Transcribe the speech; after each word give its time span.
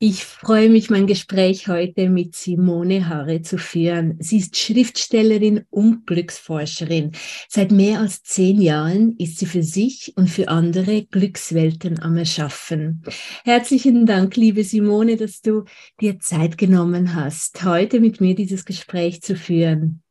Ich 0.00 0.24
freue 0.24 0.68
mich, 0.68 0.90
mein 0.90 1.08
Gespräch 1.08 1.66
heute 1.66 2.08
mit 2.08 2.36
Simone 2.36 3.08
Harre 3.08 3.42
zu 3.42 3.58
führen. 3.58 4.16
Sie 4.20 4.38
ist 4.38 4.56
Schriftstellerin 4.56 5.64
und 5.70 6.06
Glücksforscherin. 6.06 7.10
Seit 7.48 7.72
mehr 7.72 7.98
als 7.98 8.22
zehn 8.22 8.60
Jahren 8.60 9.16
ist 9.16 9.38
sie 9.38 9.46
für 9.46 9.64
sich 9.64 10.12
und 10.16 10.28
für 10.28 10.46
andere 10.50 11.04
Glückswelten 11.04 12.00
am 12.00 12.16
Erschaffen. 12.16 13.02
Herzlichen 13.42 14.06
Dank, 14.06 14.36
liebe 14.36 14.62
Simone, 14.62 15.16
dass 15.16 15.40
du 15.40 15.64
dir 16.00 16.20
Zeit 16.20 16.58
genommen 16.58 17.16
hast, 17.16 17.64
heute 17.64 17.98
mit 17.98 18.20
mir 18.20 18.36
dieses 18.36 18.64
Gespräch 18.64 19.20
zu 19.22 19.34
führen. 19.34 20.04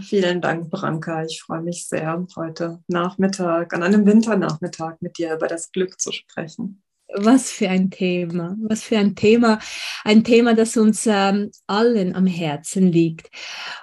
Vielen 0.00 0.40
Dank, 0.40 0.68
Branka. 0.68 1.22
Ich 1.22 1.42
freue 1.42 1.62
mich 1.62 1.86
sehr, 1.86 2.26
heute 2.34 2.82
Nachmittag, 2.88 3.72
an 3.72 3.84
einem 3.84 4.04
Winternachmittag 4.04 4.96
mit 4.98 5.16
dir 5.16 5.36
über 5.36 5.46
das 5.46 5.70
Glück 5.70 6.00
zu 6.00 6.10
sprechen. 6.10 6.82
Was 7.14 7.52
für 7.52 7.70
ein 7.70 7.90
Thema, 7.90 8.56
was 8.60 8.82
für 8.82 8.98
ein 8.98 9.14
Thema, 9.14 9.60
ein 10.02 10.24
Thema, 10.24 10.54
das 10.54 10.76
uns 10.76 11.06
ähm, 11.06 11.50
allen 11.66 12.14
am 12.16 12.26
Herzen 12.26 12.90
liegt. 12.90 13.30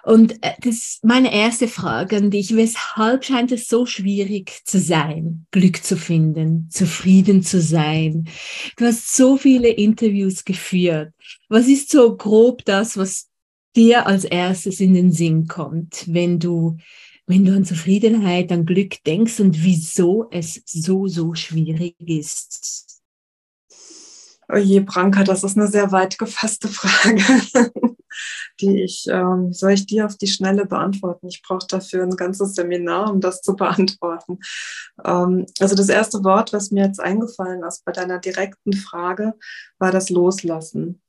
Und 0.03 0.33
äh, 0.43 0.51
das 0.59 0.75
ist 0.75 1.05
meine 1.05 1.33
erste 1.33 1.69
Frage 1.69 2.17
an 2.17 2.31
dich. 2.31 2.55
Weshalb 2.55 3.23
scheint 3.23 3.53
es 3.53 3.67
so 3.67 3.85
schwierig 3.85 4.61
zu 4.65 4.77
sein, 4.77 5.47
Glück 5.51 5.83
zu 5.83 5.95
finden, 5.95 6.69
zufrieden 6.69 7.43
zu 7.43 7.61
sein? 7.61 8.27
Du 8.75 8.85
hast 8.85 9.15
so 9.15 9.37
viele 9.37 9.69
Interviews 9.69 10.43
geführt. 10.43 11.13
Was 11.47 11.67
ist 11.67 11.89
so 11.91 12.17
grob 12.17 12.65
das, 12.65 12.97
was 12.97 13.29
dir 13.73 14.05
als 14.05 14.25
erstes 14.25 14.81
in 14.81 14.93
den 14.93 15.11
Sinn 15.11 15.47
kommt, 15.47 16.03
wenn 16.07 16.39
du 16.39 16.77
wenn 17.25 17.45
du 17.45 17.55
an 17.55 17.63
Zufriedenheit, 17.63 18.51
an 18.51 18.65
Glück 18.65 19.01
denkst 19.05 19.39
und 19.39 19.63
wieso 19.63 20.27
es 20.29 20.61
so, 20.65 21.07
so 21.07 21.33
schwierig 21.33 21.95
ist? 21.99 22.92
Oh 24.53 24.57
je, 24.57 24.81
Branka, 24.81 25.23
das 25.23 25.43
ist 25.43 25.57
eine 25.57 25.67
sehr 25.67 25.91
weit 25.91 26.19
gefasste 26.19 26.67
Frage, 26.67 27.23
die 28.61 28.83
ich, 28.83 29.07
ähm, 29.09 29.51
soll 29.51 29.71
ich 29.71 29.87
dir 29.87 30.05
auf 30.05 30.15
die 30.15 30.27
Schnelle 30.27 30.67
beantworten? 30.67 31.27
Ich 31.27 31.41
brauche 31.41 31.65
dafür 31.67 32.03
ein 32.03 32.15
ganzes 32.15 32.53
Seminar, 32.53 33.11
um 33.11 33.19
das 33.19 33.41
zu 33.41 33.55
beantworten. 33.55 34.39
Ähm, 35.03 35.47
also 35.59 35.75
das 35.75 35.89
erste 35.89 36.23
Wort, 36.23 36.53
was 36.53 36.69
mir 36.69 36.85
jetzt 36.85 36.99
eingefallen 36.99 37.63
ist 37.63 37.83
bei 37.83 37.91
deiner 37.91 38.19
direkten 38.19 38.73
Frage, 38.73 39.33
war 39.79 39.91
das 39.91 40.11
Loslassen. 40.11 41.01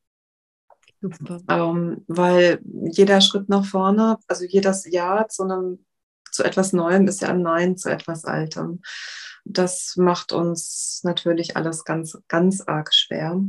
Ähm, 1.48 2.02
weil 2.06 2.60
jeder 2.92 3.20
Schritt 3.20 3.50
nach 3.50 3.66
vorne, 3.66 4.16
also 4.26 4.44
jedes 4.46 4.90
Ja 4.90 5.28
zu 5.28 5.42
einem 5.42 5.84
zu 6.34 6.42
etwas 6.42 6.72
Neuem 6.72 7.06
ist 7.06 7.20
ja 7.20 7.28
ein 7.28 7.42
Nein 7.42 7.76
zu 7.76 7.90
etwas 7.90 8.24
Altem. 8.24 8.80
Das 9.44 9.96
macht 9.96 10.32
uns 10.32 11.00
natürlich 11.04 11.56
alles 11.56 11.84
ganz, 11.84 12.18
ganz 12.28 12.62
arg 12.62 12.94
schwer, 12.94 13.40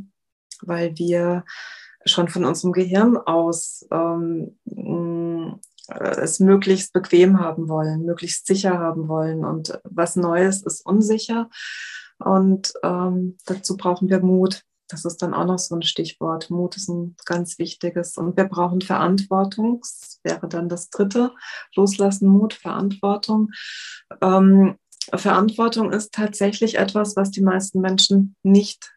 weil 0.61 0.97
wir 0.97 1.45
schon 2.05 2.27
von 2.27 2.45
unserem 2.45 2.73
Gehirn 2.73 3.17
aus 3.17 3.87
ähm, 3.91 4.57
es 5.87 6.39
möglichst 6.39 6.93
bequem 6.93 7.39
haben 7.39 7.67
wollen, 7.69 8.05
möglichst 8.05 8.47
sicher 8.47 8.79
haben 8.79 9.07
wollen. 9.07 9.45
Und 9.45 9.79
was 9.83 10.15
Neues 10.15 10.63
ist 10.63 10.85
unsicher. 10.85 11.49
Und 12.17 12.73
ähm, 12.83 13.37
dazu 13.45 13.77
brauchen 13.77 14.09
wir 14.09 14.19
Mut. 14.19 14.63
Das 14.87 15.03
ist 15.03 15.21
dann 15.21 15.33
auch 15.33 15.45
noch 15.45 15.57
so 15.57 15.75
ein 15.75 15.81
Stichwort. 15.81 16.49
Mut 16.49 16.77
ist 16.77 16.89
ein 16.89 17.15
ganz 17.25 17.57
wichtiges. 17.57 18.17
Und 18.17 18.37
wir 18.37 18.45
brauchen 18.45 18.81
Verantwortung. 18.81 19.79
Das 19.81 20.19
wäre 20.23 20.47
dann 20.47 20.69
das 20.69 20.89
dritte. 20.89 21.31
Loslassen, 21.75 22.29
Mut, 22.29 22.53
Verantwortung. 22.53 23.51
Ähm, 24.21 24.77
Verantwortung 25.13 25.91
ist 25.91 26.13
tatsächlich 26.13 26.77
etwas, 26.77 27.15
was 27.15 27.31
die 27.31 27.41
meisten 27.41 27.81
Menschen 27.81 28.35
nicht 28.43 28.93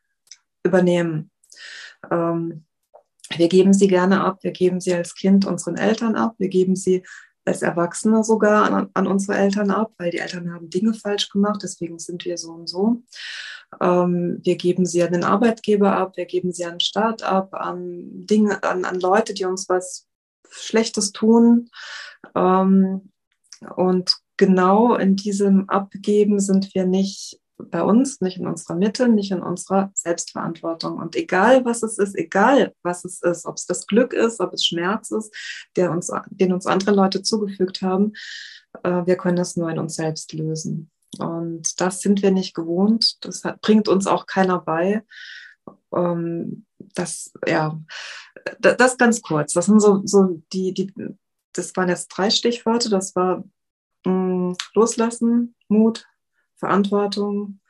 übernehmen. 0.62 1.30
Ähm, 2.10 2.64
wir 3.36 3.48
geben 3.48 3.72
sie 3.72 3.88
gerne 3.88 4.22
ab. 4.24 4.38
Wir 4.42 4.52
geben 4.52 4.80
sie 4.80 4.94
als 4.94 5.14
Kind 5.14 5.44
unseren 5.44 5.76
Eltern 5.76 6.16
ab. 6.16 6.34
Wir 6.38 6.48
geben 6.48 6.76
sie 6.76 7.02
als 7.44 7.62
Erwachsene 7.62 8.24
sogar 8.24 8.70
an, 8.70 8.90
an 8.94 9.06
unsere 9.06 9.38
Eltern 9.38 9.70
ab, 9.70 9.92
weil 9.98 10.10
die 10.10 10.18
Eltern 10.18 10.52
haben 10.52 10.70
Dinge 10.70 10.94
falsch 10.94 11.28
gemacht. 11.30 11.60
Deswegen 11.62 11.98
sind 11.98 12.24
wir 12.24 12.38
so 12.38 12.52
und 12.52 12.68
so. 12.68 13.02
Ähm, 13.80 14.40
wir 14.42 14.56
geben 14.56 14.86
sie 14.86 15.02
an 15.02 15.12
den 15.12 15.24
Arbeitgeber 15.24 15.96
ab. 15.96 16.16
Wir 16.16 16.26
geben 16.26 16.52
sie 16.52 16.64
an 16.64 16.74
den 16.74 16.80
Staat 16.80 17.22
ab, 17.22 17.54
an 17.54 18.26
Dinge, 18.26 18.62
an, 18.62 18.84
an 18.84 19.00
Leute, 19.00 19.34
die 19.34 19.44
uns 19.44 19.68
was 19.68 20.06
Schlechtes 20.50 21.12
tun. 21.12 21.70
Ähm, 22.34 23.10
und 23.76 24.16
genau 24.38 24.94
in 24.94 25.16
diesem 25.16 25.68
Abgeben 25.68 26.40
sind 26.40 26.74
wir 26.74 26.86
nicht 26.86 27.38
bei 27.58 27.82
uns, 27.82 28.20
nicht 28.20 28.38
in 28.38 28.46
unserer 28.46 28.76
Mitte, 28.76 29.08
nicht 29.08 29.32
in 29.32 29.42
unserer 29.42 29.90
Selbstverantwortung. 29.94 30.98
Und 30.98 31.16
egal 31.16 31.64
was 31.64 31.82
es 31.82 31.98
ist, 31.98 32.16
egal 32.16 32.72
was 32.82 33.04
es 33.04 33.20
ist, 33.22 33.44
ob 33.46 33.56
es 33.56 33.66
das 33.66 33.86
Glück 33.86 34.12
ist, 34.12 34.40
ob 34.40 34.52
es 34.52 34.64
Schmerz 34.64 35.10
ist, 35.10 35.34
der 35.76 35.90
uns, 35.90 36.10
den 36.30 36.52
uns 36.52 36.66
andere 36.66 36.92
Leute 36.92 37.22
zugefügt 37.22 37.82
haben, 37.82 38.12
äh, 38.84 39.04
wir 39.06 39.16
können 39.16 39.36
das 39.36 39.56
nur 39.56 39.68
in 39.70 39.78
uns 39.78 39.96
selbst 39.96 40.32
lösen. 40.32 40.90
Und 41.18 41.80
das 41.80 42.00
sind 42.00 42.22
wir 42.22 42.30
nicht 42.30 42.54
gewohnt. 42.54 43.16
Das 43.22 43.42
bringt 43.60 43.88
uns 43.88 44.06
auch 44.06 44.26
keiner 44.26 44.60
bei. 44.60 45.04
Ähm, 45.92 46.66
das, 46.94 47.32
ja, 47.46 47.80
das 48.60 48.98
ganz 48.98 49.20
kurz. 49.22 49.52
Das 49.52 49.66
sind 49.66 49.80
so, 49.80 50.02
so 50.04 50.42
die, 50.52 50.72
die, 50.74 50.92
das 51.54 51.74
waren 51.76 51.88
jetzt 51.88 52.08
drei 52.08 52.30
Stichworte. 52.30 52.88
Das 52.88 53.16
war 53.16 53.42
mh, 54.50 54.56
Loslassen, 54.74 55.54
Mut, 55.68 56.06
Verantwortung 56.56 57.60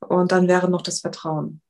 und 0.00 0.32
dann 0.32 0.48
wäre 0.48 0.70
noch 0.70 0.82
das 0.82 1.00
Vertrauen. 1.00 1.60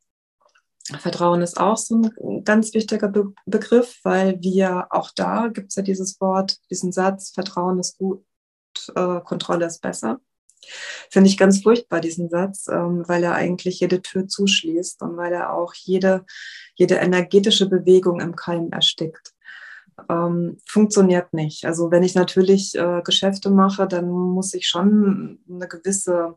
Vertrauen 0.99 1.43
ist 1.43 1.59
auch 1.59 1.77
so 1.77 2.01
ein 2.23 2.45
ganz 2.45 2.73
wichtiger 2.73 3.09
Be 3.09 3.33
Begriff, 3.45 3.99
weil 4.05 4.41
wir 4.41 4.87
auch 4.91 5.11
da 5.17 5.49
gibt 5.49 5.71
es 5.71 5.77
ja 5.77 5.83
dieses 5.83 6.21
Wort, 6.21 6.59
diesen 6.71 6.93
Satz, 6.93 7.31
Vertrauen 7.31 7.81
ist 7.81 7.99
gut, 7.99 8.25
äh, 8.95 9.21
Kontrolle 9.21 9.67
ist 9.67 9.83
besser. 9.83 10.21
Finde 11.11 11.29
ich 11.29 11.39
ganz 11.39 11.63
furchtbar, 11.63 12.01
diesen 12.01 12.29
Satz, 12.29 12.69
ähm, 12.69 13.05
weil 13.07 13.25
er 13.25 13.35
eigentlich 13.35 13.81
jede 13.81 14.01
Tür 14.01 14.29
zuschließt 14.29 15.03
und 15.03 15.17
weil 15.17 15.33
er 15.33 15.53
auch 15.53 15.75
jede, 15.75 16.25
jede 16.75 16.97
energetische 16.97 17.69
Bewegung 17.69 18.21
im 18.21 18.37
Keim 18.37 18.71
erstickt 18.71 19.36
ähm, 20.09 20.59
funktioniert 20.67 21.33
nicht. 21.33 21.65
Also 21.65 21.91
wenn 21.91 22.03
ich 22.03 22.15
natürlich 22.15 22.75
äh, 22.75 23.03
Geschäfte 23.03 23.51
mache, 23.51 23.87
dann 23.87 24.09
muss 24.09 24.55
ich 24.55 24.67
schon 24.67 25.39
eine 25.49 25.69
gewisse 25.69 26.37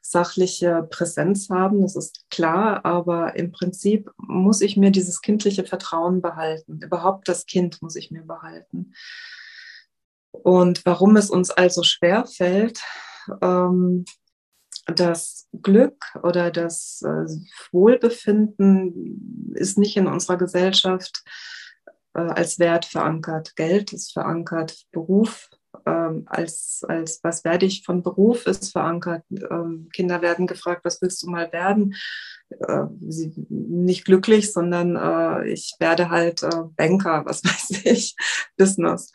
sachliche 0.00 0.86
Präsenz 0.88 1.50
haben, 1.50 1.82
das 1.82 1.96
ist 1.96 2.24
klar, 2.30 2.84
aber 2.84 3.36
im 3.36 3.52
Prinzip 3.52 4.10
muss 4.16 4.60
ich 4.60 4.76
mir 4.76 4.90
dieses 4.90 5.20
kindliche 5.20 5.64
Vertrauen 5.64 6.22
behalten. 6.22 6.80
Überhaupt 6.82 7.28
das 7.28 7.46
Kind 7.46 7.82
muss 7.82 7.96
ich 7.96 8.10
mir 8.10 8.22
behalten. 8.22 8.92
Und 10.30 10.84
warum 10.86 11.16
es 11.16 11.30
uns 11.30 11.50
also 11.50 11.82
schwer 11.82 12.26
fällt, 12.26 12.80
ähm, 13.42 14.04
das 14.86 15.48
Glück 15.60 16.02
oder 16.22 16.50
das 16.50 17.02
äh, 17.02 17.26
Wohlbefinden 17.72 19.52
ist 19.54 19.76
nicht 19.76 19.96
in 19.96 20.06
unserer 20.06 20.38
Gesellschaft 20.38 21.22
äh, 22.18 22.32
als 22.32 22.58
Wert 22.58 22.84
verankert. 22.84 23.54
Geld 23.56 23.92
ist 23.92 24.12
verankert, 24.12 24.86
Beruf 24.92 25.48
ähm, 25.86 26.24
als, 26.26 26.82
als 26.88 27.20
was 27.22 27.44
werde 27.44 27.66
ich 27.66 27.84
von 27.84 28.02
Beruf 28.02 28.46
ist 28.46 28.72
verankert. 28.72 29.22
Ähm, 29.30 29.88
Kinder 29.92 30.22
werden 30.22 30.46
gefragt, 30.46 30.84
was 30.84 31.00
willst 31.02 31.22
du 31.22 31.30
mal 31.30 31.52
werden? 31.52 31.94
Äh, 32.50 32.84
nicht 33.48 34.04
glücklich, 34.04 34.52
sondern 34.52 34.96
äh, 34.96 35.48
ich 35.48 35.74
werde 35.78 36.10
halt 36.10 36.42
äh, 36.42 36.64
Banker, 36.76 37.24
was 37.26 37.44
weiß 37.44 37.84
ich, 37.84 38.16
Business. 38.56 39.12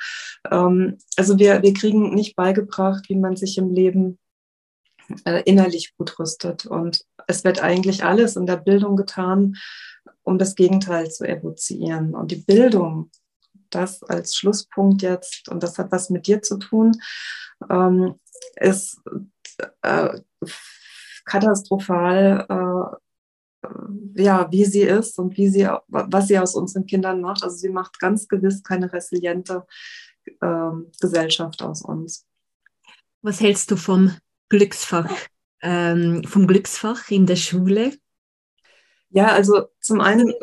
Ähm, 0.49 0.97
also 1.17 1.39
wir, 1.39 1.61
wir 1.61 1.73
kriegen 1.73 2.13
nicht 2.13 2.35
beigebracht, 2.35 3.09
wie 3.09 3.17
man 3.17 3.35
sich 3.35 3.57
im 3.57 3.73
Leben 3.73 4.19
äh, 5.25 5.41
innerlich 5.45 5.95
gut 5.97 6.17
rüstet. 6.19 6.65
Und 6.65 7.03
es 7.27 7.43
wird 7.43 7.61
eigentlich 7.61 8.03
alles 8.03 8.35
in 8.35 8.45
der 8.45 8.57
Bildung 8.57 8.95
getan, 8.95 9.55
um 10.23 10.37
das 10.37 10.55
Gegenteil 10.55 11.09
zu 11.09 11.27
evozieren. 11.27 12.15
Und 12.15 12.31
die 12.31 12.37
Bildung, 12.37 13.11
das 13.69 14.03
als 14.03 14.35
Schlusspunkt 14.35 15.01
jetzt, 15.01 15.49
und 15.49 15.63
das 15.63 15.77
hat 15.77 15.91
was 15.91 16.09
mit 16.09 16.27
dir 16.27 16.41
zu 16.41 16.57
tun, 16.57 16.93
ähm, 17.69 18.15
ist 18.55 18.99
äh, 19.81 20.19
katastrophal, 21.25 22.45
äh, 22.49 24.21
ja, 24.21 24.51
wie 24.51 24.65
sie 24.65 24.81
ist 24.81 25.17
und 25.19 25.37
wie 25.37 25.49
sie, 25.49 25.67
was 25.87 26.27
sie 26.27 26.37
aus 26.37 26.55
unseren 26.55 26.85
Kindern 26.85 27.21
macht. 27.21 27.43
Also 27.43 27.57
sie 27.57 27.69
macht 27.69 27.99
ganz 27.99 28.27
gewiss 28.27 28.61
keine 28.63 28.91
resiliente 28.91 29.65
äh, 30.41 30.71
Gesellschaft 30.99 31.61
aus 31.61 31.81
uns. 31.81 32.25
Was 33.21 33.39
hältst 33.39 33.71
du 33.71 33.77
vom 33.77 34.15
Glücksfach, 34.49 35.11
ähm, 35.61 36.23
vom 36.25 36.45
Glücksfach 36.45 37.09
in 37.09 37.25
der 37.25 37.37
Schule? 37.37 37.93
Ja, 39.13 39.27
also 39.27 39.67
zum 39.79 40.01
einen, 40.01 40.33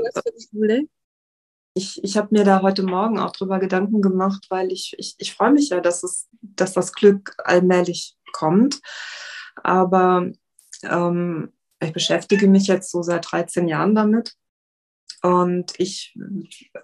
ich, 1.75 2.05
ich 2.05 2.17
habe 2.17 2.29
mir 2.31 2.45
da 2.45 2.63
heute 2.63 2.85
Morgen 2.85 3.19
auch 3.19 3.33
drüber 3.33 3.59
Gedanken 3.59 4.01
gemacht, 4.01 4.47
weil 4.49 4.71
ich, 4.71 4.95
ich, 4.97 5.17
ich 5.19 5.35
freue 5.35 5.51
mich 5.51 5.71
ja, 5.71 5.81
dass, 5.81 6.05
es, 6.05 6.29
dass 6.41 6.73
das 6.73 6.93
Glück 6.93 7.35
allmählich 7.45 8.17
kommt. 8.33 8.81
Aber 9.57 10.31
ähm, 10.85 11.53
ich 11.83 11.93
beschäftige 11.93 12.47
mich 12.47 12.69
jetzt 12.69 12.93
so 12.93 13.03
seit 13.03 13.31
13 13.33 13.67
Jahren 13.67 13.97
damit. 13.97 14.37
Und 15.23 15.73
ich 15.79 16.17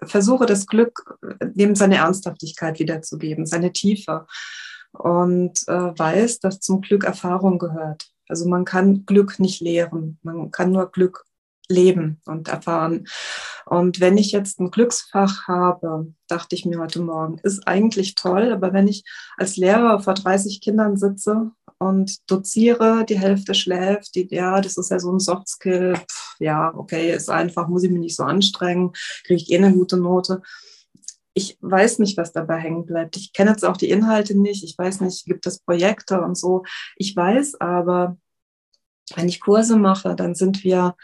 versuche 0.03 0.45
das 0.45 0.67
Glück 0.67 1.17
neben 1.53 1.75
seine 1.75 1.95
Ernsthaftigkeit 1.95 2.79
wiederzugeben, 2.79 3.45
seine 3.45 3.71
Tiefe. 3.71 4.27
Und 4.91 5.65
äh, 5.69 5.97
weiß, 5.97 6.39
dass 6.41 6.59
zum 6.59 6.81
Glück 6.81 7.05
Erfahrung 7.05 7.59
gehört. 7.59 8.09
Also 8.27 8.45
man 8.49 8.65
kann 8.65 9.05
Glück 9.05 9.39
nicht 9.39 9.61
lehren, 9.61 10.19
man 10.21 10.51
kann 10.51 10.71
nur 10.71 10.91
Glück 10.91 11.26
leben 11.69 12.21
und 12.25 12.47
erfahren. 12.47 13.07
Und 13.65 13.99
wenn 13.99 14.17
ich 14.17 14.31
jetzt 14.31 14.59
ein 14.59 14.71
Glücksfach 14.71 15.47
habe, 15.47 16.13
dachte 16.27 16.55
ich 16.55 16.65
mir 16.65 16.79
heute 16.79 17.01
Morgen, 17.01 17.39
ist 17.43 17.67
eigentlich 17.67 18.15
toll, 18.15 18.51
aber 18.51 18.73
wenn 18.73 18.87
ich 18.87 19.03
als 19.37 19.57
Lehrer 19.57 19.99
vor 19.99 20.13
30 20.13 20.61
Kindern 20.61 20.97
sitze 20.97 21.51
und 21.79 22.29
doziere, 22.31 23.05
die 23.05 23.19
Hälfte 23.19 23.53
schläft, 23.53 24.15
die, 24.15 24.27
ja, 24.31 24.61
das 24.61 24.77
ist 24.77 24.91
ja 24.91 24.99
so 24.99 25.11
ein 25.11 25.19
Softskill, 25.19 25.95
pff, 25.95 26.35
ja, 26.39 26.73
okay, 26.73 27.13
ist 27.13 27.29
einfach, 27.29 27.67
muss 27.67 27.83
ich 27.83 27.91
mich 27.91 27.99
nicht 27.99 28.15
so 28.15 28.23
anstrengen, 28.23 28.93
kriege 29.25 29.41
ich 29.41 29.51
eh 29.51 29.57
eine 29.57 29.73
gute 29.73 29.97
Note. 29.97 30.41
Ich 31.33 31.57
weiß 31.61 31.99
nicht, 31.99 32.17
was 32.17 32.31
dabei 32.31 32.57
hängen 32.57 32.85
bleibt. 32.85 33.15
Ich 33.15 33.31
kenne 33.31 33.51
jetzt 33.51 33.63
auch 33.63 33.77
die 33.77 33.91
Inhalte 33.91 34.35
nicht. 34.35 34.63
Ich 34.63 34.75
weiß 34.75 35.01
nicht, 35.01 35.25
gibt 35.25 35.45
es 35.45 35.59
Projekte 35.59 36.21
und 36.21 36.35
so. 36.35 36.63
Ich 36.95 37.15
weiß 37.15 37.61
aber, 37.61 38.17
wenn 39.15 39.27
ich 39.27 39.39
Kurse 39.39 39.77
mache, 39.77 40.15
dann 40.15 40.33
sind 40.33 40.63
wir 40.63 40.95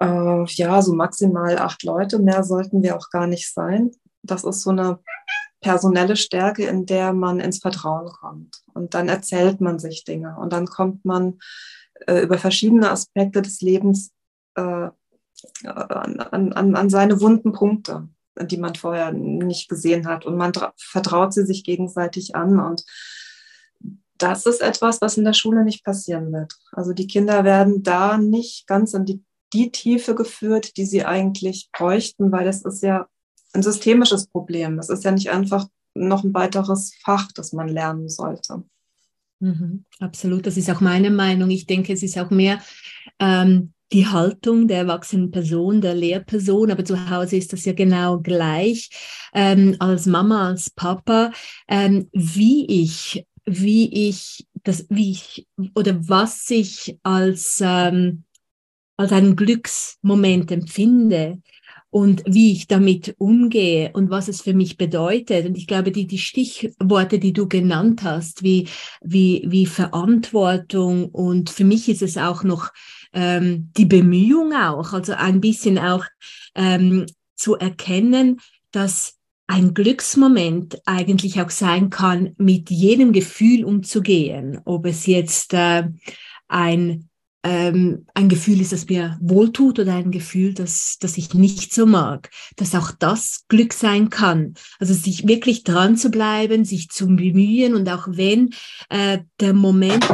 äh, 0.00 0.44
ja 0.44 0.82
so 0.82 0.94
maximal 0.94 1.58
acht 1.58 1.82
Leute. 1.82 2.18
Mehr 2.18 2.44
sollten 2.44 2.82
wir 2.82 2.96
auch 2.96 3.10
gar 3.10 3.26
nicht 3.26 3.52
sein. 3.52 3.90
Das 4.22 4.44
ist 4.44 4.62
so 4.62 4.70
eine 4.70 4.98
personelle 5.60 6.16
Stärke, 6.16 6.64
in 6.66 6.86
der 6.86 7.12
man 7.12 7.40
ins 7.40 7.58
Vertrauen 7.58 8.08
kommt. 8.08 8.62
Und 8.74 8.94
dann 8.94 9.08
erzählt 9.08 9.60
man 9.60 9.78
sich 9.78 10.04
Dinge 10.04 10.36
und 10.38 10.52
dann 10.52 10.66
kommt 10.66 11.04
man 11.04 11.38
äh, 12.06 12.20
über 12.20 12.38
verschiedene 12.38 12.90
Aspekte 12.90 13.42
des 13.42 13.60
Lebens 13.60 14.12
äh, 14.54 14.90
an, 15.64 16.20
an, 16.52 16.76
an 16.76 16.90
seine 16.90 17.20
wunden 17.20 17.52
Punkte, 17.52 18.08
die 18.40 18.56
man 18.56 18.74
vorher 18.74 19.12
nicht 19.12 19.68
gesehen 19.68 20.06
hat. 20.06 20.26
Und 20.26 20.36
man 20.36 20.52
vertraut 20.76 21.32
sie 21.32 21.44
sich 21.44 21.64
gegenseitig 21.64 22.34
an. 22.36 22.60
Und 22.60 22.84
das 24.16 24.46
ist 24.46 24.60
etwas, 24.60 25.00
was 25.00 25.16
in 25.16 25.24
der 25.24 25.32
Schule 25.32 25.64
nicht 25.64 25.84
passieren 25.84 26.32
wird. 26.32 26.54
Also 26.72 26.92
die 26.92 27.06
Kinder 27.06 27.44
werden 27.44 27.82
da 27.82 28.18
nicht 28.18 28.66
ganz 28.66 28.94
in 28.94 29.04
die, 29.04 29.24
die 29.52 29.70
Tiefe 29.70 30.14
geführt, 30.14 30.76
die 30.76 30.84
sie 30.84 31.04
eigentlich 31.04 31.70
bräuchten, 31.72 32.30
weil 32.32 32.44
das 32.44 32.62
ist 32.62 32.82
ja 32.82 33.06
ein 33.52 33.62
systemisches 33.62 34.26
Problem. 34.26 34.76
Das 34.76 34.90
ist 34.90 35.04
ja 35.04 35.10
nicht 35.10 35.30
einfach 35.30 35.66
noch 35.94 36.24
ein 36.24 36.34
weiteres 36.34 36.92
Fach, 37.02 37.32
das 37.32 37.52
man 37.52 37.68
lernen 37.68 38.08
sollte. 38.08 38.62
Mhm, 39.40 39.84
absolut, 40.00 40.46
das 40.46 40.56
ist 40.56 40.70
auch 40.70 40.80
meine 40.80 41.10
Meinung. 41.10 41.50
Ich 41.50 41.66
denke, 41.66 41.92
es 41.92 42.02
ist 42.02 42.18
auch 42.18 42.30
mehr 42.30 42.60
ähm, 43.20 43.72
die 43.92 44.06
Haltung 44.06 44.68
der 44.68 44.78
erwachsenen 44.78 45.30
Person, 45.30 45.80
der 45.80 45.94
Lehrperson, 45.94 46.70
aber 46.70 46.84
zu 46.84 47.08
Hause 47.08 47.36
ist 47.36 47.52
das 47.52 47.64
ja 47.64 47.72
genau 47.72 48.18
gleich. 48.18 48.90
Ähm, 49.32 49.76
als 49.78 50.06
Mama, 50.06 50.48
als 50.48 50.70
Papa, 50.70 51.32
ähm, 51.68 52.08
wie 52.12 52.66
ich, 52.66 53.24
wie 53.46 54.08
ich 54.08 54.46
das, 54.64 54.86
wie 54.90 55.12
ich 55.12 55.46
oder 55.74 55.96
was 56.08 56.50
ich 56.50 56.98
als 57.02 57.62
ähm, 57.64 58.24
als 58.98 59.12
einen 59.12 59.34
Glücksmoment 59.34 60.52
empfinde, 60.52 61.38
und 61.90 62.22
wie 62.26 62.52
ich 62.52 62.66
damit 62.66 63.14
umgehe 63.18 63.90
und 63.94 64.10
was 64.10 64.28
es 64.28 64.42
für 64.42 64.52
mich 64.52 64.76
bedeutet. 64.76 65.46
Und 65.46 65.56
ich 65.56 65.66
glaube, 65.66 65.90
die, 65.90 66.06
die 66.06 66.18
Stichworte, 66.18 67.18
die 67.18 67.32
du 67.32 67.48
genannt 67.48 68.02
hast, 68.02 68.42
wie, 68.42 68.68
wie, 69.00 69.44
wie 69.46 69.66
Verantwortung 69.66 71.06
und 71.06 71.48
für 71.48 71.64
mich 71.64 71.88
ist 71.88 72.02
es 72.02 72.18
auch 72.18 72.44
noch 72.44 72.70
ähm, 73.14 73.70
die 73.76 73.86
Bemühung 73.86 74.52
auch, 74.52 74.92
also 74.92 75.14
ein 75.14 75.40
bisschen 75.40 75.78
auch 75.78 76.04
ähm, 76.54 77.06
zu 77.34 77.56
erkennen, 77.56 78.40
dass 78.70 79.14
ein 79.46 79.72
Glücksmoment 79.72 80.78
eigentlich 80.84 81.40
auch 81.40 81.48
sein 81.48 81.88
kann, 81.88 82.34
mit 82.36 82.68
jedem 82.68 83.12
Gefühl 83.12 83.64
umzugehen, 83.64 84.60
ob 84.66 84.84
es 84.84 85.06
jetzt 85.06 85.54
äh, 85.54 85.84
ein 86.48 87.08
ähm, 87.44 88.06
ein 88.14 88.28
Gefühl 88.28 88.60
ist, 88.60 88.72
das 88.72 88.88
mir 88.88 89.16
wohltut 89.20 89.78
oder 89.78 89.94
ein 89.94 90.10
Gefühl, 90.10 90.54
das, 90.54 90.96
das 91.00 91.16
ich 91.16 91.34
nicht 91.34 91.72
so 91.72 91.86
mag, 91.86 92.30
dass 92.56 92.74
auch 92.74 92.90
das 92.90 93.44
Glück 93.48 93.72
sein 93.72 94.10
kann. 94.10 94.54
Also 94.78 94.92
sich 94.94 95.28
wirklich 95.28 95.64
dran 95.64 95.96
zu 95.96 96.10
bleiben, 96.10 96.64
sich 96.64 96.88
zu 96.88 97.06
bemühen 97.06 97.74
und 97.74 97.88
auch 97.88 98.08
wenn 98.10 98.50
äh, 98.88 99.18
der 99.40 99.52
Moment 99.52 100.04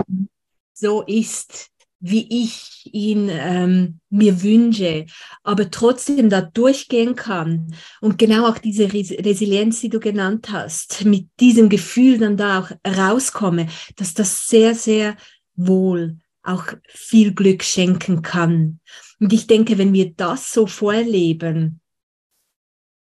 so 0.75 1.03
ist, 1.03 1.71
wie 2.07 2.45
ich 2.45 2.91
ihn 2.93 3.31
ähm, 3.31 4.01
mir 4.11 4.43
wünsche, 4.43 5.07
aber 5.43 5.71
trotzdem 5.71 6.29
da 6.29 6.43
durchgehen 6.43 7.17
kann 7.17 7.75
und 8.03 8.19
genau 8.19 8.47
auch 8.47 8.59
diese 8.59 8.93
Resilienz, 8.93 9.81
die 9.81 9.89
du 9.89 10.01
genannt 10.01 10.49
hast, 10.53 11.07
mit 11.07 11.29
diesem 11.41 11.71
Gefühl 11.71 12.19
dann 12.19 12.37
da 12.37 12.61
auch 12.61 12.71
rauskomme, 12.87 13.69
dass 13.97 14.13
das 14.13 14.47
sehr, 14.47 14.75
sehr 14.75 15.17
wohl 15.57 16.19
auch 16.45 16.67
viel 16.87 17.35
Glück 17.35 17.63
schenken 17.63 18.23
kann. 18.23 18.81
Und 19.21 19.33
ich 19.33 19.47
denke, 19.47 19.79
wenn 19.79 19.93
wir 19.93 20.13
das 20.15 20.53
so 20.53 20.67
vorleben, 20.67 21.81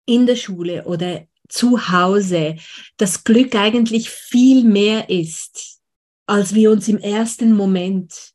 in 0.05 0.25
der 0.25 0.37
Schule 0.37 0.85
oder 0.85 1.27
zu 1.49 1.91
Hause, 1.91 2.55
dass 2.97 3.23
Glück 3.23 3.55
eigentlich 3.55 4.09
viel 4.09 4.63
mehr 4.63 5.09
ist, 5.09 5.79
als 6.25 6.53
wir 6.53 6.71
uns 6.71 6.87
im 6.87 6.97
ersten 6.97 7.53
Moment 7.53 8.33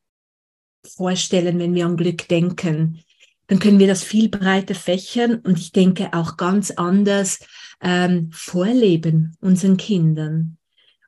vorstellen, 0.84 1.58
wenn 1.58 1.74
wir 1.74 1.86
an 1.86 1.96
Glück 1.96 2.28
denken, 2.28 3.02
dann 3.46 3.58
können 3.58 3.78
wir 3.78 3.86
das 3.86 4.02
viel 4.02 4.28
breiter 4.28 4.74
fächern 4.74 5.36
und 5.36 5.58
ich 5.58 5.72
denke 5.72 6.12
auch 6.12 6.36
ganz 6.36 6.70
anders 6.70 7.40
ähm, 7.80 8.30
vorleben 8.32 9.36
unseren 9.40 9.76
Kindern. 9.76 10.56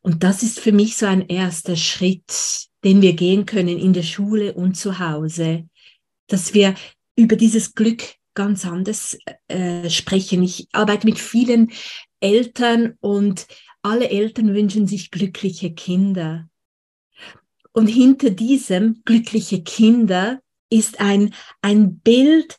Und 0.02 0.22
das 0.22 0.42
ist 0.42 0.60
für 0.60 0.72
mich 0.72 0.96
so 0.96 1.06
ein 1.06 1.26
erster 1.26 1.76
Schritt, 1.76 2.68
den 2.84 3.02
wir 3.02 3.14
gehen 3.14 3.46
können 3.46 3.78
in 3.78 3.92
der 3.92 4.02
Schule 4.02 4.54
und 4.54 4.76
zu 4.76 4.98
Hause, 4.98 5.68
dass 6.26 6.54
wir 6.54 6.74
über 7.16 7.36
dieses 7.36 7.74
Glück 7.74 8.02
ganz 8.34 8.66
anders 8.66 9.16
äh, 9.48 9.88
sprechen. 9.88 10.42
Ich 10.42 10.68
arbeite 10.72 11.06
mit 11.06 11.18
vielen 11.18 11.72
Eltern 12.20 12.96
und 13.00 13.46
alle 13.82 14.10
Eltern 14.10 14.54
wünschen 14.54 14.86
sich 14.86 15.10
glückliche 15.10 15.72
Kinder. 15.72 16.48
Und 17.72 17.86
hinter 17.86 18.30
diesem 18.30 19.02
glückliche 19.04 19.62
Kinder 19.62 20.40
ist 20.70 21.00
ein, 21.00 21.34
ein 21.60 21.98
Bild, 21.98 22.56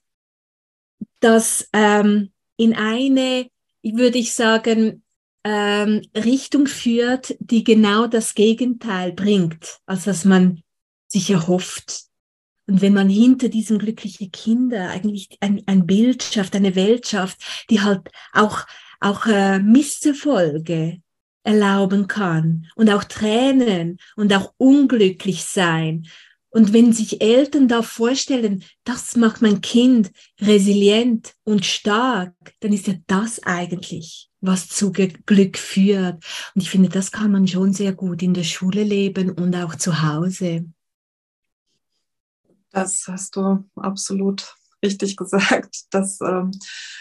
das 1.19 1.69
ähm, 1.73 2.31
in 2.57 2.75
eine, 2.75 3.47
würde 3.83 4.17
ich 4.17 4.33
sagen, 4.33 5.03
ähm, 5.45 6.01
Richtung 6.15 6.65
führt, 6.65 7.35
die 7.39 7.63
genau 7.63 8.07
das 8.07 8.33
Gegenteil 8.33 9.13
bringt, 9.13 9.77
als 9.85 10.07
was 10.07 10.25
man 10.25 10.63
sich 11.07 11.29
erhofft. 11.29 12.05
Und 12.67 12.81
wenn 12.81 12.93
man 12.93 13.09
hinter 13.09 13.47
diesem 13.47 13.77
glücklichen 13.77 14.31
Kinder 14.31 14.89
eigentlich 14.89 15.37
ein, 15.41 15.61
ein 15.67 15.85
Bild 15.85 16.23
schafft, 16.23 16.55
eine 16.55 16.75
Welt 16.75 17.07
schafft, 17.07 17.65
die 17.69 17.81
halt 17.81 18.09
auch, 18.33 18.65
auch 18.99 19.27
äh, 19.27 19.59
Misserfolge 19.59 20.99
erlauben 21.43 22.07
kann 22.07 22.65
und 22.75 22.89
auch 22.89 23.03
Tränen 23.03 23.99
und 24.15 24.33
auch 24.33 24.51
unglücklich 24.57 25.43
sein. 25.43 26.07
Und 26.49 26.73
wenn 26.73 26.91
sich 26.91 27.21
Eltern 27.21 27.67
da 27.67 27.83
vorstellen, 27.83 28.63
das 28.83 29.15
macht 29.15 29.43
mein 29.43 29.61
Kind 29.61 30.09
resilient 30.41 31.35
und 31.43 31.67
stark, 31.67 32.33
dann 32.61 32.73
ist 32.73 32.87
ja 32.87 32.95
das 33.05 33.43
eigentlich 33.43 34.31
was 34.45 34.67
zu 34.67 34.91
Glück 34.91 35.57
führt. 35.57 36.23
Und 36.53 36.61
ich 36.61 36.69
finde, 36.69 36.89
das 36.89 37.11
kann 37.11 37.31
man 37.31 37.47
schon 37.47 37.73
sehr 37.73 37.93
gut 37.93 38.21
in 38.21 38.33
der 38.33 38.43
Schule 38.43 38.83
leben 38.83 39.31
und 39.31 39.55
auch 39.55 39.75
zu 39.75 40.03
Hause. 40.03 40.65
Das 42.71 43.05
hast 43.07 43.35
du 43.35 43.63
absolut 43.75 44.55
richtig 44.83 45.15
gesagt. 45.15 45.85
Das, 45.91 46.19
ähm, 46.21 46.51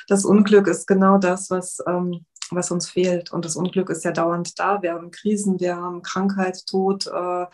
das 0.09 0.25
Unglück 0.25 0.67
ist 0.69 0.87
genau 0.87 1.19
das, 1.19 1.51
was 1.51 1.79
ähm, 1.87 2.25
was 2.51 2.71
uns 2.71 2.89
fehlt. 2.89 3.33
Und 3.33 3.45
das 3.45 3.57
Unglück 3.57 3.91
ist 3.91 4.05
ja 4.05 4.13
dauernd 4.13 4.59
da. 4.59 4.83
Wir 4.83 4.95
haben 4.95 5.11
Krisen, 5.11 5.61
wir 5.61 5.77
haben 5.77 6.03
Krankheit, 6.03 6.67
Tod, 6.67 7.07
äh, 7.07 7.47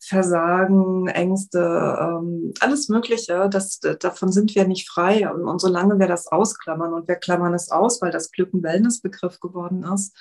Versagen, 0.00 1.08
Ängste, 1.08 1.58
ähm, 2.00 2.52
alles 2.60 2.88
Mögliche. 2.88 3.48
Das, 3.50 3.80
davon 3.80 4.32
sind 4.32 4.54
wir 4.54 4.66
nicht 4.66 4.88
frei. 4.88 5.30
Und, 5.30 5.44
und 5.44 5.60
solange 5.60 5.98
wir 5.98 6.06
das 6.06 6.26
ausklammern 6.26 6.92
und 6.92 7.08
wir 7.08 7.16
klammern 7.16 7.54
es 7.54 7.70
aus, 7.70 8.00
weil 8.02 8.10
das 8.10 8.30
Glück 8.30 8.52
ein 8.54 8.62
Wellnessbegriff 8.62 9.40
geworden 9.40 9.84
ist, 9.84 10.16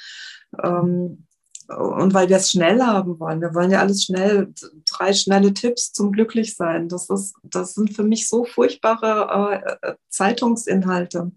ähm, 0.64 1.26
und 1.68 2.14
weil 2.14 2.30
wir 2.30 2.38
es 2.38 2.52
schnell 2.52 2.82
haben 2.82 3.20
wollen. 3.20 3.42
Wir 3.42 3.54
wollen 3.54 3.72
ja 3.72 3.80
alles 3.80 4.04
schnell, 4.04 4.54
drei 4.86 5.14
schnelle 5.14 5.54
Tipps 5.54 5.94
zum 5.94 6.12
Glücklichsein. 6.12 6.90
Das, 6.90 7.10
ist, 7.10 7.36
das 7.44 7.74
sind 7.74 7.96
für 7.96 8.04
mich 8.04 8.28
so 8.28 8.44
furchtbare 8.44 9.80
äh, 9.82 9.94
Zeitungsinhalte. 10.10 11.32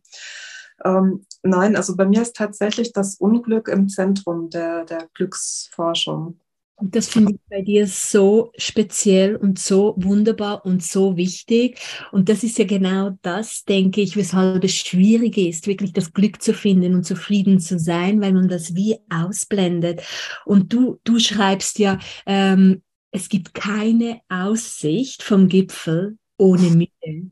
Ähm, 0.84 1.26
nein, 1.42 1.76
also 1.76 1.96
bei 1.96 2.06
mir 2.06 2.22
ist 2.22 2.36
tatsächlich 2.36 2.92
das 2.92 3.16
Unglück 3.16 3.68
im 3.68 3.88
Zentrum 3.88 4.50
der, 4.50 4.84
der 4.84 5.08
Glücksforschung. 5.14 6.38
Und 6.78 6.94
das 6.94 7.08
finde 7.08 7.32
ich 7.32 7.40
bei 7.48 7.62
dir 7.62 7.86
so 7.86 8.52
speziell 8.58 9.36
und 9.36 9.58
so 9.58 9.94
wunderbar 9.96 10.66
und 10.66 10.82
so 10.82 11.16
wichtig. 11.16 11.78
Und 12.12 12.28
das 12.28 12.42
ist 12.42 12.58
ja 12.58 12.66
genau 12.66 13.16
das, 13.22 13.64
denke 13.64 14.02
ich, 14.02 14.14
weshalb 14.14 14.62
es 14.62 14.74
schwierig 14.74 15.38
ist, 15.38 15.66
wirklich 15.66 15.94
das 15.94 16.12
Glück 16.12 16.42
zu 16.42 16.52
finden 16.52 16.94
und 16.94 17.04
zufrieden 17.04 17.60
zu 17.60 17.78
sein, 17.78 18.20
weil 18.20 18.34
man 18.34 18.48
das 18.48 18.74
wie 18.74 18.98
ausblendet. 19.08 20.02
Und 20.44 20.70
du, 20.70 21.00
du 21.04 21.18
schreibst 21.18 21.78
ja, 21.78 21.98
ähm, 22.26 22.82
es 23.10 23.30
gibt 23.30 23.54
keine 23.54 24.20
Aussicht 24.28 25.22
vom 25.22 25.48
Gipfel 25.48 26.18
ohne 26.36 26.68
Mühe. 26.70 27.30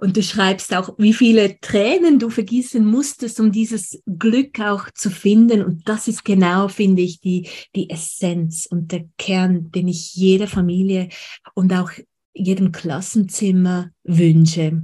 Und 0.00 0.16
du 0.16 0.22
schreibst 0.22 0.74
auch, 0.74 0.94
wie 0.98 1.12
viele 1.12 1.60
Tränen 1.60 2.18
du 2.18 2.30
vergießen 2.30 2.84
musstest, 2.84 3.40
um 3.40 3.52
dieses 3.52 4.02
Glück 4.06 4.60
auch 4.60 4.90
zu 4.94 5.10
finden. 5.10 5.64
Und 5.64 5.88
das 5.88 6.08
ist 6.08 6.24
genau, 6.24 6.68
finde 6.68 7.02
ich, 7.02 7.20
die, 7.20 7.48
die 7.74 7.90
Essenz 7.90 8.66
und 8.66 8.92
der 8.92 9.04
Kern, 9.18 9.70
den 9.70 9.88
ich 9.88 10.14
jeder 10.14 10.46
Familie 10.46 11.08
und 11.54 11.72
auch 11.72 11.90
jedem 12.34 12.72
Klassenzimmer 12.72 13.90
wünsche. 14.02 14.82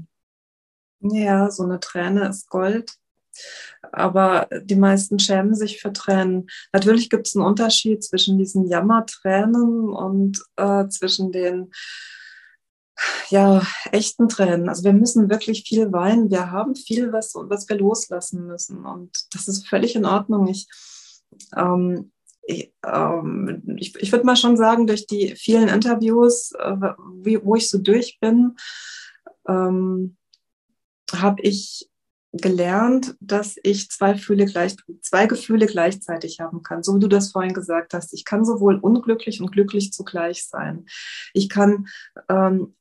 Ja, 1.00 1.50
so 1.50 1.64
eine 1.64 1.80
Träne 1.80 2.28
ist 2.28 2.48
Gold. 2.48 2.94
Aber 3.92 4.48
die 4.62 4.76
meisten 4.76 5.18
schämen 5.18 5.54
sich 5.54 5.80
für 5.80 5.92
Tränen. 5.92 6.48
Natürlich 6.72 7.08
gibt 7.08 7.26
es 7.26 7.36
einen 7.36 7.46
Unterschied 7.46 8.04
zwischen 8.04 8.38
diesen 8.38 8.66
Jammertränen 8.66 9.88
und 9.88 10.42
äh, 10.56 10.88
zwischen 10.88 11.32
den 11.32 11.70
ja, 13.28 13.62
echten 13.92 14.28
Tränen. 14.28 14.68
Also 14.68 14.84
wir 14.84 14.92
müssen 14.92 15.30
wirklich 15.30 15.64
viel 15.66 15.92
weinen. 15.92 16.30
Wir 16.30 16.50
haben 16.50 16.74
viel, 16.74 17.12
was, 17.12 17.34
was 17.34 17.68
wir 17.68 17.76
loslassen 17.76 18.46
müssen. 18.46 18.84
Und 18.84 19.10
das 19.32 19.48
ist 19.48 19.68
völlig 19.68 19.94
in 19.94 20.04
Ordnung. 20.04 20.48
Ich, 20.48 20.66
ähm, 21.56 22.12
ich, 22.42 22.72
ähm, 22.84 23.62
ich, 23.76 23.94
ich 23.96 24.12
würde 24.12 24.26
mal 24.26 24.36
schon 24.36 24.56
sagen, 24.56 24.86
durch 24.86 25.06
die 25.06 25.34
vielen 25.36 25.68
Interviews, 25.68 26.52
äh, 26.58 26.76
wie, 27.22 27.42
wo 27.44 27.54
ich 27.54 27.68
so 27.68 27.78
durch 27.78 28.18
bin, 28.20 28.56
ähm, 29.48 30.16
habe 31.12 31.42
ich 31.42 31.88
gelernt, 32.32 33.16
dass 33.20 33.56
ich 33.62 33.90
zwei, 33.90 34.12
Gefühle 34.12 34.46
gleich, 34.46 34.76
zwei 35.02 35.26
Gefühle 35.26 35.66
gleichzeitig 35.66 36.40
haben 36.40 36.62
kann, 36.62 36.82
so 36.82 36.94
wie 36.94 37.00
du 37.00 37.08
das 37.08 37.32
vorhin 37.32 37.54
gesagt 37.54 37.92
hast. 37.92 38.12
Ich 38.12 38.24
kann 38.24 38.44
sowohl 38.44 38.76
unglücklich 38.76 39.40
und 39.40 39.50
glücklich 39.50 39.92
zugleich 39.92 40.46
sein. 40.46 40.86
Ich 41.34 41.48
kann 41.48 41.88
ähm, 42.28 42.76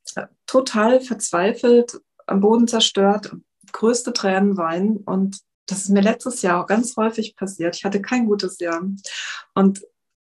total 0.46 1.00
verzweifelt, 1.00 2.00
am 2.26 2.40
Boden 2.40 2.68
zerstört, 2.68 3.34
größte 3.72 4.12
Tränen 4.12 4.56
weinen 4.56 4.98
und 4.98 5.40
das 5.66 5.82
ist 5.82 5.90
mir 5.90 6.02
letztes 6.02 6.42
Jahr 6.42 6.62
auch 6.62 6.66
ganz 6.66 6.96
häufig 6.96 7.36
passiert. 7.36 7.76
Ich 7.76 7.84
hatte 7.84 8.02
kein 8.02 8.26
gutes 8.26 8.58
Jahr. 8.58 8.82
Und 9.54 9.82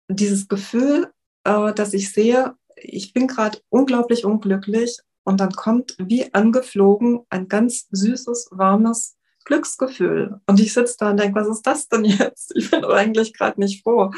dieses 0.08 0.48
Gefühl, 0.48 1.10
äh, 1.44 1.72
dass 1.74 1.92
ich 1.92 2.12
sehe, 2.12 2.54
ich 2.76 3.12
bin 3.12 3.26
gerade 3.26 3.58
unglaublich 3.68 4.24
unglücklich 4.24 4.98
und 5.24 5.40
dann 5.40 5.52
kommt 5.52 5.96
wie 5.98 6.32
angeflogen 6.32 7.20
ein 7.30 7.48
ganz 7.48 7.88
süßes, 7.90 8.48
warmes 8.52 9.16
Glücksgefühl. 9.44 10.40
Und 10.46 10.60
ich 10.60 10.72
sitze 10.72 10.96
da 10.98 11.10
und 11.10 11.20
denke, 11.20 11.38
was 11.38 11.48
ist 11.48 11.66
das 11.66 11.88
denn 11.88 12.04
jetzt? 12.04 12.52
Ich 12.56 12.70
bin 12.70 12.84
eigentlich 12.84 13.34
gerade 13.34 13.60
nicht 13.60 13.82
froh. 13.82 14.10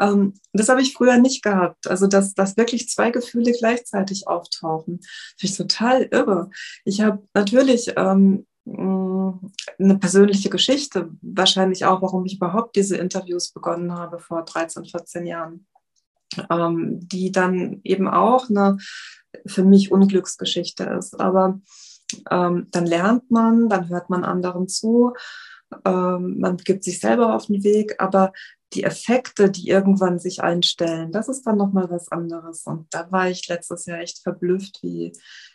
Ähm, 0.00 0.34
das 0.52 0.68
habe 0.68 0.82
ich 0.82 0.92
früher 0.92 1.18
nicht 1.18 1.42
gehabt. 1.42 1.86
Also, 1.86 2.06
dass, 2.06 2.34
dass 2.34 2.56
wirklich 2.56 2.88
zwei 2.88 3.10
Gefühle 3.10 3.52
gleichzeitig 3.52 4.28
auftauchen. 4.28 5.00
Finde 5.38 5.52
ich 5.52 5.56
total 5.56 6.02
irre. 6.10 6.50
Ich 6.84 7.00
habe 7.00 7.22
natürlich 7.34 7.92
ähm, 7.96 8.46
eine 8.66 9.98
persönliche 10.00 10.50
Geschichte, 10.50 11.10
wahrscheinlich 11.22 11.84
auch, 11.84 12.02
warum 12.02 12.26
ich 12.26 12.36
überhaupt 12.36 12.74
diese 12.74 12.96
Interviews 12.96 13.52
begonnen 13.52 13.92
habe 13.92 14.18
vor 14.18 14.44
13, 14.44 14.84
14 14.84 15.26
Jahren, 15.26 15.66
ähm, 16.50 17.00
die 17.08 17.32
dann 17.32 17.80
eben 17.84 18.08
auch 18.08 18.48
eine 18.48 18.78
für 19.46 19.64
mich 19.64 19.92
Unglücksgeschichte 19.92 20.84
ist. 20.84 21.20
Aber 21.20 21.60
ähm, 22.30 22.68
dann 22.70 22.86
lernt 22.86 23.30
man, 23.30 23.68
dann 23.68 23.88
hört 23.88 24.10
man 24.10 24.24
anderen 24.24 24.68
zu, 24.68 25.14
ähm, 25.84 26.38
man 26.38 26.56
gibt 26.58 26.84
sich 26.84 27.00
selber 27.00 27.34
auf 27.34 27.46
den 27.46 27.64
Weg, 27.64 27.96
aber 27.98 28.32
die 28.72 28.84
Effekte, 28.84 29.50
die 29.50 29.68
irgendwann 29.68 30.18
sich 30.18 30.42
einstellen, 30.42 31.12
das 31.12 31.28
ist 31.28 31.46
dann 31.46 31.56
nochmal 31.56 31.90
was 31.90 32.10
anderes. 32.10 32.64
Und 32.64 32.92
da 32.92 33.10
war 33.12 33.28
ich 33.28 33.46
letztes 33.48 33.86
Jahr 33.86 33.98
echt 33.98 34.22
verblüfft, 34.22 34.80
wie, 34.82 35.12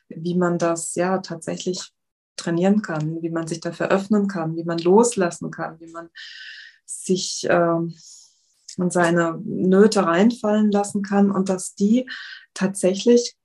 wie 0.10 0.36
man 0.36 0.58
das 0.58 0.96
ja 0.96 1.20
tatsächlich 1.20 1.92
trainieren 2.38 2.82
kann, 2.82 3.22
wie 3.22 3.30
man 3.30 3.48
sich 3.48 3.60
dafür 3.60 3.90
öffnen 3.90 4.28
kann, 4.28 4.56
wie 4.56 4.64
man 4.64 4.80
loslassen 4.80 5.52
kann, 5.52 5.80
wie 5.80 5.92
man 5.92 6.10
sich 6.86 7.46
ähm, 7.50 7.94
und 8.78 8.94
seine 8.94 9.40
Nöte 9.44 10.06
reinfallen 10.06 10.72
lassen 10.72 11.02
kann 11.02 11.32
und 11.32 11.50
dass 11.50 11.76
die 11.76 12.10
tatsächlich 12.54 13.36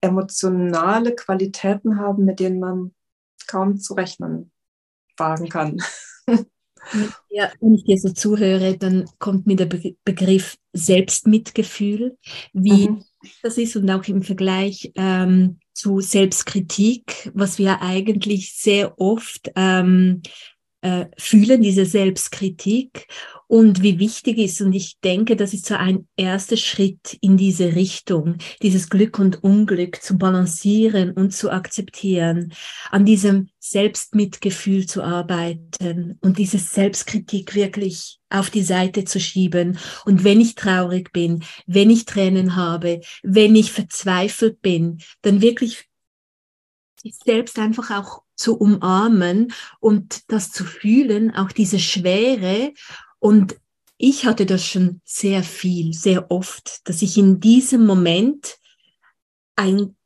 emotionale 0.00 1.14
Qualitäten 1.14 1.98
haben, 1.98 2.24
mit 2.24 2.40
denen 2.40 2.60
man 2.60 2.94
kaum 3.46 3.78
zu 3.78 3.94
rechnen 3.94 4.50
wagen 5.16 5.48
kann. 5.48 5.82
Ja, 7.30 7.50
wenn 7.60 7.74
ich 7.74 7.84
dir 7.84 7.96
so 7.96 8.10
zuhöre, 8.10 8.76
dann 8.76 9.08
kommt 9.18 9.46
mir 9.46 9.56
der 9.56 9.66
Begriff 10.04 10.56
Selbstmitgefühl, 10.72 12.18
wie 12.52 12.88
mhm. 12.88 13.04
das 13.42 13.56
ist 13.56 13.76
und 13.76 13.88
auch 13.88 14.04
im 14.08 14.22
Vergleich 14.22 14.90
ähm, 14.96 15.60
zu 15.74 16.00
Selbstkritik, 16.00 17.30
was 17.34 17.58
wir 17.58 17.82
eigentlich 17.82 18.54
sehr 18.54 18.98
oft 19.00 19.50
ähm, 19.54 20.22
äh, 20.82 21.06
fühlen, 21.16 21.62
diese 21.62 21.86
Selbstkritik 21.86 23.06
und 23.46 23.82
wie 23.82 23.98
wichtig 23.98 24.38
ist. 24.38 24.60
Und 24.60 24.72
ich 24.72 24.98
denke, 25.00 25.36
das 25.36 25.54
ist 25.54 25.66
so 25.66 25.74
ein 25.74 26.08
erster 26.16 26.56
Schritt 26.56 27.18
in 27.20 27.36
diese 27.36 27.74
Richtung, 27.76 28.38
dieses 28.62 28.88
Glück 28.88 29.18
und 29.18 29.44
Unglück 29.44 30.02
zu 30.02 30.18
balancieren 30.18 31.12
und 31.12 31.32
zu 31.32 31.50
akzeptieren, 31.50 32.52
an 32.90 33.04
diesem 33.04 33.48
Selbstmitgefühl 33.58 34.86
zu 34.86 35.02
arbeiten 35.02 36.18
und 36.20 36.38
diese 36.38 36.58
Selbstkritik 36.58 37.54
wirklich 37.54 38.18
auf 38.28 38.50
die 38.50 38.62
Seite 38.62 39.04
zu 39.04 39.20
schieben. 39.20 39.78
Und 40.04 40.24
wenn 40.24 40.40
ich 40.40 40.54
traurig 40.54 41.12
bin, 41.12 41.44
wenn 41.66 41.90
ich 41.90 42.06
Tränen 42.06 42.56
habe, 42.56 43.02
wenn 43.22 43.54
ich 43.54 43.70
verzweifelt 43.70 44.62
bin, 44.62 44.98
dann 45.20 45.42
wirklich 45.42 45.88
selbst 47.04 47.58
einfach 47.58 47.90
auch 47.90 48.22
zu 48.34 48.56
umarmen 48.56 49.52
und 49.80 50.30
das 50.30 50.50
zu 50.50 50.64
fühlen, 50.64 51.34
auch 51.34 51.52
diese 51.52 51.78
Schwere. 51.78 52.72
Und 53.18 53.56
ich 53.98 54.26
hatte 54.26 54.46
das 54.46 54.66
schon 54.66 55.00
sehr 55.04 55.42
viel, 55.42 55.92
sehr 55.92 56.30
oft, 56.30 56.80
dass 56.88 57.02
ich 57.02 57.16
in 57.18 57.40
diesem 57.40 57.86
Moment 57.86 58.56
ein 59.54 59.96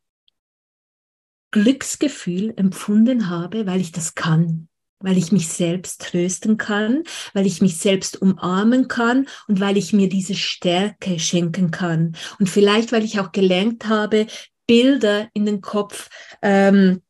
Glücksgefühl 1.50 2.52
empfunden 2.56 3.30
habe, 3.30 3.66
weil 3.66 3.80
ich 3.80 3.92
das 3.92 4.14
kann, 4.14 4.68
weil 4.98 5.16
ich 5.16 5.32
mich 5.32 5.48
selbst 5.48 6.02
trösten 6.02 6.58
kann, 6.58 7.04
weil 7.32 7.46
ich 7.46 7.62
mich 7.62 7.78
selbst 7.78 8.20
umarmen 8.20 8.88
kann 8.88 9.26
und 9.48 9.60
weil 9.60 9.78
ich 9.78 9.94
mir 9.94 10.10
diese 10.10 10.34
Stärke 10.34 11.18
schenken 11.18 11.70
kann. 11.70 12.16
Und 12.38 12.50
vielleicht, 12.50 12.92
weil 12.92 13.04
ich 13.04 13.18
auch 13.18 13.32
gelernt 13.32 13.86
habe, 13.86 14.26
Bilder 14.66 15.28
in 15.32 15.46
den 15.46 15.60
Kopf 15.62 16.10
ähm, 16.42 17.00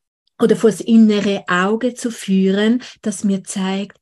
oder 0.41 0.57
vors 0.57 0.81
innere 0.81 1.45
Auge 1.49 1.95
zu 1.95 2.11
führen, 2.11 2.83
das 3.03 3.25
mir 3.25 3.45
zeigt, 3.45 3.99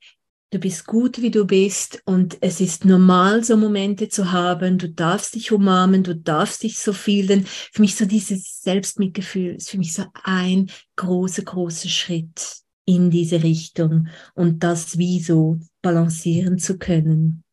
du 0.50 0.59
bist 0.59 0.87
gut, 0.87 1.21
wie 1.21 1.31
du 1.31 1.45
bist 1.45 2.03
und 2.05 2.38
es 2.41 2.61
ist 2.61 2.85
normal, 2.85 3.43
so 3.43 3.57
Momente 3.57 4.09
zu 4.09 4.31
haben. 4.31 4.79
Du 4.79 4.88
darfst 4.88 5.35
dich 5.35 5.53
umarmen, 5.53 6.03
du 6.03 6.14
darfst 6.14 6.62
dich 6.62 6.79
so 6.79 6.93
fühlen. 6.93 7.45
Für 7.47 7.83
mich 7.83 7.97
so 7.97 8.05
dieses 8.05 8.62
Selbstmitgefühl 8.62 9.57
ist 9.57 9.71
für 9.71 9.79
mich 9.79 9.95
so 9.95 10.05
ein 10.23 10.71
großer, 10.97 11.43
großer 11.43 11.88
Schritt 11.88 12.59
in 12.87 13.11
diese 13.11 13.43
Richtung 13.43 14.09
und 14.35 14.62
das 14.62 14.99
wie 14.99 15.21
so 15.21 15.59
balancieren 15.83 16.59
zu 16.59 16.79
können. 16.79 17.43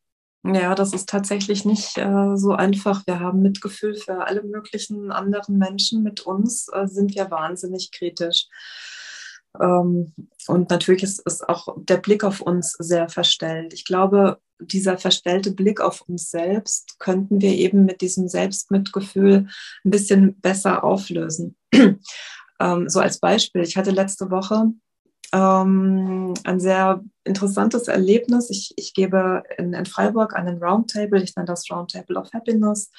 Ja, 0.43 0.74
das 0.74 0.93
ist 0.93 1.07
tatsächlich 1.07 1.65
nicht 1.65 1.98
äh, 2.00 2.36
so 2.36 2.53
einfach. 2.53 3.05
Wir 3.05 3.19
haben 3.19 3.43
Mitgefühl 3.43 3.95
für 3.95 4.25
alle 4.25 4.41
möglichen 4.41 5.12
anderen 5.12 5.57
Menschen. 5.57 6.01
Mit 6.01 6.21
uns 6.21 6.67
äh, 6.74 6.88
sind 6.88 7.13
wir 7.13 7.29
wahnsinnig 7.29 7.91
kritisch. 7.91 8.48
Ähm, 9.60 10.13
und 10.48 10.69
natürlich 10.71 11.03
ist, 11.03 11.19
ist 11.27 11.48
auch 11.48 11.75
der 11.77 11.98
Blick 11.98 12.24
auf 12.24 12.41
uns 12.41 12.71
sehr 12.79 13.07
verstellt. 13.10 13.74
Ich 13.74 13.86
glaube, 13.86 14.39
dieser 14.60 14.98
verstellte 14.98 15.51
Blick 15.51 15.79
auf 15.79 16.01
uns 16.07 16.31
selbst 16.31 17.00
könnten 17.00 17.41
wir 17.41 17.51
eben 17.51 17.86
mit 17.86 18.01
diesem 18.01 18.27
Selbstmitgefühl 18.27 19.48
ein 19.86 19.91
bisschen 19.91 20.39
besser 20.39 20.83
auflösen. 20.83 21.55
ähm, 22.60 22.89
so 22.89 23.00
als 23.00 23.19
Beispiel, 23.19 23.62
ich 23.62 23.77
hatte 23.77 23.91
letzte 23.91 24.31
Woche 24.31 24.71
ähm, 25.34 26.34
ein 26.44 26.60
sehr 26.60 27.04
interessantes 27.24 27.88
Erlebnis. 27.88 28.50
Ich, 28.50 28.74
ich 28.76 28.94
gebe 28.94 29.44
in, 29.58 29.74
in 29.74 29.86
Freiburg 29.86 30.36
einen 30.36 30.62
Roundtable, 30.62 31.22
ich 31.22 31.36
nenne 31.36 31.48
das 31.48 31.70
Roundtable 31.72 32.18
of 32.18 32.32
Happiness, 32.34 32.92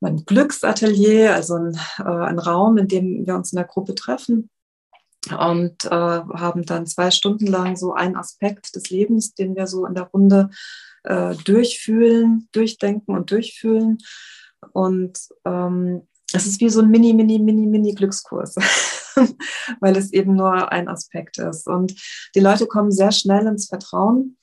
mein 0.00 0.24
Glücksatelier, 0.24 1.34
also 1.34 1.56
ein, 1.56 1.78
äh, 1.98 2.02
ein 2.02 2.38
Raum, 2.38 2.78
in 2.78 2.88
dem 2.88 3.26
wir 3.26 3.34
uns 3.34 3.52
in 3.52 3.56
der 3.56 3.66
Gruppe 3.66 3.94
treffen 3.94 4.50
und 5.28 5.84
äh, 5.84 5.88
haben 5.90 6.64
dann 6.64 6.86
zwei 6.86 7.10
Stunden 7.10 7.46
lang 7.46 7.76
so 7.76 7.92
einen 7.92 8.16
Aspekt 8.16 8.74
des 8.74 8.90
Lebens, 8.90 9.34
den 9.34 9.54
wir 9.54 9.66
so 9.66 9.84
in 9.84 9.94
der 9.94 10.04
Runde 10.04 10.50
äh, 11.04 11.34
durchfühlen, 11.44 12.48
durchdenken 12.52 13.14
und 13.14 13.30
durchfühlen. 13.30 13.98
Und 14.72 15.18
ähm, 15.44 16.06
es 16.32 16.46
ist 16.46 16.60
wie 16.60 16.70
so 16.70 16.80
ein 16.80 16.90
mini, 16.90 17.12
mini, 17.12 17.38
mini, 17.38 17.66
mini 17.66 17.94
Glückskurs, 17.94 18.54
weil 19.80 19.96
es 19.96 20.12
eben 20.12 20.34
nur 20.34 20.72
ein 20.72 20.88
Aspekt 20.88 21.38
ist. 21.38 21.66
Und 21.66 21.94
die 22.34 22.40
Leute 22.40 22.66
kommen 22.66 22.90
sehr 22.90 23.12
schnell 23.12 23.46
ins 23.46 23.68
Vertrauen 23.68 24.36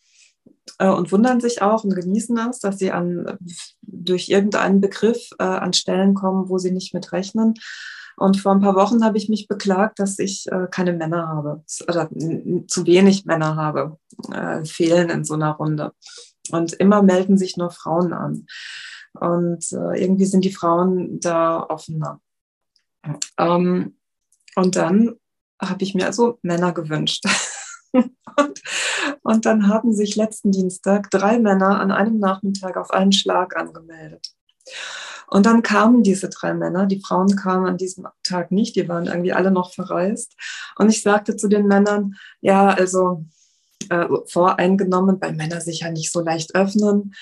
äh, 0.79 0.89
und 0.89 1.11
wundern 1.11 1.39
sich 1.39 1.61
auch 1.61 1.83
und 1.83 1.95
genießen 1.95 2.37
es, 2.49 2.59
dass 2.59 2.77
sie 2.77 2.91
an, 2.91 3.37
durch 3.81 4.29
irgendeinen 4.29 4.81
Begriff 4.81 5.29
äh, 5.39 5.43
an 5.43 5.73
Stellen 5.73 6.13
kommen, 6.13 6.49
wo 6.49 6.57
sie 6.57 6.71
nicht 6.71 6.93
mit 6.93 7.11
rechnen. 7.11 7.55
Und 8.15 8.37
vor 8.37 8.51
ein 8.51 8.61
paar 8.61 8.75
Wochen 8.75 9.03
habe 9.03 9.17
ich 9.17 9.29
mich 9.29 9.47
beklagt, 9.47 9.99
dass 9.99 10.17
ich 10.17 10.51
äh, 10.51 10.67
keine 10.71 10.93
Männer 10.93 11.27
habe 11.27 11.63
oder 11.87 12.09
zu 12.67 12.85
wenig 12.87 13.25
Männer 13.25 13.55
habe, 13.55 13.97
äh, 14.33 14.65
fehlen 14.65 15.09
in 15.09 15.23
so 15.23 15.35
einer 15.35 15.51
Runde. 15.51 15.93
Und 16.49 16.73
immer 16.73 17.03
melden 17.03 17.37
sich 17.37 17.57
nur 17.57 17.69
Frauen 17.69 18.13
an. 18.13 18.47
Und 19.13 19.71
irgendwie 19.71 20.25
sind 20.25 20.45
die 20.45 20.53
Frauen 20.53 21.19
da 21.19 21.63
offener. 21.63 22.21
Ähm, 23.37 23.97
und 24.57 24.75
dann 24.75 25.15
habe 25.61 25.83
ich 25.83 25.93
mir 25.93 26.07
also 26.07 26.39
Männer 26.41 26.73
gewünscht. 26.73 27.23
und, 27.91 28.61
und 29.21 29.45
dann 29.45 29.67
haben 29.67 29.93
sich 29.93 30.15
letzten 30.15 30.51
Dienstag 30.51 31.11
drei 31.11 31.37
Männer 31.37 31.79
an 31.79 31.91
einem 31.91 32.17
Nachmittag 32.17 32.75
auf 32.75 32.89
einen 32.89 33.11
Schlag 33.11 33.55
angemeldet. 33.55 34.33
Und 35.27 35.45
dann 35.45 35.61
kamen 35.61 36.01
diese 36.01 36.29
drei 36.29 36.55
Männer, 36.55 36.87
die 36.87 37.01
Frauen 37.01 37.35
kamen 37.35 37.67
an 37.67 37.77
diesem 37.77 38.07
Tag 38.23 38.51
nicht, 38.51 38.75
die 38.75 38.89
waren 38.89 39.05
irgendwie 39.05 39.33
alle 39.33 39.51
noch 39.51 39.73
verreist. 39.73 40.35
Und 40.77 40.89
ich 40.89 41.03
sagte 41.03 41.35
zu 41.35 41.47
den 41.47 41.67
Männern, 41.67 42.15
ja, 42.41 42.69
also 42.69 43.25
äh, 43.89 44.07
voreingenommen, 44.25 45.17
weil 45.19 45.33
Männer 45.33 45.61
sich 45.61 45.81
ja 45.81 45.91
nicht 45.91 46.11
so 46.11 46.21
leicht 46.21 46.55
öffnen. 46.55 47.13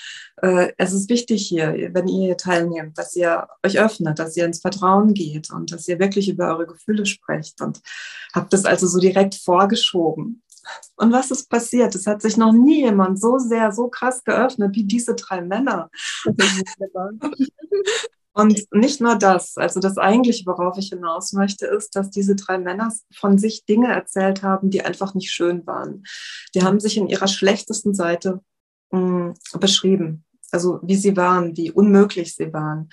Äh, 0.42 0.72
es 0.78 0.92
ist 0.92 1.08
wichtig 1.08 1.46
hier, 1.46 1.90
wenn 1.92 2.08
ihr 2.08 2.26
hier 2.26 2.36
teilnehmt, 2.36 2.98
dass 2.98 3.16
ihr 3.16 3.48
euch 3.64 3.78
öffnet, 3.78 4.18
dass 4.18 4.36
ihr 4.36 4.44
ins 4.44 4.60
Vertrauen 4.60 5.14
geht 5.14 5.50
und 5.50 5.72
dass 5.72 5.88
ihr 5.88 5.98
wirklich 5.98 6.28
über 6.28 6.48
eure 6.48 6.66
Gefühle 6.66 7.06
sprecht 7.06 7.60
und 7.60 7.80
habt 8.34 8.52
das 8.52 8.64
also 8.64 8.86
so 8.86 8.98
direkt 8.98 9.34
vorgeschoben. 9.34 10.42
Und 10.96 11.12
was 11.12 11.30
ist 11.30 11.48
passiert? 11.48 11.94
Es 11.94 12.06
hat 12.06 12.22
sich 12.22 12.36
noch 12.36 12.52
nie 12.52 12.82
jemand 12.82 13.20
so 13.20 13.38
sehr, 13.38 13.72
so 13.72 13.88
krass 13.88 14.24
geöffnet 14.24 14.74
wie 14.74 14.84
diese 14.84 15.14
drei 15.14 15.40
Männer. 15.40 15.90
Und 18.36 18.66
nicht 18.70 19.00
nur 19.00 19.16
das, 19.16 19.56
also 19.56 19.80
das 19.80 19.96
eigentliche, 19.96 20.44
worauf 20.44 20.76
ich 20.76 20.90
hinaus 20.90 21.32
möchte, 21.32 21.64
ist, 21.64 21.96
dass 21.96 22.10
diese 22.10 22.36
drei 22.36 22.58
Männer 22.58 22.92
von 23.14 23.38
sich 23.38 23.64
Dinge 23.64 23.90
erzählt 23.90 24.42
haben, 24.42 24.68
die 24.68 24.84
einfach 24.84 25.14
nicht 25.14 25.32
schön 25.32 25.66
waren. 25.66 26.04
Die 26.54 26.62
haben 26.62 26.78
sich 26.78 26.98
in 26.98 27.08
ihrer 27.08 27.28
schlechtesten 27.28 27.94
Seite 27.94 28.42
mh, 28.90 29.32
hm, 29.52 29.58
beschrieben, 29.58 30.26
also 30.52 30.80
wie 30.82 30.96
sie 30.96 31.16
waren, 31.16 31.56
wie 31.56 31.70
unmöglich 31.70 32.34
sie 32.34 32.52
waren. 32.52 32.90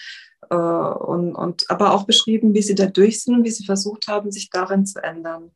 Äh, 0.50 0.56
und, 0.56 1.36
und 1.36 1.70
aber 1.70 1.94
auch 1.94 2.06
beschrieben, 2.06 2.54
wie 2.54 2.62
sie 2.62 2.76
da 2.76 2.86
durch 2.86 3.22
sind 3.22 3.36
und 3.36 3.44
wie 3.44 3.52
sie 3.52 3.66
versucht 3.66 4.08
haben, 4.08 4.32
sich 4.32 4.50
darin 4.50 4.86
zu 4.86 5.04
ändern. 5.04 5.52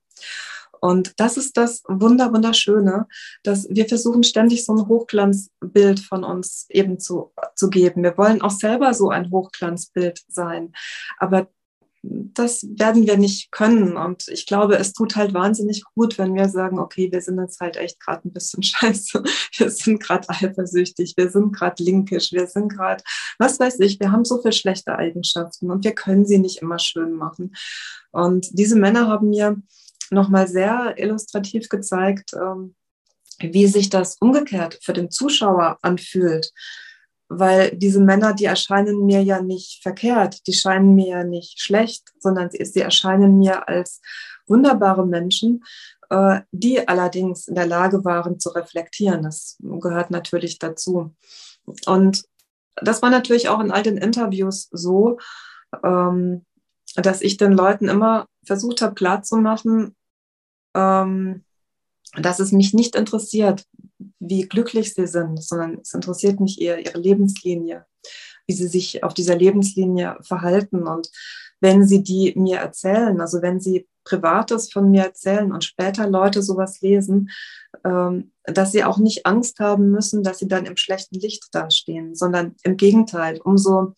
Und 0.81 1.13
das 1.17 1.37
ist 1.37 1.57
das 1.57 1.83
Wunder, 1.87 2.33
Wunderschöne, 2.33 3.07
dass 3.43 3.67
wir 3.69 3.87
versuchen 3.87 4.23
ständig 4.23 4.65
so 4.65 4.73
ein 4.73 4.87
Hochglanzbild 4.87 5.99
von 5.99 6.23
uns 6.23 6.65
eben 6.69 6.99
zu, 6.99 7.31
zu 7.55 7.69
geben. 7.69 8.03
Wir 8.03 8.17
wollen 8.17 8.41
auch 8.41 8.51
selber 8.51 8.93
so 8.93 9.09
ein 9.09 9.31
Hochglanzbild 9.31 10.23
sein. 10.27 10.73
Aber 11.17 11.47
das 12.03 12.63
werden 12.77 13.07
wir 13.07 13.17
nicht 13.17 13.51
können. 13.51 13.97
Und 13.97 14.27
ich 14.27 14.45
glaube, 14.45 14.77
es 14.77 14.93
tut 14.93 15.15
halt 15.15 15.33
wahnsinnig 15.33 15.83
gut, 15.95 16.17
wenn 16.17 16.35
wir 16.35 16.49
sagen, 16.49 16.79
okay, 16.79 17.11
wir 17.11 17.21
sind 17.21 17.39
jetzt 17.39 17.59
halt 17.59 17.77
echt 17.77 17.99
gerade 17.99 18.27
ein 18.27 18.33
bisschen 18.33 18.63
scheiße. 18.63 19.23
Wir 19.57 19.69
sind 19.69 20.01
gerade 20.01 20.29
eifersüchtig, 20.29 21.13
wir 21.17 21.29
sind 21.29 21.53
gerade 21.53 21.83
linkisch, 21.83 22.31
wir 22.31 22.47
sind 22.47 22.69
gerade, 22.69 23.03
was 23.39 23.59
weiß 23.59 23.79
ich, 23.79 23.99
wir 23.99 24.11
haben 24.11 24.25
so 24.25 24.41
viele 24.41 24.53
schlechte 24.53 24.95
Eigenschaften 24.95 25.71
und 25.71 25.83
wir 25.83 25.93
können 25.93 26.25
sie 26.25 26.39
nicht 26.39 26.61
immer 26.61 26.79
schön 26.79 27.13
machen. 27.13 27.55
Und 28.11 28.47
diese 28.51 28.77
Männer 28.77 29.07
haben 29.07 29.29
mir 29.29 29.57
nochmal 30.11 30.47
sehr 30.47 30.95
illustrativ 30.97 31.69
gezeigt, 31.69 32.31
ähm, 32.33 32.75
wie 33.39 33.67
sich 33.67 33.89
das 33.89 34.17
umgekehrt 34.19 34.79
für 34.81 34.93
den 34.93 35.11
Zuschauer 35.11 35.77
anfühlt. 35.81 36.51
Weil 37.29 37.75
diese 37.75 37.99
Männer, 37.99 38.33
die 38.33 38.45
erscheinen 38.45 39.05
mir 39.05 39.21
ja 39.21 39.41
nicht 39.41 39.83
verkehrt, 39.83 40.47
die 40.47 40.53
scheinen 40.53 40.95
mir 40.95 41.07
ja 41.07 41.23
nicht 41.23 41.59
schlecht, 41.61 42.03
sondern 42.19 42.49
sie, 42.49 42.63
sie 42.63 42.79
erscheinen 42.79 43.37
mir 43.37 43.67
als 43.67 44.01
wunderbare 44.47 45.05
Menschen, 45.05 45.63
äh, 46.09 46.41
die 46.51 46.87
allerdings 46.87 47.47
in 47.47 47.55
der 47.55 47.67
Lage 47.67 48.05
waren 48.05 48.39
zu 48.39 48.49
reflektieren. 48.49 49.23
Das 49.23 49.57
gehört 49.59 50.09
natürlich 50.09 50.57
dazu. 50.57 51.13
Und 51.85 52.23
das 52.77 53.01
war 53.01 53.09
natürlich 53.09 53.49
auch 53.49 53.59
in 53.59 53.71
all 53.71 53.83
den 53.83 53.97
Interviews 53.97 54.69
so, 54.71 55.17
ähm, 55.83 56.45
dass 56.95 57.21
ich 57.21 57.35
den 57.35 57.51
Leuten 57.51 57.89
immer 57.89 58.27
versucht 58.45 58.81
habe 58.81 58.95
klarzumachen, 58.95 59.96
ähm, 60.77 61.43
dass 62.15 62.39
es 62.39 62.51
mich 62.51 62.73
nicht 62.73 62.95
interessiert, 62.95 63.65
wie 64.19 64.47
glücklich 64.47 64.93
sie 64.93 65.07
sind, 65.07 65.43
sondern 65.43 65.79
es 65.81 65.93
interessiert 65.93 66.39
mich 66.39 66.61
eher 66.61 66.79
ihre 66.79 66.99
Lebenslinie, 66.99 67.85
wie 68.47 68.53
sie 68.53 68.67
sich 68.67 69.03
auf 69.03 69.13
dieser 69.13 69.35
Lebenslinie 69.35 70.17
verhalten. 70.21 70.87
Und 70.87 71.09
wenn 71.59 71.85
sie 71.85 72.03
die 72.03 72.33
mir 72.35 72.57
erzählen, 72.57 73.19
also 73.19 73.41
wenn 73.41 73.59
sie 73.59 73.87
Privates 74.03 74.71
von 74.71 74.89
mir 74.89 75.03
erzählen 75.03 75.51
und 75.51 75.65
später 75.65 76.07
Leute 76.07 76.41
sowas 76.41 76.79
lesen, 76.81 77.29
ähm, 77.83 78.31
dass 78.45 78.71
sie 78.71 78.83
auch 78.83 78.99
nicht 78.99 79.25
Angst 79.25 79.59
haben 79.59 79.91
müssen, 79.91 80.23
dass 80.23 80.39
sie 80.39 80.47
dann 80.47 80.65
im 80.65 80.77
schlechten 80.77 81.19
Licht 81.19 81.47
dastehen, 81.51 82.15
sondern 82.15 82.55
im 82.63 82.77
Gegenteil, 82.77 83.41
umso 83.43 83.95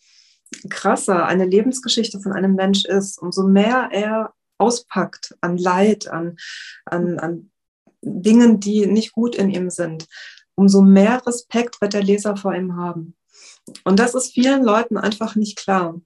krasser 0.69 1.25
eine 1.27 1.45
Lebensgeschichte 1.45 2.19
von 2.19 2.31
einem 2.33 2.55
Mensch 2.55 2.85
ist, 2.85 3.21
umso 3.21 3.43
mehr 3.43 3.89
er 3.91 4.33
auspackt 4.59 5.35
an 5.41 5.57
Leid, 5.57 6.07
an, 6.07 6.37
an, 6.85 7.19
an 7.19 7.51
Dingen, 8.01 8.59
die 8.59 8.85
nicht 8.85 9.13
gut 9.13 9.35
in 9.35 9.49
ihm 9.49 9.69
sind, 9.69 10.07
umso 10.55 10.81
mehr 10.81 11.25
Respekt 11.25 11.81
wird 11.81 11.93
der 11.93 12.03
Leser 12.03 12.35
vor 12.35 12.53
ihm 12.53 12.75
haben. 12.75 13.15
Und 13.83 13.99
das 13.99 14.15
ist 14.15 14.33
vielen 14.33 14.63
Leuten 14.63 14.97
einfach 14.97 15.35
nicht 15.35 15.57
klar. 15.57 15.99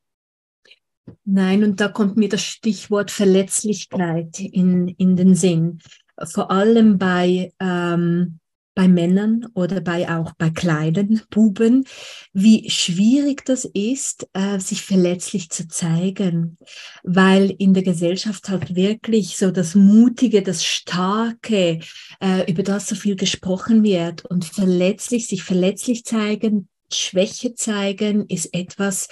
Nein, 1.26 1.64
und 1.64 1.82
da 1.82 1.90
kommt 1.90 2.18
mir 2.18 2.30
das 2.30 2.44
Stichwort 2.44 3.12
Verletzlichkeit 3.12 4.40
in, 4.40 4.88
in 4.88 5.16
den 5.16 5.36
Sinn. 5.36 5.80
Vor 6.24 6.52
allem 6.52 6.98
bei 6.98 7.52
ähm, 7.60 8.40
bei 8.76 8.88
Männern 8.88 9.48
oder 9.54 9.82
bei 9.82 10.10
auch 10.10 10.34
bei 10.34 10.50
kleinen 10.50 11.22
Buben, 11.30 11.86
wie 12.34 12.70
schwierig 12.70 13.46
das 13.46 13.66
ist, 13.66 14.28
äh, 14.34 14.60
sich 14.60 14.82
verletzlich 14.82 15.50
zu 15.50 15.68
zeigen, 15.68 16.58
weil 17.04 17.52
in 17.58 17.74
der 17.74 17.84
Gesellschaft 17.84 18.50
halt 18.50 18.76
wirklich 18.76 19.38
so 19.38 19.52
das 19.52 19.76
Mutige, 19.76 20.42
das 20.42 20.64
Starke, 20.66 21.80
äh, 22.20 22.52
über 22.52 22.64
das 22.64 22.88
so 22.88 22.96
viel 22.96 23.16
gesprochen 23.16 23.84
wird 23.84 24.26
und 24.26 24.46
verletzlich, 24.46 25.28
sich 25.28 25.44
verletzlich 25.44 26.04
zeigen, 26.06 26.68
Schwäche 26.92 27.56
zeigen, 27.56 28.28
ist 28.28 28.54
etwas, 28.54 29.08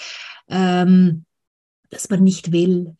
ähm, 0.50 1.26
das 1.89 2.10
man 2.10 2.24
nicht 2.24 2.52
will. 2.52 2.95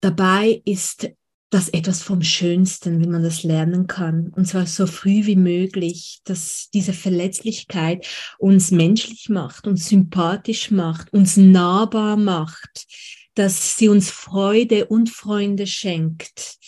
Dabei 0.00 0.62
ist 0.64 1.10
das 1.54 1.68
etwas 1.68 2.02
vom 2.02 2.20
Schönsten, 2.20 3.00
wie 3.00 3.06
man 3.06 3.22
das 3.22 3.44
lernen 3.44 3.86
kann. 3.86 4.32
Und 4.34 4.46
zwar 4.46 4.66
so 4.66 4.88
früh 4.88 5.24
wie 5.24 5.36
möglich, 5.36 6.18
dass 6.24 6.68
diese 6.74 6.92
Verletzlichkeit 6.92 8.06
uns 8.38 8.72
menschlich 8.72 9.28
macht, 9.28 9.68
uns 9.68 9.88
sympathisch 9.88 10.72
macht, 10.72 11.12
uns 11.12 11.36
nahbar 11.36 12.16
macht, 12.16 12.86
dass 13.34 13.76
sie 13.76 13.88
uns 13.88 14.10
Freude 14.10 14.86
und 14.86 15.10
Freunde 15.10 15.68
schenkt. 15.68 16.58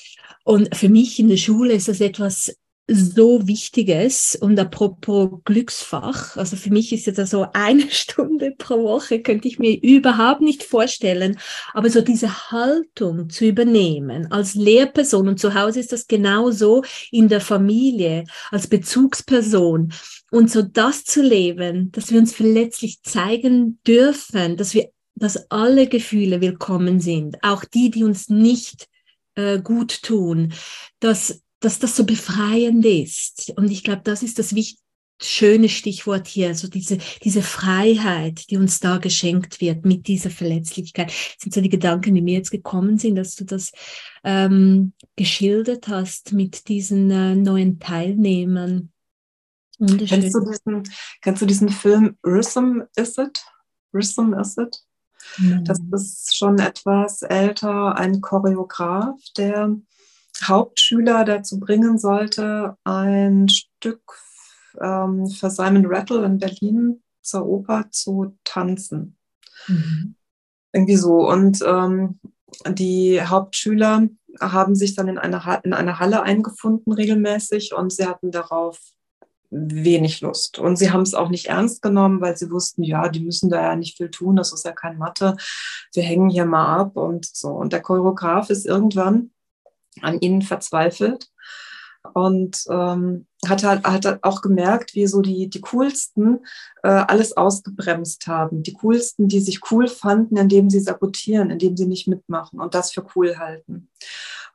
Und 0.44 0.76
für 0.76 0.88
mich 0.88 1.18
in 1.18 1.28
der 1.28 1.36
Schule 1.36 1.72
ist 1.72 1.88
das 1.88 2.00
etwas 2.00 2.56
so 2.88 3.48
Wichtiges 3.48 4.38
und 4.40 4.58
apropos 4.60 5.40
Glücksfach, 5.44 6.36
also 6.36 6.56
für 6.56 6.70
mich 6.70 6.92
ist 6.92 7.06
jetzt 7.06 7.24
so 7.26 7.46
eine 7.52 7.82
Stunde 7.90 8.52
pro 8.56 8.82
Woche, 8.84 9.22
könnte 9.22 9.48
ich 9.48 9.58
mir 9.58 9.82
überhaupt 9.82 10.40
nicht 10.40 10.62
vorstellen, 10.62 11.38
aber 11.74 11.90
so 11.90 12.00
diese 12.00 12.50
Haltung 12.50 13.28
zu 13.28 13.46
übernehmen. 13.46 14.30
Als 14.30 14.54
Lehrperson 14.54 15.28
und 15.28 15.40
zu 15.40 15.54
Hause 15.54 15.80
ist 15.80 15.92
das 15.92 16.06
genauso 16.06 16.84
in 17.10 17.28
der 17.28 17.40
Familie 17.40 18.24
als 18.50 18.68
Bezugsperson. 18.68 19.92
Und 20.30 20.50
so 20.50 20.62
das 20.62 21.04
zu 21.04 21.22
leben, 21.22 21.90
dass 21.92 22.12
wir 22.12 22.20
uns 22.20 22.34
verletzlich 22.34 23.02
zeigen 23.02 23.80
dürfen, 23.86 24.56
dass 24.56 24.74
wir, 24.74 24.90
dass 25.16 25.50
alle 25.50 25.88
Gefühle 25.88 26.40
willkommen 26.40 27.00
sind, 27.00 27.36
auch 27.42 27.64
die, 27.64 27.90
die 27.90 28.04
uns 28.04 28.28
nicht 28.28 28.86
äh, 29.34 29.60
gut 29.60 30.02
tun, 30.02 30.52
dass 31.00 31.42
dass 31.60 31.78
das 31.78 31.96
so 31.96 32.04
befreiend 32.04 32.84
ist. 32.84 33.52
Und 33.56 33.70
ich 33.70 33.84
glaube, 33.84 34.02
das 34.04 34.22
ist 34.22 34.38
das 34.38 34.54
wichtige 34.54 34.86
schöne 35.20 35.68
Stichwort 35.68 36.26
hier, 36.26 36.54
so 36.54 36.68
diese, 36.68 36.98
diese 37.22 37.42
Freiheit, 37.42 38.50
die 38.50 38.56
uns 38.56 38.80
da 38.80 38.98
geschenkt 38.98 39.60
wird 39.60 39.84
mit 39.84 40.08
dieser 40.08 40.30
Verletzlichkeit. 40.30 41.08
Das 41.08 41.36
sind 41.38 41.54
so 41.54 41.60
die 41.60 41.70
Gedanken, 41.70 42.14
die 42.14 42.20
mir 42.20 42.34
jetzt 42.34 42.50
gekommen 42.50 42.98
sind, 42.98 43.16
dass 43.16 43.34
du 43.34 43.44
das 43.44 43.72
ähm, 44.24 44.92
geschildert 45.16 45.88
hast 45.88 46.32
mit 46.32 46.68
diesen 46.68 47.10
äh, 47.10 47.34
neuen 47.34 47.78
Teilnehmern. 47.78 48.92
Kennst 49.78 50.34
du, 50.34 50.40
diesen, 50.40 50.82
kennst 51.20 51.42
du 51.42 51.46
diesen 51.46 51.68
Film 51.68 52.16
Rhythm 52.24 52.82
Is 52.96 53.18
It? 53.18 53.42
Rhythm 53.92 54.34
Is 54.34 54.56
It? 54.58 54.82
Das 55.64 55.80
ist 55.92 56.36
schon 56.36 56.58
etwas 56.58 57.22
älter, 57.22 57.96
ein 57.96 58.20
Choreograf, 58.20 59.18
der 59.36 59.76
Hauptschüler 60.44 61.24
dazu 61.24 61.58
bringen 61.58 61.98
sollte, 61.98 62.76
ein 62.84 63.48
Stück 63.48 64.02
ähm, 64.80 65.26
für 65.28 65.50
Simon 65.50 65.86
Rattle 65.86 66.24
in 66.24 66.38
Berlin 66.38 67.02
zur 67.22 67.46
Oper 67.46 67.86
zu 67.90 68.36
tanzen. 68.44 69.16
Mhm. 69.66 70.14
Irgendwie 70.72 70.96
so. 70.96 71.28
Und 71.28 71.62
ähm, 71.66 72.20
die 72.68 73.20
Hauptschüler 73.22 74.08
haben 74.40 74.74
sich 74.74 74.94
dann 74.94 75.08
in 75.08 75.18
einer, 75.18 75.60
in 75.64 75.72
einer 75.72 75.98
Halle 75.98 76.22
eingefunden 76.22 76.92
regelmäßig 76.92 77.74
und 77.74 77.92
sie 77.92 78.06
hatten 78.06 78.30
darauf 78.30 78.78
wenig 79.50 80.20
Lust. 80.20 80.58
Und 80.58 80.76
sie 80.76 80.90
haben 80.90 81.02
es 81.02 81.14
auch 81.14 81.28
nicht 81.28 81.46
ernst 81.46 81.80
genommen, 81.80 82.20
weil 82.20 82.36
sie 82.36 82.50
wussten, 82.50 82.82
ja, 82.82 83.08
die 83.08 83.20
müssen 83.20 83.48
da 83.48 83.62
ja 83.62 83.76
nicht 83.76 83.96
viel 83.96 84.10
tun, 84.10 84.36
das 84.36 84.52
ist 84.52 84.64
ja 84.64 84.72
kein 84.72 84.98
Mathe, 84.98 85.36
wir 85.94 86.02
hängen 86.02 86.28
hier 86.28 86.46
mal 86.46 86.76
ab 86.76 86.96
und 86.96 87.24
so. 87.24 87.48
Und 87.48 87.72
der 87.72 87.80
Choreograf 87.80 88.50
ist 88.50 88.66
irgendwann 88.66 89.30
an 90.02 90.20
ihnen 90.20 90.42
verzweifelt 90.42 91.30
und 92.14 92.64
ähm, 92.70 93.26
hat 93.46 93.64
halt 93.64 93.84
hat 93.84 94.24
auch 94.24 94.42
gemerkt, 94.42 94.94
wie 94.94 95.06
so 95.06 95.20
die, 95.20 95.48
die 95.48 95.60
coolsten 95.60 96.44
äh, 96.82 96.88
alles 96.88 97.36
ausgebremst 97.36 98.26
haben. 98.26 98.62
Die 98.62 98.74
coolsten, 98.74 99.28
die 99.28 99.40
sich 99.40 99.60
cool 99.70 99.88
fanden, 99.88 100.36
indem 100.36 100.70
sie 100.70 100.80
sabotieren, 100.80 101.50
indem 101.50 101.76
sie 101.76 101.86
nicht 101.86 102.08
mitmachen 102.08 102.60
und 102.60 102.74
das 102.74 102.92
für 102.92 103.04
cool 103.14 103.38
halten. 103.38 103.88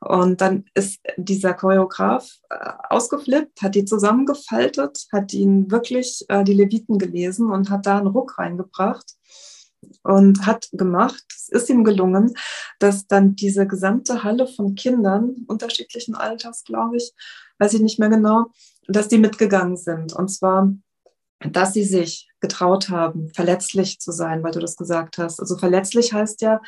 Und 0.00 0.40
dann 0.40 0.64
ist 0.74 1.00
dieser 1.16 1.54
Choreograf 1.54 2.28
äh, 2.50 2.72
ausgeflippt, 2.88 3.62
hat 3.62 3.74
die 3.74 3.84
zusammengefaltet, 3.84 5.06
hat 5.12 5.32
ihnen 5.32 5.70
wirklich 5.70 6.24
äh, 6.28 6.42
die 6.42 6.54
Leviten 6.54 6.98
gelesen 6.98 7.50
und 7.50 7.70
hat 7.70 7.86
da 7.86 7.98
einen 7.98 8.08
Ruck 8.08 8.38
reingebracht 8.38 9.14
und 10.02 10.46
hat 10.46 10.68
gemacht, 10.72 11.24
es 11.28 11.48
ist 11.48 11.70
ihm 11.70 11.84
gelungen, 11.84 12.34
dass 12.78 13.06
dann 13.06 13.34
diese 13.34 13.66
gesamte 13.66 14.24
Halle 14.24 14.46
von 14.46 14.74
Kindern 14.74 15.44
unterschiedlichen 15.46 16.14
Alters, 16.14 16.64
glaube 16.64 16.96
ich, 16.96 17.12
weiß 17.58 17.74
ich 17.74 17.80
nicht 17.80 17.98
mehr 17.98 18.08
genau, 18.08 18.46
dass 18.88 19.08
die 19.08 19.18
mitgegangen 19.18 19.76
sind. 19.76 20.12
Und 20.12 20.28
zwar, 20.28 20.72
dass 21.40 21.72
sie 21.72 21.84
sich 21.84 22.28
getraut 22.40 22.88
haben, 22.88 23.30
verletzlich 23.34 24.00
zu 24.00 24.12
sein, 24.12 24.42
weil 24.42 24.52
du 24.52 24.60
das 24.60 24.76
gesagt 24.76 25.18
hast. 25.18 25.40
Also 25.40 25.56
verletzlich 25.56 26.12
heißt 26.12 26.40
ja, 26.42 26.60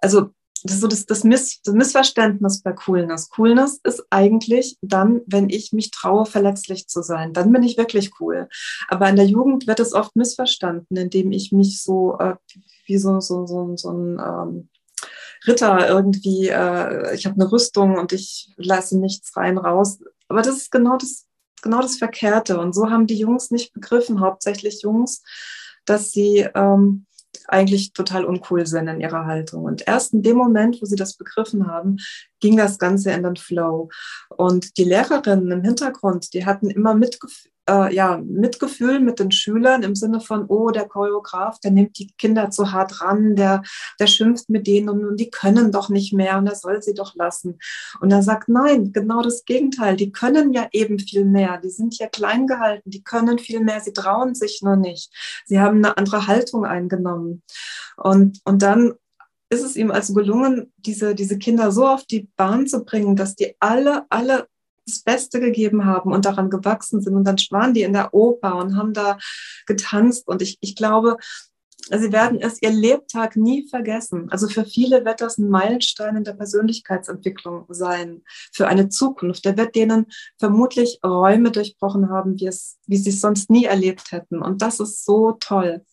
also 0.00 0.30
das 0.62 0.74
ist 0.74 0.80
so 0.80 0.88
das, 0.88 1.06
das, 1.06 1.24
Miss, 1.24 1.60
das 1.62 1.74
Missverständnis 1.74 2.62
bei 2.62 2.72
Coolness. 2.72 3.30
Coolness 3.30 3.80
ist 3.84 4.04
eigentlich 4.10 4.76
dann, 4.82 5.20
wenn 5.26 5.50
ich 5.50 5.72
mich 5.72 5.90
traue, 5.90 6.26
verletzlich 6.26 6.88
zu 6.88 7.02
sein. 7.02 7.32
Dann 7.32 7.52
bin 7.52 7.62
ich 7.62 7.76
wirklich 7.76 8.12
cool. 8.20 8.48
Aber 8.88 9.08
in 9.08 9.16
der 9.16 9.26
Jugend 9.26 9.66
wird 9.66 9.80
es 9.80 9.92
oft 9.92 10.16
missverstanden, 10.16 10.96
indem 10.96 11.32
ich 11.32 11.52
mich 11.52 11.82
so 11.82 12.18
äh, 12.18 12.34
wie 12.86 12.98
so, 12.98 13.20
so, 13.20 13.46
so, 13.46 13.76
so 13.76 13.90
ein 13.90 14.18
ähm, 14.18 14.68
Ritter 15.46 15.88
irgendwie, 15.88 16.48
äh, 16.48 17.14
ich 17.14 17.26
habe 17.26 17.40
eine 17.40 17.50
Rüstung 17.50 17.96
und 17.98 18.12
ich 18.12 18.52
lasse 18.56 18.98
nichts 18.98 19.36
rein 19.36 19.58
raus. 19.58 19.98
Aber 20.28 20.42
das 20.42 20.56
ist 20.56 20.70
genau 20.70 20.96
das, 20.96 21.26
genau 21.62 21.80
das 21.80 21.96
Verkehrte. 21.96 22.58
Und 22.58 22.74
so 22.74 22.90
haben 22.90 23.06
die 23.06 23.18
Jungs 23.18 23.50
nicht 23.50 23.72
begriffen, 23.72 24.20
hauptsächlich 24.20 24.82
Jungs, 24.82 25.22
dass 25.84 26.10
sie 26.10 26.48
ähm, 26.54 27.06
eigentlich 27.48 27.92
total 27.92 28.24
uncool 28.24 28.66
sind 28.66 28.88
in 28.88 29.00
ihrer 29.00 29.26
Haltung. 29.26 29.64
Und 29.64 29.86
erst 29.86 30.12
in 30.12 30.22
dem 30.22 30.36
Moment, 30.36 30.80
wo 30.80 30.86
sie 30.86 30.96
das 30.96 31.14
begriffen 31.14 31.66
haben, 31.66 31.96
ging 32.40 32.56
das 32.56 32.78
Ganze 32.78 33.10
in 33.12 33.22
den 33.22 33.36
Flow. 33.36 33.88
Und 34.36 34.76
die 34.78 34.84
Lehrerinnen 34.84 35.50
im 35.50 35.62
Hintergrund, 35.62 36.32
die 36.34 36.46
hatten 36.46 36.70
immer 36.70 36.94
Mitgefühl, 36.94 37.50
äh, 37.68 37.94
ja, 37.94 38.20
Mitgefühl 38.24 39.00
mit 39.00 39.18
den 39.18 39.30
Schülern 39.30 39.82
im 39.82 39.94
Sinne 39.94 40.20
von, 40.20 40.46
oh, 40.48 40.70
der 40.70 40.88
Choreograf, 40.88 41.60
der 41.60 41.70
nimmt 41.70 41.98
die 41.98 42.10
Kinder 42.18 42.50
zu 42.50 42.72
hart 42.72 43.00
ran, 43.00 43.36
der, 43.36 43.62
der 44.00 44.06
schimpft 44.06 44.48
mit 44.48 44.66
denen 44.66 44.88
und, 44.88 45.04
und 45.04 45.20
die 45.20 45.30
können 45.30 45.70
doch 45.70 45.88
nicht 45.88 46.12
mehr 46.12 46.38
und 46.38 46.46
er 46.46 46.54
soll 46.54 46.82
sie 46.82 46.94
doch 46.94 47.14
lassen. 47.14 47.58
Und 48.00 48.10
er 48.10 48.22
sagt, 48.22 48.48
nein, 48.48 48.92
genau 48.92 49.22
das 49.22 49.44
Gegenteil, 49.44 49.96
die 49.96 50.12
können 50.12 50.52
ja 50.52 50.68
eben 50.72 50.98
viel 50.98 51.24
mehr, 51.24 51.58
die 51.58 51.70
sind 51.70 51.98
ja 51.98 52.08
klein 52.08 52.46
gehalten, 52.46 52.90
die 52.90 53.02
können 53.02 53.38
viel 53.38 53.60
mehr, 53.60 53.80
sie 53.80 53.92
trauen 53.92 54.34
sich 54.34 54.60
nur 54.62 54.76
nicht. 54.76 55.12
Sie 55.44 55.60
haben 55.60 55.78
eine 55.78 55.96
andere 55.96 56.26
Haltung 56.26 56.64
eingenommen. 56.64 57.42
Und, 57.96 58.40
und 58.44 58.62
dann 58.62 58.94
ist 59.50 59.64
es 59.64 59.76
ihm 59.76 59.90
also 59.90 60.12
gelungen, 60.14 60.72
diese, 60.76 61.14
diese 61.14 61.38
Kinder 61.38 61.72
so 61.72 61.86
auf 61.86 62.04
die 62.04 62.28
Bahn 62.36 62.66
zu 62.66 62.84
bringen, 62.84 63.16
dass 63.16 63.34
die 63.34 63.54
alle, 63.60 64.04
alle 64.10 64.46
das 64.88 65.02
Beste 65.02 65.40
gegeben 65.40 65.84
haben 65.84 66.12
und 66.12 66.24
daran 66.24 66.50
gewachsen 66.50 67.00
sind. 67.00 67.14
Und 67.14 67.24
dann 67.24 67.36
waren 67.50 67.74
die 67.74 67.82
in 67.82 67.92
der 67.92 68.14
Oper 68.14 68.56
und 68.56 68.76
haben 68.76 68.92
da 68.92 69.18
getanzt. 69.66 70.28
Und 70.28 70.42
ich, 70.42 70.58
ich 70.60 70.74
glaube, 70.76 71.16
sie 71.90 72.12
werden 72.12 72.40
es 72.40 72.60
ihr 72.60 72.70
Lebtag 72.70 73.36
nie 73.36 73.66
vergessen. 73.68 74.28
Also 74.30 74.48
für 74.48 74.64
viele 74.64 75.04
wird 75.04 75.20
das 75.20 75.38
ein 75.38 75.48
Meilenstein 75.48 76.16
in 76.16 76.24
der 76.24 76.34
Persönlichkeitsentwicklung 76.34 77.66
sein, 77.70 78.22
für 78.52 78.68
eine 78.68 78.88
Zukunft. 78.88 79.44
Der 79.44 79.56
wird 79.56 79.74
denen 79.74 80.06
vermutlich 80.38 80.98
Räume 81.04 81.50
durchbrochen 81.50 82.10
haben, 82.10 82.38
wie, 82.38 82.46
es, 82.46 82.78
wie 82.86 82.96
sie 82.96 83.10
es 83.10 83.20
sonst 83.20 83.50
nie 83.50 83.64
erlebt 83.64 84.12
hätten. 84.12 84.42
Und 84.42 84.62
das 84.62 84.80
ist 84.80 85.04
so 85.04 85.32
toll. 85.40 85.84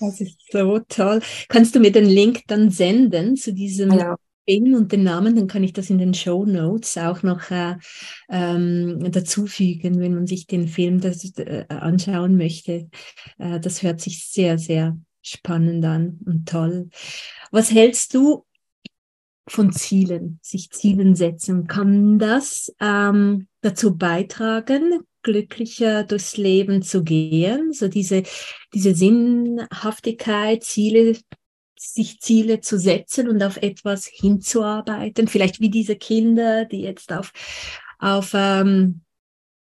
Das 0.00 0.20
ist 0.20 0.38
so 0.50 0.78
toll. 0.88 1.20
Kannst 1.48 1.74
du 1.74 1.80
mir 1.80 1.92
den 1.92 2.04
Link 2.04 2.42
dann 2.48 2.70
senden 2.70 3.36
zu 3.36 3.52
diesem 3.52 3.92
ja. 3.92 4.16
Film 4.48 4.74
und 4.74 4.92
den 4.92 5.02
Namen, 5.02 5.34
dann 5.34 5.46
kann 5.46 5.64
ich 5.64 5.72
das 5.72 5.90
in 5.90 5.98
den 5.98 6.14
Show 6.14 6.44
Notes 6.44 6.96
auch 6.98 7.22
noch 7.22 7.50
äh, 7.50 7.76
ähm, 8.28 9.10
dazufügen, 9.10 10.00
wenn 10.00 10.14
man 10.14 10.26
sich 10.26 10.46
den 10.46 10.68
Film 10.68 11.00
das, 11.00 11.24
äh, 11.38 11.64
anschauen 11.68 12.36
möchte. 12.36 12.88
Äh, 13.38 13.60
das 13.60 13.82
hört 13.82 14.00
sich 14.00 14.26
sehr, 14.26 14.58
sehr 14.58 14.96
spannend 15.22 15.84
an 15.84 16.20
und 16.24 16.48
toll. 16.48 16.88
Was 17.50 17.72
hältst 17.72 18.14
du 18.14 18.44
von 19.48 19.72
Zielen, 19.72 20.38
sich 20.42 20.70
Zielen 20.70 21.14
setzen? 21.14 21.66
Kann 21.66 22.18
das 22.18 22.72
ähm, 22.80 23.48
dazu 23.60 23.96
beitragen, 23.96 25.00
glücklicher 25.22 26.04
durchs 26.04 26.36
Leben 26.36 26.82
zu 26.82 27.02
gehen? 27.02 27.72
So 27.72 27.88
diese, 27.88 28.22
diese 28.74 28.94
Sinnhaftigkeit, 28.94 30.62
Ziele 30.62 31.16
sich 31.78 32.20
Ziele 32.20 32.60
zu 32.60 32.78
setzen 32.78 33.28
und 33.28 33.42
auf 33.42 33.56
etwas 33.58 34.06
hinzuarbeiten. 34.06 35.28
Vielleicht 35.28 35.60
wie 35.60 35.70
diese 35.70 35.96
Kinder, 35.96 36.64
die 36.64 36.80
jetzt 36.80 37.12
auf, 37.12 37.32
auf 37.98 38.32
ähm, 38.34 39.02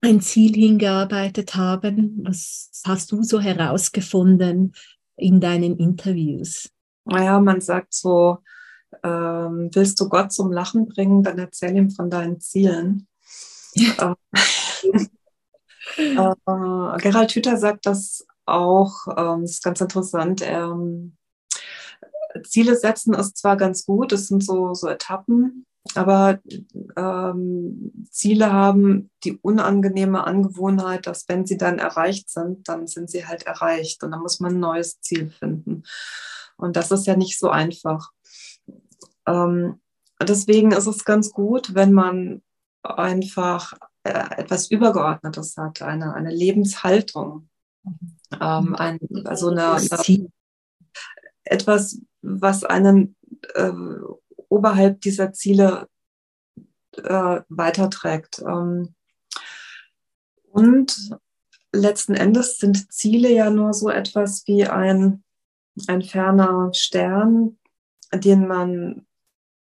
ein 0.01 0.21
Ziel 0.21 0.54
hingearbeitet 0.54 1.56
haben. 1.56 2.21
Was 2.23 2.71
hast 2.86 3.12
du 3.12 3.23
so 3.23 3.39
herausgefunden 3.39 4.73
in 5.15 5.39
deinen 5.39 5.78
Interviews? 5.78 6.69
Naja, 7.06 7.39
man 7.39 7.62
sagt 7.62 7.93
so, 7.93 8.39
ähm, 9.04 9.69
willst 9.73 9.99
du 9.99 10.10
Gott 10.10 10.32
zum 10.32 10.51
Lachen 10.51 10.88
bringen, 10.88 11.23
dann 11.23 11.38
erzähl 11.38 11.75
ihm 11.75 11.91
von 11.91 12.10
deinen 12.10 12.39
Zielen. 12.39 13.08
äh, 13.75 14.13
äh, 15.97 16.97
Gerald 17.01 17.32
Hüther 17.32 17.58
sagt 17.58 17.86
das 17.86 18.25
auch, 18.45 19.08
ähm, 19.17 19.41
das 19.41 19.51
ist 19.51 19.63
ganz 19.63 19.82
interessant. 19.82 20.41
Er, 20.41 20.75
Ziele 22.43 22.76
setzen 22.76 23.13
ist 23.13 23.38
zwar 23.38 23.58
ganz 23.58 23.86
gut, 23.86 24.12
es 24.12 24.28
sind 24.28 24.43
so, 24.43 24.74
so 24.74 24.88
Etappen, 24.88 25.65
aber 25.93 26.39
ähm, 26.98 28.08
Ziele 28.10 28.52
haben 28.52 29.12
die 29.24 29.38
unangenehme 29.38 30.26
Angewohnheit, 30.26 31.06
dass 31.06 31.30
wenn 31.30 31.45
sie 31.45 31.58
dann 31.58 31.78
erreicht 31.78 32.30
sind, 32.30 32.67
dann 32.67 32.88
sind 32.88 33.10
sie 33.10 33.28
halt 33.28 33.43
erreicht 33.43 34.04
und 34.04 34.12
dann 34.12 34.21
muss 34.21 34.39
man 34.39 34.56
ein 34.56 34.60
neues 34.60 35.00
Ziel 35.02 35.30
finden. 35.30 35.84
Und 36.58 36.76
das 36.76 36.91
ist 36.91 37.06
ja 37.06 37.15
nicht 37.15 37.38
so 37.38 37.50
einfach. 37.50 38.12
Ähm, 39.28 39.80
deswegen 40.21 40.71
ist 40.71 40.88
es 40.88 41.06
ganz 41.06 41.32
gut, 41.32 41.76
wenn 41.76 41.93
man 41.93 42.41
einfach 42.82 43.74
äh, 44.04 44.38
etwas 44.38 44.71
Übergeordnetes 44.71 45.56
hat, 45.58 45.82
eine, 45.82 46.13
eine 46.13 46.32
Lebenshaltung. 46.32 47.50
Ähm, 48.41 48.76
ein, 48.76 49.00
also 49.26 49.50
eine, 49.50 49.74
eine, 49.74 50.30
etwas, 51.43 52.02
was 52.25 52.63
einen 52.63 53.15
äh, 53.53 53.71
oberhalb 54.49 55.01
dieser 55.01 55.33
Ziele 55.33 55.88
äh, 56.97 57.41
weiterträgt. 57.49 58.39
Ähm, 58.39 58.95
und 60.51 61.11
letzten 61.71 62.15
Endes 62.15 62.57
sind 62.57 62.91
Ziele 62.91 63.29
ja 63.31 63.49
nur 63.49 63.73
so 63.73 63.89
etwas 63.89 64.43
wie 64.47 64.65
ein, 64.65 65.23
ein 65.88 66.01
ferner 66.01 66.69
Stern, 66.73 67.57
den 68.13 68.47
man 68.47 69.05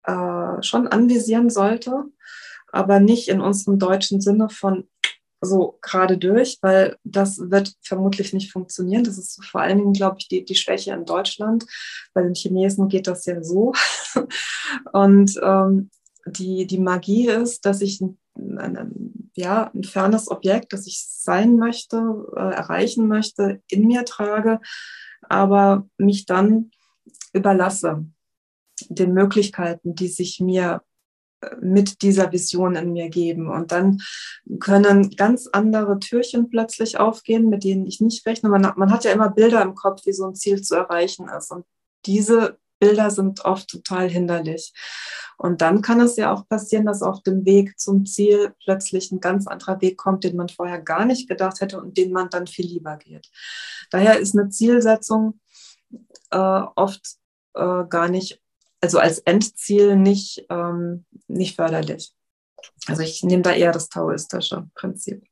äh, 0.04 0.64
schon 0.64 0.88
anvisieren 0.88 1.50
sollte, 1.50 2.06
aber 2.72 3.00
nicht 3.00 3.30
in 3.30 3.42
unserem 3.42 3.80
deutschen 3.80 4.22
Sinne 4.22 4.50
von 4.50 4.88
so 5.42 5.78
gerade 5.82 6.18
durch, 6.18 6.58
weil 6.62 6.98
das 7.04 7.40
wird 7.40 7.74
vermutlich 7.82 8.34
nicht 8.34 8.52
funktionieren. 8.52 9.04
Das 9.04 9.18
ist 9.18 9.44
vor 9.46 9.62
allen 9.62 9.78
Dingen, 9.78 9.94
glaube 9.94 10.18
ich, 10.20 10.28
die, 10.28 10.44
die 10.44 10.56
Schwäche 10.56 10.94
in 10.94 11.06
Deutschland. 11.06 11.66
Bei 12.14 12.22
den 12.22 12.36
Chinesen 12.36 12.90
geht 12.90 13.08
das 13.08 13.26
ja 13.26 13.42
so. 13.44 13.74
Und 14.94 15.40
ähm, 15.42 15.90
die, 16.26 16.68
die 16.68 16.80
Magie 16.80 17.28
ist, 17.30 17.66
dass 17.66 17.82
ich 17.82 18.02
ein, 18.02 18.18
ja, 19.36 19.72
ein 19.74 19.84
fernes 19.84 20.30
Objekt, 20.30 20.74
das 20.74 20.88
ich 20.88 21.04
sein 21.08 21.56
möchte, 21.56 21.98
äh, 22.36 22.54
erreichen 22.54 23.08
möchte, 23.08 23.62
in 23.70 23.88
mir 23.88 24.06
trage, 24.06 24.60
aber 25.22 25.88
mich 25.98 26.26
dann 26.26 26.72
überlasse 27.34 28.06
den 28.88 29.14
Möglichkeiten, 29.14 29.96
die 29.96 30.08
sich 30.08 30.40
mir 30.40 30.82
mit 31.62 32.02
dieser 32.02 32.32
Vision 32.32 32.76
in 32.76 32.94
mir 32.94 33.10
geben. 33.10 33.50
Und 33.50 33.72
dann 33.72 34.02
können 34.60 35.12
ganz 35.12 35.48
andere 35.52 36.00
Türchen 36.00 36.50
plötzlich 36.50 37.00
aufgehen, 37.00 37.50
mit 37.50 37.64
denen 37.64 37.86
ich 37.86 38.02
nicht 38.02 38.26
rechne. 38.26 38.50
Man, 38.50 38.74
man 38.76 38.92
hat 38.92 39.06
ja 39.06 39.12
immer 39.12 39.30
Bilder 39.30 39.62
im 39.62 39.76
Kopf, 39.76 40.06
wie 40.06 40.14
so 40.14 40.26
ein 40.28 40.36
Ziel 40.36 40.62
zu 40.62 40.76
erreichen 40.76 41.28
ist. 41.30 41.52
Und 41.52 41.66
diese 42.06 42.58
Bilder 42.80 43.12
sind 43.12 43.46
oft 43.46 43.70
total 43.70 44.10
hinderlich. 44.10 44.74
Und 45.38 45.62
dann 45.62 45.82
kann 45.82 46.02
es 46.02 46.18
ja 46.18 46.34
auch 46.34 46.48
passieren, 46.48 46.86
dass 46.86 47.02
auf 47.02 47.22
dem 47.24 47.46
Weg 47.46 47.80
zum 47.80 48.06
Ziel 48.06 48.54
plötzlich 48.64 49.12
ein 49.12 49.22
ganz 49.22 49.48
anderer 49.48 49.80
Weg 49.82 49.98
kommt, 49.98 50.24
den 50.24 50.36
man 50.36 50.50
vorher 50.50 50.82
gar 50.82 51.06
nicht 51.06 51.30
gedacht 51.30 51.62
hätte 51.62 51.80
und 51.80 51.98
den 51.98 52.12
man 52.12 52.30
dann 52.30 52.48
viel 52.48 52.66
lieber 52.66 52.98
geht. 52.98 53.30
Daher 53.90 54.20
ist 54.20 54.38
eine 54.38 54.50
Zielsetzung 54.50 55.40
äh, 56.32 56.38
oft 56.76 57.18
äh, 57.54 57.86
gar 57.90 58.10
nicht, 58.10 58.42
also 58.82 59.00
als 59.00 59.20
Endziel 59.20 59.96
nicht, 59.96 60.46
ähm, 60.50 61.06
nicht 61.28 61.56
förderlich. 61.56 62.14
Also 62.88 63.02
ich 63.02 63.24
nehme 63.24 63.44
da 63.44 63.52
eher 63.52 63.72
das 63.72 63.90
taoistische 63.90 64.68
Prinzip. 64.76 65.24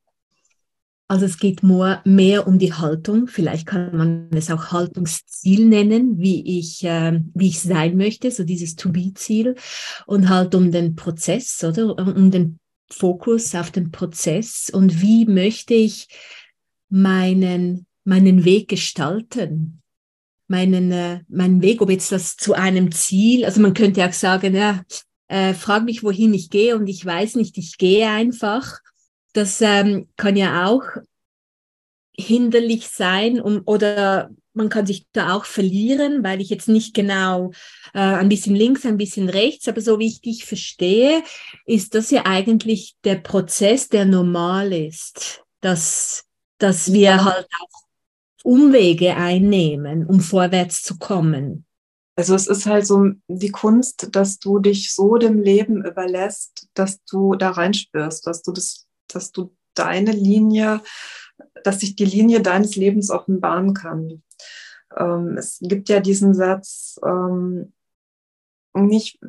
Also 1.09 1.25
es 1.25 1.39
geht 1.39 1.63
mehr 1.63 2.47
um 2.47 2.59
die 2.59 2.73
Haltung. 2.73 3.27
Vielleicht 3.27 3.65
kann 3.65 3.95
man 3.95 4.29
es 4.33 4.51
auch 4.51 4.73
Haltungsziel 4.73 5.65
nennen, 5.65 6.17
wie 6.19 6.59
ich, 6.59 6.83
äh, 6.83 7.21
wie 7.33 7.47
ich 7.47 7.61
sein 7.61 7.95
möchte, 7.95 8.29
so 8.29 8.43
dieses 8.43 8.75
To-Be-Ziel. 8.75 9.55
Und 10.05 10.27
halt 10.27 10.53
um 10.53 10.69
den 10.69 10.95
Prozess, 10.95 11.63
oder? 11.63 11.97
Um 11.97 12.29
den 12.29 12.59
Fokus 12.89 13.55
auf 13.55 13.71
den 13.71 13.91
Prozess 13.91 14.69
und 14.69 15.01
wie 15.01 15.25
möchte 15.25 15.73
ich 15.73 16.07
meinen, 16.89 17.85
meinen 18.03 18.45
Weg 18.45 18.69
gestalten? 18.69 19.81
Meinen, 20.47 20.91
äh, 20.91 21.19
meinen 21.27 21.61
Weg, 21.61 21.81
ob 21.81 21.89
jetzt 21.89 22.11
das 22.11 22.37
zu 22.37 22.53
einem 22.53 22.91
Ziel, 22.91 23.45
also 23.45 23.59
man 23.59 23.73
könnte 23.73 24.05
auch 24.05 24.13
sagen, 24.13 24.55
ja, 24.55 24.81
äh, 25.27 25.53
frag 25.53 25.83
mich, 25.83 26.03
wohin 26.03 26.33
ich 26.33 26.49
gehe 26.49 26.75
und 26.75 26.87
ich 26.87 27.05
weiß 27.05 27.35
nicht, 27.35 27.57
ich 27.57 27.77
gehe 27.77 28.09
einfach. 28.09 28.79
Das 29.33 29.61
ähm, 29.61 30.07
kann 30.15 30.37
ja 30.37 30.67
auch 30.67 30.83
hinderlich 32.15 32.87
sein 32.87 33.39
um, 33.39 33.61
oder 33.65 34.29
man 34.53 34.69
kann 34.69 34.87
sich 34.87 35.05
da 35.13 35.33
auch 35.33 35.45
verlieren, 35.45 36.23
weil 36.23 36.41
ich 36.41 36.49
jetzt 36.49 36.67
nicht 36.67 36.93
genau 36.93 37.51
äh, 37.93 37.99
ein 37.99 38.27
bisschen 38.27 38.55
links, 38.55 38.85
ein 38.85 38.97
bisschen 38.97 39.29
rechts, 39.29 39.67
aber 39.67 39.81
so 39.81 39.99
wie 39.99 40.07
ich 40.07 40.21
dich 40.21 40.45
verstehe, 40.45 41.23
ist 41.65 41.93
das 41.93 42.09
ja 42.09 42.25
eigentlich 42.25 42.95
der 43.03 43.15
Prozess, 43.15 43.87
der 43.87 44.05
normal 44.05 44.73
ist, 44.73 45.43
dass, 45.61 46.25
dass 46.57 46.91
wir 46.91 47.23
halt 47.23 47.45
auch 47.45 47.86
Umwege 48.47 49.15
einnehmen, 49.15 50.05
um 50.05 50.21
vorwärts 50.21 50.81
zu 50.81 50.97
kommen. 50.97 51.65
Also 52.15 52.33
es 52.33 52.47
ist 52.47 52.65
halt 52.65 52.87
so 52.87 53.11
die 53.27 53.51
Kunst, 53.51 54.15
dass 54.15 54.39
du 54.39 54.59
dich 54.59 54.93
so 54.93 55.17
dem 55.17 55.39
Leben 55.39 55.85
überlässt, 55.85 56.67
dass 56.73 57.03
du 57.03 57.35
da 57.35 57.51
reinspürst, 57.51 58.25
dass 58.25 58.41
du 58.41 58.51
das 58.51 58.87
dass 59.07 59.31
du 59.31 59.55
deine 59.73 60.11
Linie, 60.11 60.81
dass 61.63 61.79
sich 61.81 61.95
die 61.95 62.05
Linie 62.05 62.41
deines 62.41 62.75
Lebens 62.75 63.09
offenbaren 63.09 63.73
kann. 63.73 64.23
Ähm, 64.95 65.37
es 65.37 65.59
gibt 65.61 65.89
ja 65.89 65.99
diesen 65.99 66.33
Satz, 66.33 66.99
ähm, 67.05 67.73
nicht, 68.73 69.19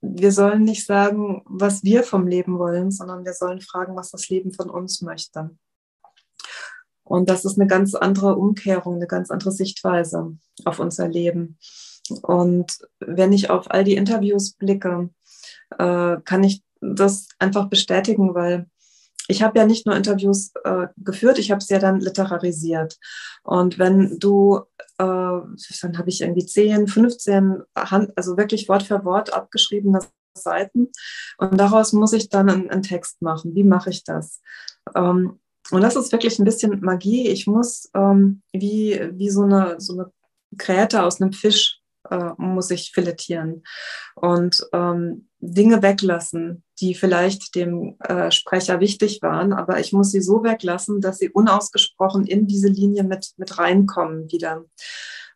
wir 0.00 0.32
sollen 0.32 0.64
nicht 0.64 0.86
sagen, 0.86 1.42
was 1.44 1.82
wir 1.84 2.02
vom 2.02 2.26
Leben 2.26 2.58
wollen, 2.58 2.90
sondern 2.90 3.24
wir 3.24 3.34
sollen 3.34 3.60
fragen, 3.60 3.96
was 3.96 4.10
das 4.10 4.28
Leben 4.28 4.52
von 4.52 4.70
uns 4.70 5.02
möchte. 5.02 5.50
Und 7.08 7.30
das 7.30 7.44
ist 7.44 7.58
eine 7.58 7.66
ganz 7.66 7.94
andere 7.94 8.36
Umkehrung, 8.36 8.96
eine 8.96 9.06
ganz 9.06 9.30
andere 9.30 9.50
Sichtweise 9.50 10.36
auf 10.64 10.78
unser 10.78 11.08
Leben. 11.08 11.58
Und 12.22 12.78
wenn 13.00 13.32
ich 13.32 13.50
auf 13.50 13.70
all 13.70 13.84
die 13.84 13.96
Interviews 13.96 14.52
blicke, 14.52 15.10
äh, 15.78 16.16
kann 16.24 16.44
ich 16.44 16.62
das 16.80 17.28
einfach 17.38 17.68
bestätigen, 17.68 18.34
weil 18.34 18.66
ich 19.30 19.42
habe 19.42 19.58
ja 19.58 19.66
nicht 19.66 19.86
nur 19.86 19.94
Interviews 19.94 20.52
äh, 20.64 20.86
geführt, 20.96 21.38
ich 21.38 21.50
habe 21.50 21.58
es 21.58 21.68
ja 21.68 21.78
dann 21.78 22.00
literarisiert. 22.00 22.98
Und 23.42 23.78
wenn 23.78 24.18
du, 24.18 24.60
äh, 24.98 25.04
dann 25.04 25.98
habe 25.98 26.08
ich 26.08 26.22
irgendwie 26.22 26.46
10, 26.46 26.88
15, 26.88 27.62
Hand, 27.76 28.12
also 28.16 28.36
wirklich 28.36 28.68
Wort 28.68 28.84
für 28.84 29.04
Wort 29.04 29.32
abgeschriebene 29.32 30.00
Seiten. 30.34 30.88
Und 31.36 31.58
daraus 31.58 31.92
muss 31.92 32.12
ich 32.12 32.30
dann 32.30 32.48
einen, 32.48 32.70
einen 32.70 32.82
Text 32.82 33.20
machen. 33.20 33.54
Wie 33.54 33.64
mache 33.64 33.90
ich 33.90 34.04
das? 34.04 34.40
Ähm, 34.94 35.38
und 35.70 35.82
das 35.82 35.96
ist 35.96 36.12
wirklich 36.12 36.38
ein 36.38 36.44
bisschen 36.44 36.80
Magie. 36.80 37.28
Ich 37.28 37.46
muss 37.46 37.90
ähm, 37.94 38.42
wie, 38.52 39.00
wie 39.12 39.30
so 39.30 39.42
eine, 39.42 39.76
so 39.78 39.94
eine 39.94 40.10
Kräte 40.56 41.02
aus 41.02 41.20
einem 41.20 41.32
Fisch 41.32 41.80
äh, 42.10 42.30
muss 42.38 42.70
ich 42.70 42.92
filetieren 42.92 43.62
und 44.14 44.66
ähm, 44.72 45.28
Dinge 45.40 45.82
weglassen, 45.82 46.64
die 46.80 46.94
vielleicht 46.94 47.54
dem 47.54 47.96
äh, 48.00 48.30
Sprecher 48.30 48.80
wichtig 48.80 49.20
waren, 49.22 49.52
aber 49.52 49.78
ich 49.78 49.92
muss 49.92 50.10
sie 50.10 50.20
so 50.20 50.42
weglassen, 50.42 51.00
dass 51.00 51.18
sie 51.18 51.30
unausgesprochen 51.30 52.26
in 52.26 52.46
diese 52.46 52.68
Linie 52.68 53.04
mit, 53.04 53.32
mit 53.36 53.58
reinkommen 53.58 54.30
wieder. 54.32 54.64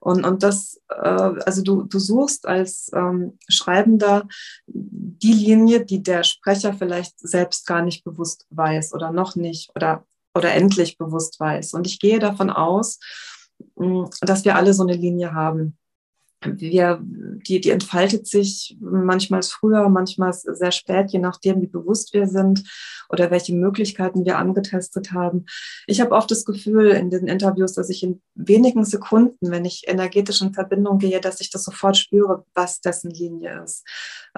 Und, 0.01 0.25
und 0.25 0.43
das, 0.43 0.81
äh, 0.89 0.95
also 1.05 1.63
du, 1.63 1.85
du 1.85 1.99
suchst 2.01 2.47
als 2.47 2.91
ähm, 2.93 3.39
Schreibender 3.49 4.27
die 4.67 5.33
Linie, 5.33 5.85
die 5.85 6.03
der 6.03 6.25
Sprecher 6.25 6.73
vielleicht 6.73 7.21
selbst 7.21 7.67
gar 7.67 7.83
nicht 7.83 8.03
bewusst 8.03 8.47
weiß 8.51 8.95
oder 8.95 9.13
noch 9.13 9.37
nicht 9.37 9.71
oder, 9.77 10.05
oder 10.35 10.53
endlich 10.53 10.99
bewusst 10.99 11.39
weiß. 11.39 11.75
Und 11.75 11.87
ich 11.87 11.99
gehe 11.99 12.19
davon 12.19 12.51
aus, 12.51 12.99
dass 14.21 14.45
wir 14.45 14.57
alle 14.57 14.75
so 14.75 14.83
eine 14.83 14.95
Linie 14.95 15.35
haben 15.35 15.77
wir, 16.45 17.01
die, 17.03 17.61
die 17.61 17.71
entfaltet 17.71 18.27
sich 18.27 18.77
manchmal 18.81 19.43
früher, 19.43 19.89
manchmal 19.89 20.33
sehr 20.33 20.73
spät, 20.73 21.11
je 21.11 21.19
nachdem, 21.19 21.61
wie 21.63 21.67
bewusst 21.67 22.13
wir 22.15 22.27
sind 22.27 22.65
oder 23.09 23.31
welche 23.31 23.55
Möglichkeiten 23.55 24.25
wir 24.25 24.39
angetestet 24.39 25.13
haben. 25.13 25.47
Ich 25.87 26.01
habe 26.01 26.13
oft 26.13 26.31
das 26.31 26.45
Gefühl 26.45 26.91
in 26.91 27.11
den 27.11 27.27
Interviews, 27.27 27.75
dass 27.75 27.91
ich 27.91 28.03
in 28.03 28.23
wenigen 28.35 28.85
Sekunden, 28.85 29.51
wenn 29.51 29.65
ich 29.65 29.85
energetisch 29.87 30.43
in 30.43 30.55
Verbindung 30.55 30.99
gehe, 30.99 31.21
dass 31.21 31.41
ich 31.41 31.51
das 31.51 31.65
sofort 31.65 31.97
spüre, 31.97 32.45
was 32.55 32.81
dessen 32.81 33.11
Linie 33.11 33.63
ist. 33.65 33.85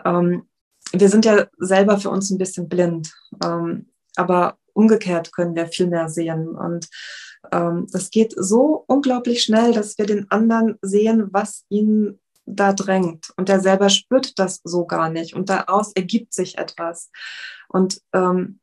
Ähm, 0.04 0.48
wir 0.92 1.08
sind 1.08 1.24
ja 1.24 1.46
selber 1.58 1.98
für 1.98 2.10
uns 2.10 2.30
ein 2.30 2.38
bisschen 2.38 2.68
blind, 2.68 3.12
ähm, 3.44 3.86
aber 4.16 4.58
umgekehrt 4.74 5.32
können 5.32 5.54
wir 5.54 5.66
viel 5.68 5.86
mehr 5.86 6.08
sehen 6.08 6.48
und 6.48 6.88
ähm, 7.52 7.86
das 7.90 8.10
geht 8.10 8.34
so 8.36 8.84
unglaublich 8.86 9.42
schnell, 9.42 9.72
dass 9.72 9.98
wir 9.98 10.06
den 10.06 10.30
anderen 10.30 10.78
sehen, 10.82 11.28
was 11.30 11.64
ihn 11.68 12.18
da 12.46 12.72
drängt. 12.72 13.32
Und 13.36 13.48
der 13.48 13.60
selber 13.60 13.88
spürt 13.88 14.38
das 14.38 14.60
so 14.64 14.86
gar 14.86 15.10
nicht. 15.10 15.34
Und 15.34 15.48
daraus 15.48 15.92
ergibt 15.94 16.34
sich 16.34 16.58
etwas. 16.58 17.10
Und 17.68 18.00
ähm, 18.12 18.60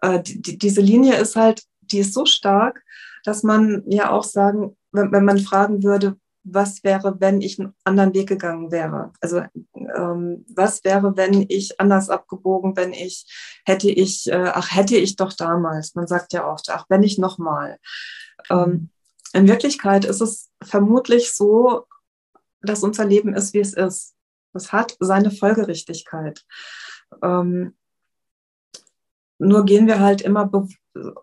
äh, 0.00 0.22
die, 0.22 0.58
diese 0.58 0.80
Linie 0.80 1.16
ist 1.16 1.36
halt, 1.36 1.62
die 1.80 1.98
ist 1.98 2.14
so 2.14 2.24
stark, 2.24 2.82
dass 3.24 3.42
man 3.42 3.82
ja 3.86 4.10
auch 4.10 4.24
sagen, 4.24 4.76
wenn, 4.92 5.12
wenn 5.12 5.24
man 5.24 5.38
fragen 5.38 5.82
würde, 5.82 6.16
was 6.42 6.82
wäre, 6.84 7.20
wenn 7.20 7.40
ich 7.40 7.58
einen 7.58 7.74
anderen 7.84 8.14
Weg 8.14 8.28
gegangen 8.28 8.70
wäre? 8.72 9.12
Also 9.20 9.42
ähm, 9.74 10.44
was 10.54 10.84
wäre, 10.84 11.16
wenn 11.16 11.44
ich 11.48 11.80
anders 11.80 12.08
abgebogen, 12.08 12.76
wenn 12.76 12.92
ich 12.92 13.26
hätte 13.64 13.90
ich, 13.90 14.30
äh, 14.30 14.50
ach 14.54 14.74
hätte 14.74 14.96
ich 14.96 15.16
doch 15.16 15.32
damals. 15.32 15.94
Man 15.94 16.06
sagt 16.06 16.32
ja 16.32 16.50
oft, 16.50 16.70
ach 16.70 16.86
wenn 16.88 17.02
ich 17.02 17.18
noch 17.18 17.38
mal. 17.38 17.78
Ähm, 18.48 18.90
in 19.32 19.48
Wirklichkeit 19.48 20.04
ist 20.04 20.20
es 20.20 20.50
vermutlich 20.62 21.34
so, 21.34 21.86
dass 22.62 22.82
unser 22.82 23.04
Leben 23.04 23.34
ist, 23.34 23.54
wie 23.54 23.60
es 23.60 23.74
ist. 23.74 24.14
Es 24.52 24.72
hat 24.72 24.96
seine 24.98 25.30
Folgerichtigkeit. 25.30 26.44
Ähm, 27.22 27.74
nur 29.40 29.64
gehen 29.64 29.86
wir 29.86 30.00
halt 30.00 30.20
immer 30.20 30.50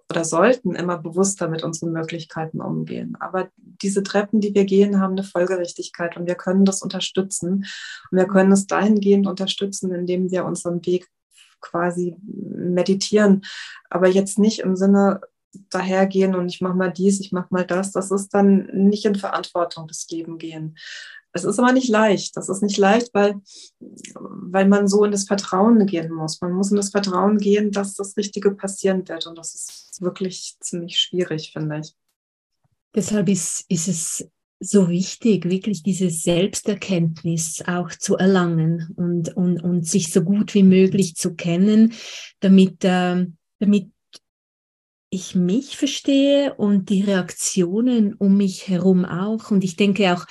oder 0.10 0.24
sollten 0.24 0.76
immer 0.76 0.98
bewusster 0.98 1.48
mit 1.48 1.64
unseren 1.64 1.92
Möglichkeiten 1.92 2.62
umgehen. 2.62 3.16
Aber 3.20 3.50
diese 3.58 4.02
Treppen, 4.02 4.40
die 4.40 4.56
wir 4.56 4.66
gehen, 4.66 5.00
haben 5.00 5.12
eine 5.12 5.24
Folgerichtigkeit 5.24 6.18
und 6.18 6.26
wir 6.26 6.36
können 6.36 6.66
das 6.66 6.82
unterstützen. 6.82 7.66
Und 8.12 8.18
wir 8.18 8.28
können 8.28 8.52
es 8.52 8.66
dahingehend 8.66 9.28
unterstützen, 9.28 9.94
indem 9.94 10.32
wir 10.32 10.46
unseren 10.46 10.86
Weg 10.86 11.08
quasi 11.62 12.16
meditieren. 12.24 13.44
Aber 13.90 14.08
jetzt 14.08 14.40
nicht 14.40 14.60
im 14.60 14.76
Sinne 14.76 15.22
dahergehen 15.70 16.36
und 16.36 16.50
ich 16.50 16.62
mache 16.62 16.76
mal 16.76 16.92
dies, 16.92 17.20
ich 17.20 17.32
mache 17.32 17.48
mal 17.52 17.66
das. 17.66 17.92
Das 17.92 18.12
ist 18.12 18.34
dann 18.34 18.68
nicht 18.74 19.06
in 19.06 19.16
Verantwortung 19.16 19.88
des 19.88 20.08
Leben 20.10 20.38
gehen, 20.38 20.78
es 21.38 21.46
ist 21.46 21.60
aber 21.60 21.72
nicht 21.72 21.90
leicht. 21.90 22.36
Das 22.36 22.50
ist 22.50 22.62
nicht 22.62 22.78
leicht, 22.78 23.14
weil, 23.14 23.36
weil 23.80 24.68
man 24.68 24.88
so 24.88 25.04
in 25.04 25.12
das 25.12 25.26
Vertrauen 25.26 25.86
gehen 25.86 26.12
muss. 26.12 26.42
Man 26.42 26.54
muss 26.54 26.72
in 26.72 26.78
das 26.78 26.90
Vertrauen 26.90 27.38
gehen, 27.38 27.72
dass 27.72 27.96
das 27.96 28.18
Richtige 28.18 28.52
passieren 28.52 29.08
wird. 29.08 29.28
Und 29.28 29.38
das 29.38 29.54
ist 29.54 30.02
wirklich 30.02 30.58
ziemlich 30.60 31.00
schwierig, 31.00 31.52
finde 31.54 31.80
ich. 31.80 31.94
Deshalb 32.96 33.30
ist, 33.30 33.66
ist 33.70 33.88
es 33.88 34.30
so 34.60 34.90
wichtig, 34.90 35.46
wirklich 35.50 35.84
diese 35.84 36.10
Selbsterkenntnis 36.10 37.64
auch 37.68 37.90
zu 37.90 38.18
erlangen 38.18 38.94
und, 38.96 39.36
und, 39.36 39.62
und 39.62 39.88
sich 39.88 40.12
so 40.12 40.24
gut 40.24 40.54
wie 40.54 40.64
möglich 40.64 41.16
zu 41.16 41.36
kennen, 41.36 41.94
damit, 42.40 42.84
äh, 42.84 43.28
damit 43.60 43.92
ich 45.10 45.36
mich 45.36 45.78
verstehe 45.78 46.56
und 46.56 46.90
die 46.90 47.02
Reaktionen 47.02 48.14
um 48.14 48.36
mich 48.36 48.68
herum 48.68 49.06
auch. 49.06 49.52
Und 49.52 49.64
ich 49.64 49.76
denke 49.76 50.14
auch, 50.14 50.26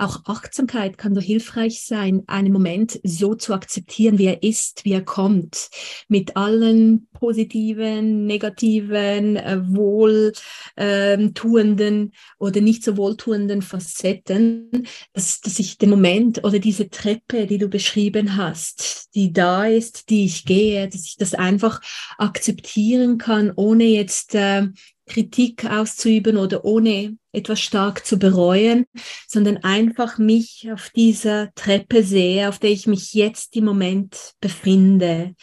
auch 0.00 0.24
Achtsamkeit 0.24 0.98
kann 0.98 1.14
so 1.14 1.20
hilfreich 1.20 1.84
sein, 1.84 2.22
einen 2.26 2.52
Moment 2.52 2.98
so 3.04 3.34
zu 3.34 3.54
akzeptieren, 3.54 4.18
wie 4.18 4.26
er 4.26 4.42
ist, 4.42 4.84
wie 4.84 4.92
er 4.92 5.04
kommt, 5.04 5.70
mit 6.08 6.36
allen 6.36 7.06
positiven, 7.12 8.26
negativen, 8.26 9.36
äh, 9.36 9.60
wohltuenden 9.62 12.02
ähm, 12.02 12.12
oder 12.38 12.60
nicht 12.60 12.82
so 12.82 12.96
wohltuenden 12.96 13.62
Facetten, 13.62 14.86
dass, 15.12 15.40
dass 15.40 15.58
ich 15.58 15.78
den 15.78 15.90
Moment 15.90 16.44
oder 16.44 16.58
diese 16.58 16.88
Treppe, 16.88 17.46
die 17.46 17.58
du 17.58 17.68
beschrieben 17.68 18.36
hast, 18.36 19.14
die 19.14 19.32
da 19.32 19.66
ist, 19.66 20.10
die 20.10 20.24
ich 20.24 20.44
gehe, 20.44 20.88
dass 20.88 21.04
ich 21.04 21.16
das 21.16 21.34
einfach 21.34 21.80
akzeptieren 22.18 23.18
kann, 23.18 23.52
ohne 23.54 23.84
jetzt 23.84 24.34
äh, 24.34 24.68
Kritik 25.10 25.64
auszuüben 25.64 26.36
oder 26.36 26.64
ohne 26.64 27.16
etwas 27.32 27.60
stark 27.60 28.06
zu 28.06 28.18
bereuen, 28.18 28.86
sondern 29.28 29.58
einfach 29.58 30.18
mich 30.18 30.70
auf 30.72 30.90
dieser 30.90 31.52
Treppe 31.54 32.02
sehe, 32.02 32.48
auf 32.48 32.58
der 32.58 32.70
ich 32.70 32.86
mich 32.86 33.12
jetzt 33.12 33.56
im 33.56 33.64
Moment 33.64 34.34
befinde. 34.40 35.34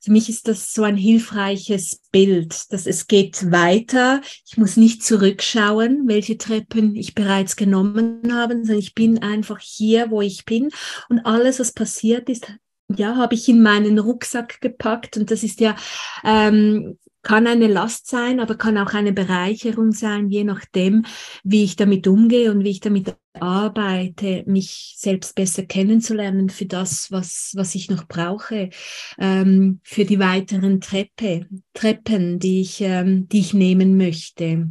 Für 0.00 0.12
mich 0.12 0.28
ist 0.28 0.48
das 0.48 0.72
so 0.72 0.84
ein 0.84 0.96
hilfreiches 0.96 2.00
Bild, 2.12 2.72
dass 2.72 2.86
es 2.86 3.08
geht 3.08 3.50
weiter. 3.50 4.22
Ich 4.46 4.56
muss 4.56 4.76
nicht 4.76 5.04
zurückschauen, 5.04 6.06
welche 6.06 6.38
Treppen 6.38 6.94
ich 6.94 7.14
bereits 7.14 7.56
genommen 7.56 8.32
habe, 8.32 8.54
sondern 8.54 8.78
ich 8.78 8.94
bin 8.94 9.18
einfach 9.18 9.58
hier, 9.60 10.10
wo 10.10 10.22
ich 10.22 10.44
bin. 10.44 10.70
Und 11.08 11.26
alles, 11.26 11.58
was 11.58 11.72
passiert 11.72 12.28
ist, 12.28 12.46
ja, 12.96 13.16
habe 13.16 13.34
ich 13.34 13.48
in 13.48 13.62
meinen 13.62 13.98
Rucksack 13.98 14.60
gepackt. 14.60 15.16
Und 15.16 15.30
das 15.30 15.42
ist 15.42 15.60
ja 15.60 15.76
ähm, 16.24 16.98
kann 17.22 17.46
eine 17.46 17.66
Last 17.66 18.06
sein, 18.06 18.40
aber 18.40 18.56
kann 18.56 18.78
auch 18.78 18.94
eine 18.94 19.12
Bereicherung 19.12 19.92
sein, 19.92 20.30
je 20.30 20.44
nachdem, 20.44 21.04
wie 21.42 21.64
ich 21.64 21.76
damit 21.76 22.06
umgehe 22.06 22.50
und 22.50 22.64
wie 22.64 22.70
ich 22.70 22.80
damit 22.80 23.16
arbeite, 23.34 24.44
mich 24.46 24.94
selbst 24.96 25.34
besser 25.34 25.64
kennenzulernen 25.64 26.48
für 26.48 26.66
das, 26.66 27.10
was, 27.10 27.52
was 27.54 27.74
ich 27.74 27.90
noch 27.90 28.06
brauche, 28.06 28.70
ähm, 29.18 29.80
für 29.82 30.04
die 30.04 30.18
weiteren 30.18 30.80
Treppe, 30.80 31.46
Treppen, 31.74 32.38
die 32.38 32.62
ich, 32.62 32.80
ähm, 32.80 33.28
die 33.28 33.40
ich 33.40 33.52
nehmen 33.52 33.96
möchte. 33.96 34.70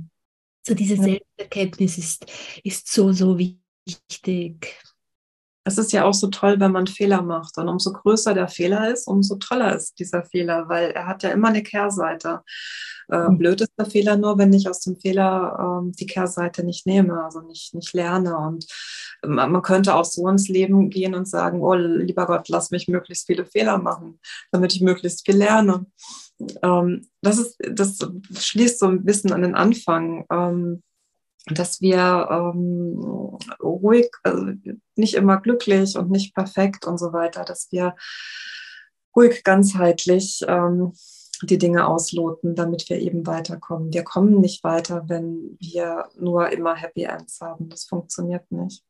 So 0.65 0.73
diese 0.73 0.97
Selbsterkenntnis 0.97 1.97
ist, 1.97 2.25
ist 2.63 2.91
so, 2.91 3.11
so 3.11 3.37
wichtig 3.37 4.77
es 5.67 5.77
ist 5.77 5.91
ja 5.91 6.05
auch 6.05 6.13
so 6.13 6.27
toll, 6.27 6.59
wenn 6.59 6.71
man 6.71 6.87
Fehler 6.87 7.21
macht. 7.21 7.57
Und 7.57 7.67
umso 7.67 7.91
größer 7.91 8.33
der 8.33 8.47
Fehler 8.47 8.89
ist, 8.91 9.05
umso 9.05 9.35
toller 9.35 9.75
ist 9.75 9.99
dieser 9.99 10.23
Fehler, 10.23 10.69
weil 10.69 10.91
er 10.91 11.07
hat 11.07 11.23
ja 11.23 11.29
immer 11.31 11.49
eine 11.49 11.61
Kehrseite. 11.61 12.41
Äh, 13.09 13.29
blöd 13.31 13.59
ist 13.59 13.73
der 13.77 13.85
Fehler 13.85 14.15
nur, 14.15 14.37
wenn 14.37 14.53
ich 14.53 14.69
aus 14.69 14.79
dem 14.79 14.95
Fehler 14.95 15.83
äh, 15.83 15.91
die 15.99 16.05
Kehrseite 16.05 16.63
nicht 16.63 16.85
nehme, 16.85 17.21
also 17.21 17.41
nicht, 17.41 17.73
nicht 17.73 17.93
lerne. 17.93 18.37
Und 18.37 18.65
äh, 19.23 19.27
man 19.27 19.61
könnte 19.61 19.93
auch 19.93 20.05
so 20.05 20.27
ins 20.29 20.47
Leben 20.47 20.89
gehen 20.89 21.13
und 21.13 21.27
sagen, 21.27 21.61
oh 21.61 21.73
lieber 21.73 22.25
Gott, 22.27 22.47
lass 22.47 22.71
mich 22.71 22.87
möglichst 22.87 23.27
viele 23.27 23.45
Fehler 23.45 23.77
machen, 23.77 24.19
damit 24.51 24.73
ich 24.73 24.81
möglichst 24.81 25.25
viel 25.25 25.35
lerne. 25.35 25.85
Ähm, 26.63 27.07
das, 27.21 27.39
ist, 27.39 27.57
das 27.71 27.99
schließt 28.39 28.79
so 28.79 28.87
ein 28.87 29.03
bisschen 29.03 29.33
an 29.33 29.41
den 29.41 29.55
Anfang. 29.55 30.25
Ähm, 30.31 30.81
dass 31.51 31.81
wir 31.81 32.27
ähm, 32.29 32.99
ruhig, 33.61 34.09
also 34.23 34.47
nicht 34.95 35.15
immer 35.15 35.39
glücklich 35.39 35.97
und 35.97 36.11
nicht 36.11 36.33
perfekt 36.33 36.85
und 36.85 36.97
so 36.97 37.13
weiter, 37.13 37.45
dass 37.45 37.71
wir 37.71 37.95
ruhig 39.15 39.43
ganzheitlich 39.43 40.43
ähm, 40.47 40.93
die 41.43 41.57
Dinge 41.57 41.87
ausloten, 41.87 42.55
damit 42.55 42.89
wir 42.89 42.99
eben 42.99 43.25
weiterkommen. 43.27 43.93
Wir 43.93 44.03
kommen 44.03 44.41
nicht 44.41 44.63
weiter, 44.63 45.03
wenn 45.07 45.57
wir 45.59 46.09
nur 46.19 46.49
immer 46.49 46.75
Happy 46.75 47.03
Ends 47.03 47.39
haben. 47.41 47.69
Das 47.69 47.85
funktioniert 47.85 48.51
nicht. 48.51 48.83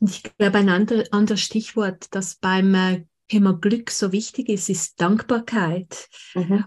Und 0.00 0.10
ich 0.10 0.22
glaube, 0.22 0.58
ein 0.58 0.68
anderes 0.68 1.40
Stichwort, 1.40 2.08
das 2.10 2.34
beim 2.34 2.74
äh, 2.74 3.04
Thema 3.28 3.54
Glück 3.54 3.90
so 3.90 4.12
wichtig 4.12 4.48
ist, 4.48 4.68
ist 4.68 5.00
Dankbarkeit. 5.00 6.08
Mhm 6.34 6.64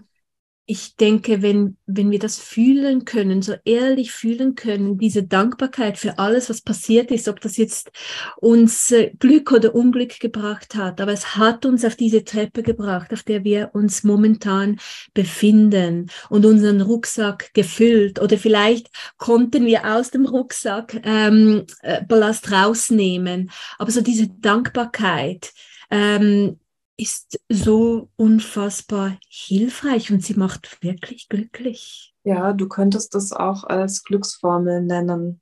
ich 0.70 0.96
denke, 0.96 1.40
wenn, 1.40 1.78
wenn 1.86 2.10
wir 2.10 2.18
das 2.18 2.38
fühlen 2.38 3.06
können, 3.06 3.40
so 3.40 3.54
ehrlich 3.64 4.12
fühlen 4.12 4.54
können, 4.54 4.98
diese 4.98 5.22
Dankbarkeit 5.22 5.96
für 5.96 6.18
alles, 6.18 6.50
was 6.50 6.60
passiert 6.60 7.10
ist, 7.10 7.26
ob 7.26 7.40
das 7.40 7.56
jetzt 7.56 7.90
uns 8.36 8.92
äh, 8.92 9.10
Glück 9.18 9.50
oder 9.50 9.74
Unglück 9.74 10.20
gebracht 10.20 10.74
hat, 10.74 11.00
aber 11.00 11.12
es 11.12 11.36
hat 11.36 11.64
uns 11.64 11.86
auf 11.86 11.96
diese 11.96 12.22
Treppe 12.22 12.62
gebracht, 12.62 13.14
auf 13.14 13.22
der 13.22 13.44
wir 13.44 13.70
uns 13.72 14.04
momentan 14.04 14.78
befinden 15.14 16.10
und 16.28 16.44
unseren 16.44 16.82
Rucksack 16.82 17.54
gefüllt. 17.54 18.20
Oder 18.20 18.36
vielleicht 18.36 18.90
konnten 19.16 19.64
wir 19.64 19.96
aus 19.96 20.10
dem 20.10 20.26
Rucksack 20.26 21.00
ähm, 21.02 21.64
äh, 21.80 22.02
Ballast 22.04 22.52
rausnehmen, 22.52 23.50
aber 23.78 23.90
so 23.90 24.02
diese 24.02 24.28
Dankbarkeit, 24.28 25.50
ähm, 25.90 26.58
ist 26.98 27.38
so 27.48 28.10
unfassbar 28.16 29.16
hilfreich 29.28 30.10
und 30.10 30.24
sie 30.24 30.34
macht 30.34 30.82
wirklich 30.82 31.28
glücklich. 31.28 32.14
Ja, 32.24 32.52
du 32.52 32.68
könntest 32.68 33.14
das 33.14 33.32
auch 33.32 33.64
als 33.64 34.02
Glücksformel 34.02 34.82
nennen. 34.82 35.40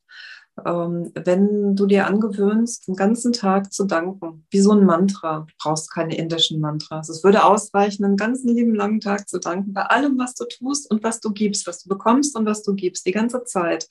Ähm, 0.64 1.12
wenn 1.14 1.74
du 1.74 1.86
dir 1.86 2.06
angewöhnst, 2.06 2.88
den 2.88 2.94
ganzen 2.94 3.32
Tag 3.32 3.72
zu 3.72 3.84
danken, 3.84 4.46
wie 4.50 4.60
so 4.60 4.72
ein 4.72 4.84
Mantra, 4.84 5.40
du 5.40 5.52
brauchst 5.58 5.92
keine 5.92 6.16
indischen 6.16 6.60
Mantras. 6.60 7.08
Es 7.08 7.24
würde 7.24 7.44
ausreichen, 7.44 8.04
einen 8.04 8.16
ganzen 8.16 8.54
lieben 8.54 8.74
langen 8.74 9.00
Tag 9.00 9.28
zu 9.28 9.38
danken 9.38 9.72
bei 9.72 9.82
allem, 9.82 10.18
was 10.18 10.34
du 10.34 10.44
tust 10.44 10.90
und 10.90 11.02
was 11.02 11.20
du 11.20 11.32
gibst, 11.32 11.66
was 11.66 11.82
du 11.82 11.88
bekommst 11.88 12.36
und 12.36 12.46
was 12.46 12.62
du 12.62 12.74
gibst, 12.74 13.06
die 13.06 13.12
ganze 13.12 13.44
Zeit 13.44 13.86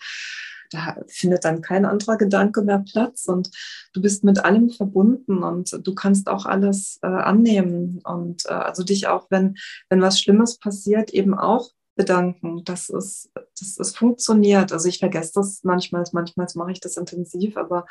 da 0.72 0.98
findet 1.08 1.46
dann 1.46 1.62
kein 1.62 1.86
anderer 1.86 2.18
Gedanke 2.18 2.62
mehr 2.62 2.80
Platz 2.80 3.28
und 3.28 3.50
du 3.94 4.02
bist 4.02 4.24
mit 4.24 4.44
allem 4.44 4.70
verbunden 4.70 5.44
und 5.44 5.80
du 5.86 5.96
kannst 5.96 6.28
auch 6.28 6.46
alles 6.46 7.00
äh, 7.02 7.08
annehmen 7.08 8.02
und 8.04 8.46
äh, 8.46 8.54
also 8.54 8.84
dich 8.84 9.08
auch, 9.08 9.28
wenn, 9.30 9.56
wenn 9.90 10.02
was 10.02 10.20
Schlimmes 10.20 10.58
passiert, 10.58 11.12
eben 11.12 11.34
auch 11.34 11.70
bedanken. 11.96 12.64
Das 12.66 12.90
ist, 12.90 13.32
das 13.60 13.78
ist 13.78 13.98
funktioniert. 13.98 14.72
Also 14.72 14.88
ich 14.90 15.00
vergesse 15.00 15.32
das 15.36 15.62
manchmal, 15.64 16.04
manchmal 16.12 16.48
mache 16.56 16.72
ich 16.72 16.80
das 16.80 16.98
intensiv, 16.98 17.58
aber 17.58 17.86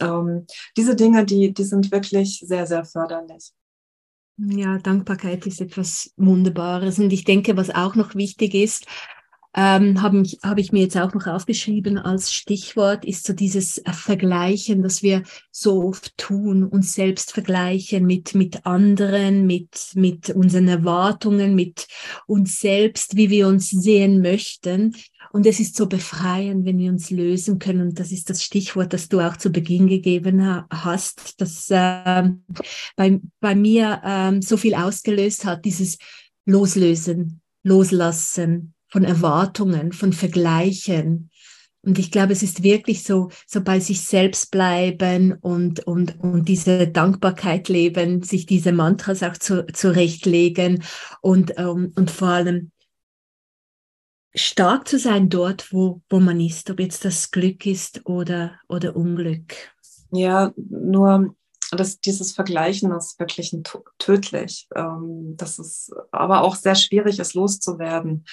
ähm, 0.00 0.46
diese 0.76 0.96
Dinge, 0.96 1.24
die, 1.24 1.52
die 1.52 1.64
sind 1.64 1.90
wirklich 1.92 2.42
sehr, 2.46 2.66
sehr 2.66 2.84
förderlich. 2.84 3.52
Ja, 4.38 4.78
Dankbarkeit 4.78 5.46
ist 5.46 5.60
etwas 5.60 6.12
Wunderbares. 6.16 7.00
Und 7.00 7.12
ich 7.12 7.24
denke, 7.24 7.56
was 7.56 7.70
auch 7.70 7.96
noch 7.96 8.14
wichtig 8.14 8.54
ist, 8.54 8.86
ähm, 9.56 10.02
habe 10.02 10.22
hab 10.42 10.58
ich 10.58 10.72
mir 10.72 10.82
jetzt 10.82 10.96
auch 10.96 11.14
noch 11.14 11.26
aufgeschrieben 11.26 11.98
als 11.98 12.32
Stichwort, 12.32 13.04
ist 13.04 13.26
so 13.26 13.32
dieses 13.32 13.78
äh, 13.78 13.92
Vergleichen, 13.92 14.82
das 14.82 15.02
wir 15.02 15.22
so 15.50 15.84
oft 15.84 16.16
tun, 16.18 16.64
uns 16.64 16.94
selbst 16.94 17.32
vergleichen 17.32 18.04
mit, 18.04 18.34
mit 18.34 18.66
anderen, 18.66 19.46
mit, 19.46 19.92
mit 19.94 20.30
unseren 20.30 20.68
Erwartungen, 20.68 21.54
mit 21.54 21.88
uns 22.26 22.60
selbst, 22.60 23.16
wie 23.16 23.30
wir 23.30 23.48
uns 23.48 23.70
sehen 23.70 24.20
möchten. 24.20 24.94
Und 25.32 25.46
es 25.46 25.60
ist 25.60 25.76
so 25.76 25.86
befreiend, 25.86 26.64
wenn 26.64 26.78
wir 26.78 26.90
uns 26.90 27.10
lösen 27.10 27.58
können. 27.58 27.88
Und 27.88 28.00
das 28.00 28.12
ist 28.12 28.30
das 28.30 28.42
Stichwort, 28.42 28.92
das 28.92 29.08
du 29.08 29.20
auch 29.20 29.36
zu 29.36 29.50
Beginn 29.50 29.86
gegeben 29.86 30.64
hast, 30.70 31.40
das 31.40 31.68
ähm, 31.70 32.44
bei, 32.96 33.20
bei 33.40 33.54
mir 33.54 34.00
ähm, 34.04 34.42
so 34.42 34.56
viel 34.56 34.74
ausgelöst 34.74 35.44
hat, 35.44 35.64
dieses 35.64 35.98
Loslösen, 36.44 37.40
Loslassen, 37.62 38.74
von 38.88 39.04
Erwartungen, 39.04 39.92
von 39.92 40.12
Vergleichen. 40.12 41.30
Und 41.82 41.98
ich 41.98 42.10
glaube, 42.10 42.32
es 42.32 42.42
ist 42.42 42.62
wirklich 42.62 43.04
so, 43.04 43.30
so 43.46 43.62
bei 43.62 43.80
sich 43.80 44.00
selbst 44.00 44.50
bleiben 44.50 45.34
und, 45.40 45.86
und, 45.86 46.18
und 46.20 46.48
diese 46.48 46.88
Dankbarkeit 46.88 47.68
leben, 47.68 48.22
sich 48.22 48.46
diese 48.46 48.72
Mantras 48.72 49.22
auch 49.22 49.36
zu, 49.36 49.66
zurechtlegen 49.66 50.82
und, 51.22 51.54
ähm, 51.56 51.92
und 51.96 52.10
vor 52.10 52.28
allem 52.28 52.72
stark 54.34 54.88
zu 54.88 54.98
sein 54.98 55.28
dort, 55.28 55.72
wo, 55.72 56.02
wo 56.08 56.20
man 56.20 56.40
ist, 56.40 56.68
ob 56.70 56.80
jetzt 56.80 57.04
das 57.04 57.30
Glück 57.30 57.64
ist 57.66 58.06
oder, 58.06 58.58
oder 58.68 58.96
Unglück. 58.96 59.54
Ja, 60.10 60.52
nur 60.56 61.34
das, 61.76 62.00
dieses 62.00 62.32
Vergleichen 62.32 62.92
ist 62.92 63.18
wirklich 63.18 63.54
tödlich. 63.98 64.68
Ähm, 64.74 65.34
das 65.36 65.58
ist 65.58 65.92
aber 66.12 66.42
auch 66.42 66.56
sehr 66.56 66.74
schwierig, 66.74 67.18
es 67.18 67.34
loszuwerden. 67.34 68.24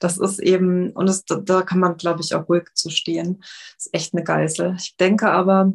Das 0.00 0.18
ist 0.18 0.38
eben, 0.38 0.92
und 0.92 1.06
das, 1.06 1.24
da 1.24 1.62
kann 1.62 1.80
man, 1.80 1.96
glaube 1.96 2.20
ich, 2.20 2.34
auch 2.34 2.48
ruhig 2.48 2.68
zu 2.74 2.90
stehen. 2.90 3.38
Das 3.76 3.86
ist 3.86 3.94
echt 3.94 4.14
eine 4.14 4.24
Geißel. 4.24 4.76
Ich 4.78 4.96
denke 4.96 5.30
aber, 5.30 5.72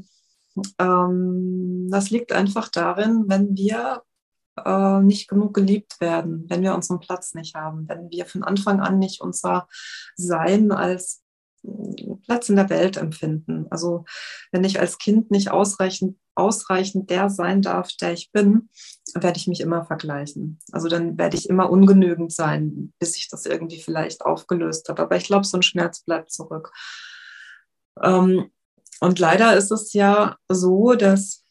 ähm, 0.79 1.87
das 1.89 2.09
liegt 2.09 2.31
einfach 2.31 2.69
darin, 2.69 3.25
wenn 3.27 3.55
wir 3.55 4.03
äh, 4.65 4.99
nicht 5.01 5.27
genug 5.27 5.53
geliebt 5.53 5.99
werden, 5.99 6.45
wenn 6.49 6.61
wir 6.61 6.75
unseren 6.75 6.99
Platz 6.99 7.33
nicht 7.33 7.55
haben, 7.55 7.87
wenn 7.87 8.09
wir 8.09 8.25
von 8.25 8.43
Anfang 8.43 8.79
an 8.79 8.99
nicht 8.99 9.21
unser 9.21 9.67
Sein 10.15 10.71
als 10.71 11.23
Platz 12.25 12.49
in 12.49 12.55
der 12.55 12.69
Welt 12.69 12.97
empfinden. 12.97 13.67
Also 13.69 14.05
wenn 14.51 14.63
ich 14.63 14.79
als 14.79 14.97
Kind 14.97 15.31
nicht 15.31 15.51
ausreichend, 15.51 16.17
ausreichend 16.41 17.09
der 17.09 17.29
sein 17.29 17.61
darf, 17.61 17.89
der 18.01 18.13
ich 18.13 18.31
bin, 18.31 18.69
werde 19.13 19.37
ich 19.37 19.47
mich 19.47 19.61
immer 19.61 19.85
vergleichen. 19.85 20.59
Also 20.71 20.89
dann 20.89 21.17
werde 21.17 21.37
ich 21.37 21.49
immer 21.49 21.69
ungenügend 21.69 22.33
sein, 22.33 22.93
bis 22.99 23.15
ich 23.17 23.29
das 23.29 23.45
irgendwie 23.45 23.81
vielleicht 23.81 24.25
aufgelöst 24.25 24.89
habe. 24.89 25.03
Aber 25.03 25.15
ich 25.15 25.25
glaube, 25.25 25.45
so 25.45 25.57
ein 25.57 25.63
Schmerz 25.63 26.01
bleibt 26.01 26.31
zurück. 26.31 26.71
Ähm, 28.01 28.51
und 28.99 29.19
leider 29.19 29.55
ist 29.55 29.71
es 29.71 29.93
ja 29.93 30.37
so, 30.49 30.93
dass 30.93 31.43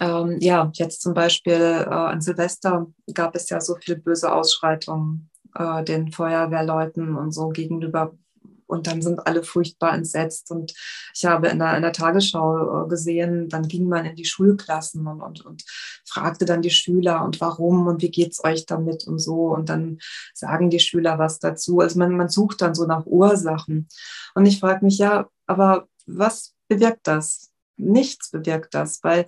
ähm, 0.00 0.38
ja, 0.40 0.70
jetzt 0.74 1.00
zum 1.00 1.14
Beispiel 1.14 1.54
äh, 1.54 1.88
an 1.88 2.20
Silvester 2.20 2.86
gab 3.14 3.34
es 3.34 3.48
ja 3.48 3.60
so 3.60 3.76
viele 3.76 3.96
böse 3.96 4.32
Ausschreitungen 4.32 5.30
äh, 5.54 5.82
den 5.84 6.12
Feuerwehrleuten 6.12 7.16
und 7.16 7.32
so 7.32 7.48
gegenüber. 7.48 8.16
Und 8.66 8.86
dann 8.86 9.02
sind 9.02 9.26
alle 9.26 9.42
furchtbar 9.42 9.94
entsetzt. 9.94 10.50
Und 10.50 10.74
ich 11.14 11.24
habe 11.24 11.48
in 11.48 11.58
der, 11.58 11.76
in 11.76 11.82
der 11.82 11.92
Tagesschau 11.92 12.84
äh, 12.84 12.88
gesehen, 12.88 13.48
dann 13.48 13.68
ging 13.68 13.88
man 13.88 14.04
in 14.04 14.16
die 14.16 14.24
Schulklassen 14.24 15.06
und, 15.06 15.20
und, 15.20 15.44
und 15.44 15.64
fragte 16.04 16.44
dann 16.44 16.62
die 16.62 16.70
Schüler 16.70 17.24
und 17.24 17.40
warum 17.40 17.86
und 17.86 18.02
wie 18.02 18.10
geht's 18.10 18.42
euch 18.44 18.66
damit 18.66 19.06
und 19.06 19.18
so. 19.18 19.48
Und 19.48 19.68
dann 19.68 19.98
sagen 20.34 20.70
die 20.70 20.80
Schüler 20.80 21.18
was 21.18 21.38
dazu. 21.38 21.80
Also 21.80 21.98
man, 21.98 22.16
man 22.16 22.28
sucht 22.28 22.62
dann 22.62 22.74
so 22.74 22.86
nach 22.86 23.06
Ursachen. 23.06 23.88
Und 24.34 24.46
ich 24.46 24.60
frage 24.60 24.84
mich, 24.84 24.98
ja, 24.98 25.28
aber 25.46 25.88
was 26.06 26.54
bewirkt 26.68 27.06
das? 27.06 27.52
Nichts 27.76 28.30
bewirkt 28.30 28.74
das, 28.74 29.02
weil 29.02 29.26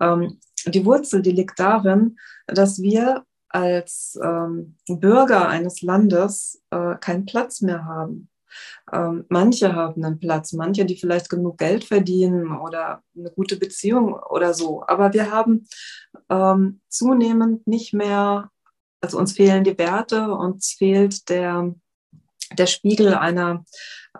ähm, 0.00 0.40
die 0.66 0.84
Wurzel, 0.84 1.22
die 1.22 1.30
liegt 1.30 1.58
darin, 1.58 2.16
dass 2.46 2.80
wir 2.80 3.24
als 3.48 4.18
ähm, 4.22 4.76
Bürger 4.88 5.48
eines 5.48 5.82
Landes 5.82 6.60
äh, 6.70 6.96
keinen 6.96 7.24
Platz 7.24 7.60
mehr 7.60 7.84
haben. 7.84 8.28
Ähm, 8.92 9.24
manche 9.28 9.74
haben 9.74 10.04
einen 10.04 10.18
Platz, 10.18 10.52
manche, 10.52 10.84
die 10.84 10.96
vielleicht 10.96 11.28
genug 11.28 11.58
Geld 11.58 11.84
verdienen 11.84 12.56
oder 12.56 13.02
eine 13.16 13.30
gute 13.30 13.56
Beziehung 13.56 14.14
oder 14.14 14.54
so. 14.54 14.84
Aber 14.86 15.12
wir 15.12 15.30
haben 15.30 15.66
ähm, 16.28 16.80
zunehmend 16.88 17.66
nicht 17.66 17.94
mehr, 17.94 18.50
also 19.00 19.18
uns 19.18 19.32
fehlen 19.32 19.64
die 19.64 19.78
Werte, 19.78 20.32
uns 20.32 20.72
fehlt 20.72 21.28
der, 21.28 21.74
der 22.56 22.66
Spiegel 22.66 23.14
einer, 23.14 23.64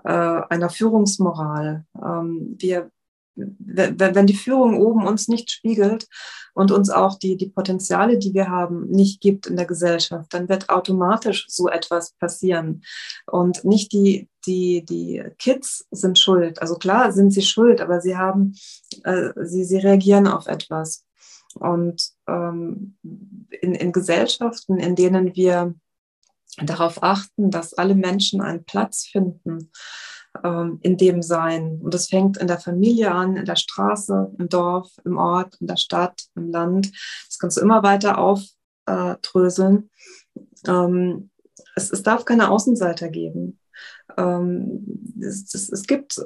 äh, 0.05 0.11
einer 0.11 0.70
Führungsmoral. 0.70 1.87
Ähm, 1.97 2.57
wir, 2.59 2.91
wenn 3.37 4.26
die 4.26 4.37
Führung 4.37 4.80
oben 4.80 5.07
uns 5.07 5.28
nicht 5.28 5.51
spiegelt 5.51 6.07
und 6.55 6.70
uns 6.70 6.91
auch 6.91 7.18
die, 7.18 7.37
die 7.37 7.49
Potenziale, 7.49 8.18
die 8.18 8.32
wir 8.35 8.49
haben, 8.49 8.89
nicht 8.89 9.20
gibt 9.20 9.47
in 9.47 9.57
der 9.57 9.66
Gesellschaft, 9.66 10.32
dann 10.32 10.49
wird 10.49 10.68
automatisch 10.68 11.47
so 11.49 11.68
etwas 11.68 12.12
passieren. 12.12 12.82
Und 13.26 13.64
nicht 13.64 13.93
die, 13.93 14.28
die, 14.47 14.85
die 14.85 15.22
Kids 15.39 15.87
sind 15.91 16.18
schuld. 16.18 16.61
Also 16.61 16.76
klar 16.76 17.12
sind 17.12 17.32
sie 17.32 17.43
schuld, 17.43 17.80
aber 17.80 18.01
sie 18.01 18.16
haben, 18.16 18.55
äh, 19.03 19.30
sie, 19.43 19.64
sie 19.64 19.78
reagieren 19.78 20.28
auf 20.28 20.47
etwas. 20.47 21.05
Und 21.55 22.11
ähm, 22.28 22.97
in, 23.61 23.74
in 23.74 23.93
Gesellschaften, 23.93 24.78
in 24.78 24.97
denen 24.97 25.35
wir 25.35 25.74
darauf 26.59 27.03
achten, 27.03 27.51
dass 27.51 27.74
alle 27.74 27.95
Menschen 27.95 28.41
einen 28.41 28.64
Platz 28.64 29.07
finden, 29.07 29.70
ähm, 30.43 30.78
in 30.82 30.97
dem 30.97 31.22
Sein. 31.22 31.80
Und 31.82 31.95
das 31.95 32.09
fängt 32.09 32.37
in 32.39 32.47
der 32.47 32.59
Familie 32.59 33.12
an, 33.12 33.37
in 33.37 33.45
der 33.45 33.57
Straße, 33.57 34.32
im 34.39 34.49
Dorf, 34.49 34.91
im 35.05 35.16
Ort, 35.16 35.57
in 35.61 35.66
der 35.66 35.76
Stadt, 35.76 36.24
im 36.35 36.51
Land. 36.51 36.91
Das 37.28 37.39
kannst 37.39 37.57
du 37.57 37.61
immer 37.61 37.82
weiter 37.82 38.18
aufdröseln. 38.18 39.91
Ähm, 40.66 41.30
es, 41.76 41.91
es 41.91 42.03
darf 42.03 42.24
keine 42.24 42.51
Außenseiter 42.51 43.09
geben. 43.09 43.59
Ähm, 44.16 45.14
es, 45.20 45.55
es, 45.55 45.70
es, 45.70 45.82
gibt 45.85 46.20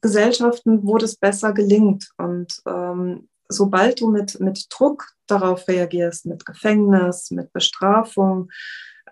Gesellschaften, 0.00 0.80
wo 0.84 0.98
das 0.98 1.16
besser 1.16 1.52
gelingt. 1.52 2.10
Und 2.18 2.60
ähm, 2.66 3.28
sobald 3.48 4.00
du 4.00 4.10
mit, 4.10 4.40
mit 4.40 4.66
Druck 4.70 5.06
darauf 5.26 5.66
reagierst, 5.68 6.26
mit 6.26 6.44
Gefängnis, 6.44 7.30
mit 7.30 7.52
Bestrafung, 7.52 8.50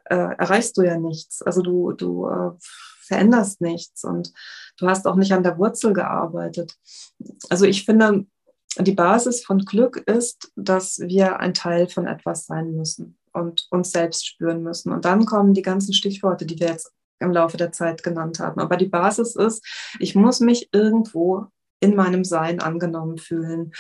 äh, 0.05 0.17
erreichst 0.17 0.77
du 0.77 0.83
ja 0.83 0.99
nichts. 0.99 1.43
Also 1.43 1.63
du, 1.63 1.93
du 1.93 2.29
äh, 2.29 2.51
veränderst 3.11 3.61
nichts 3.61 4.05
und 4.05 4.33
du 4.79 4.87
hast 4.89 5.07
auch 5.07 5.17
nicht 5.17 5.33
an 5.33 5.43
der 5.43 5.59
Wurzel 5.59 5.93
gearbeitet. 5.93 6.77
Also 7.49 7.65
ich 7.65 7.85
finde, 7.85 8.27
die 8.79 8.93
Basis 8.93 9.45
von 9.45 9.59
Glück 9.65 9.97
ist, 9.97 10.53
dass 10.55 11.01
wir 11.01 11.41
ein 11.41 11.55
Teil 11.55 11.89
von 11.89 12.07
etwas 12.07 12.47
sein 12.47 12.77
müssen 12.77 13.19
und 13.33 13.67
uns 13.71 13.91
selbst 13.91 14.27
spüren 14.27 14.63
müssen. 14.63 14.93
Und 14.93 15.05
dann 15.05 15.27
kommen 15.27 15.55
die 15.55 15.63
ganzen 15.63 15.93
Stichworte, 15.93 16.47
die 16.47 16.61
wir 16.61 16.69
jetzt 16.69 16.93
im 17.19 17.33
Laufe 17.33 17.57
der 17.57 17.73
Zeit 17.73 18.05
genannt 18.05 18.39
haben. 18.39 18.61
Aber 18.61 18.77
die 18.77 18.87
Basis 18.87 19.35
ist, 19.35 19.67
ich 19.99 20.15
muss 20.15 20.39
mich 20.39 20.69
irgendwo 20.73 21.47
in 21.81 21.97
meinem 21.97 22.25
Sein 22.25 22.61
angenommen 22.61 23.19
fühlen. 23.19 23.73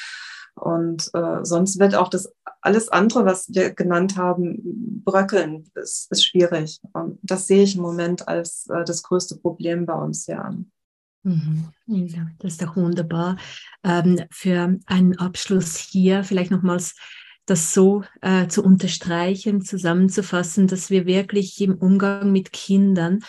Und 0.54 1.10
äh, 1.14 1.44
sonst 1.44 1.78
wird 1.78 1.94
auch 1.94 2.08
das 2.08 2.32
alles 2.62 2.88
andere, 2.88 3.24
was 3.24 3.48
wir 3.48 3.70
genannt 3.70 4.16
haben, 4.16 5.02
bröckeln. 5.04 5.70
Das 5.74 6.06
ist 6.10 6.24
schwierig. 6.24 6.80
Und 6.92 7.18
das 7.22 7.46
sehe 7.46 7.62
ich 7.62 7.76
im 7.76 7.82
Moment 7.82 8.28
als 8.28 8.66
äh, 8.68 8.84
das 8.84 9.02
größte 9.02 9.36
Problem 9.36 9.86
bei 9.86 9.94
uns 9.94 10.26
ja 10.26 10.42
an. 10.42 10.70
Mhm. 11.22 11.68
Ja, 11.86 12.26
das 12.38 12.52
ist 12.52 12.62
doch 12.62 12.76
wunderbar. 12.76 13.36
Ähm, 13.84 14.20
für 14.30 14.78
einen 14.86 15.18
Abschluss 15.18 15.76
hier 15.76 16.24
vielleicht 16.24 16.50
nochmals 16.50 16.94
das 17.46 17.74
so 17.74 18.04
äh, 18.20 18.46
zu 18.46 18.62
unterstreichen, 18.62 19.60
zusammenzufassen, 19.60 20.66
dass 20.66 20.90
wir 20.90 21.04
wirklich 21.06 21.60
im 21.60 21.74
Umgang 21.74 22.30
mit 22.32 22.52
Kindern 22.52 23.20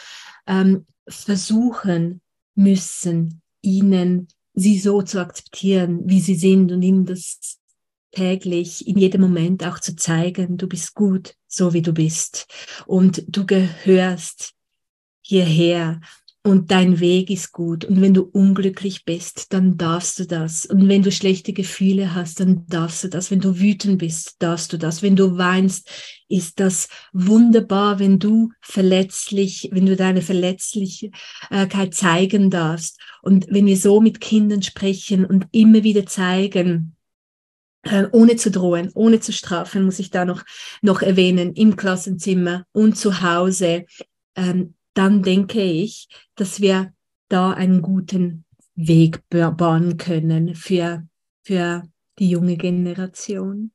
ähm, 0.46 0.86
versuchen 1.08 2.22
müssen, 2.56 3.42
ihnen 3.62 4.28
sie 4.54 4.80
so 4.80 5.02
zu 5.02 5.20
akzeptieren, 5.20 6.02
wie 6.06 6.20
sie 6.20 6.36
sind 6.36 6.72
und 6.72 6.82
ihnen 6.82 7.06
das 7.06 7.60
täglich 8.12 8.88
in 8.88 8.98
jedem 8.98 9.22
Moment 9.22 9.66
auch 9.66 9.80
zu 9.80 9.96
zeigen, 9.96 10.58
du 10.58 10.68
bist 10.68 10.94
gut, 10.96 11.36
so 11.48 11.74
wie 11.74 11.82
du 11.82 11.94
bist. 11.94 12.48
Und 12.86 13.24
du 13.28 13.46
gehörst 13.46 14.54
hierher 15.22 16.02
und 16.44 16.72
dein 16.72 17.00
Weg 17.00 17.30
ist 17.30 17.52
gut. 17.52 17.86
Und 17.86 18.02
wenn 18.02 18.16
du 18.16 18.24
unglücklich 18.24 19.06
bist, 19.06 19.54
dann 19.54 19.78
darfst 19.78 20.18
du 20.18 20.26
das. 20.26 20.66
Und 20.66 20.88
wenn 20.90 21.04
du 21.04 21.12
schlechte 21.12 21.54
Gefühle 21.54 22.16
hast, 22.16 22.40
dann 22.40 22.66
darfst 22.66 23.04
du 23.04 23.10
das. 23.10 23.30
Wenn 23.30 23.42
du 23.42 23.60
wütend 23.60 24.00
bist, 24.00 24.38
darfst 24.40 24.74
du 24.74 24.78
das. 24.78 25.04
Wenn 25.04 25.16
du 25.16 25.38
weinst, 25.38 25.88
ist 26.30 26.60
das 26.60 26.88
wunderbar, 27.14 28.00
wenn 28.00 28.18
du 28.18 28.50
verletzlich, 28.60 29.70
wenn 29.72 29.86
du 29.86 29.96
deine 29.96 30.24
Verletzlichkeit 30.24 31.94
zeigen 31.94 32.50
darfst. 32.50 33.00
Und 33.22 33.46
wenn 33.50 33.68
wir 33.68 33.78
so 33.78 34.02
mit 34.02 34.20
Kindern 34.20 34.64
sprechen 34.64 35.26
und 35.26 35.46
immer 35.52 35.84
wieder 35.84 36.08
zeigen, 36.08 36.96
äh, 37.84 38.08
ohne 38.12 38.36
zu 38.36 38.50
drohen, 38.50 38.90
ohne 38.96 39.20
zu 39.20 39.32
strafen, 39.32 39.84
muss 39.84 40.00
ich 40.00 40.10
da 40.10 40.26
noch, 40.26 40.44
noch 40.82 41.04
erwähnen, 41.04 41.54
im 41.54 41.76
Klassenzimmer 41.76 42.66
und 42.72 42.98
zu 42.98 43.22
Hause, 43.22 43.86
ähm, 44.36 44.74
dann 44.94 45.24
denke 45.24 45.62
ich, 45.62 46.08
dass 46.36 46.62
wir 46.62 46.94
da 47.30 47.52
einen 47.52 47.82
guten 47.82 48.46
Weg 48.76 49.22
bahnen 49.30 49.98
können 49.98 50.56
für, 50.56 51.08
für 51.44 51.84
die 52.20 52.30
junge 52.30 52.58
Generation. 52.58 53.72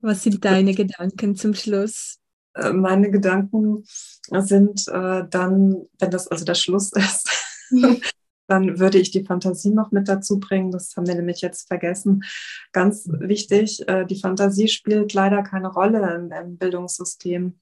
Was 0.00 0.22
sind 0.22 0.44
deine 0.44 0.74
Gedanken 0.74 1.34
zum 1.34 1.54
Schluss? 1.54 2.20
Äh, 2.54 2.72
meine 2.72 3.10
Gedanken 3.10 3.84
sind 3.84 4.86
äh, 4.88 5.24
dann, 5.28 5.86
wenn 5.98 6.10
das 6.10 6.28
also 6.28 6.44
der 6.44 6.54
Schluss 6.54 6.92
ist, 6.92 7.70
dann 8.48 8.78
würde 8.78 8.98
ich 8.98 9.10
die 9.10 9.24
Fantasie 9.24 9.70
noch 9.70 9.92
mit 9.92 10.08
dazu 10.08 10.40
bringen. 10.40 10.72
Das 10.72 10.96
haben 10.96 11.06
wir 11.06 11.14
nämlich 11.14 11.42
jetzt 11.42 11.68
vergessen. 11.68 12.24
Ganz 12.72 13.06
wichtig, 13.08 13.86
äh, 13.88 14.06
die 14.06 14.20
Fantasie 14.20 14.68
spielt 14.68 15.12
leider 15.12 15.42
keine 15.42 15.68
Rolle 15.68 16.30
im, 16.30 16.56
Bildungssystem. 16.56 17.58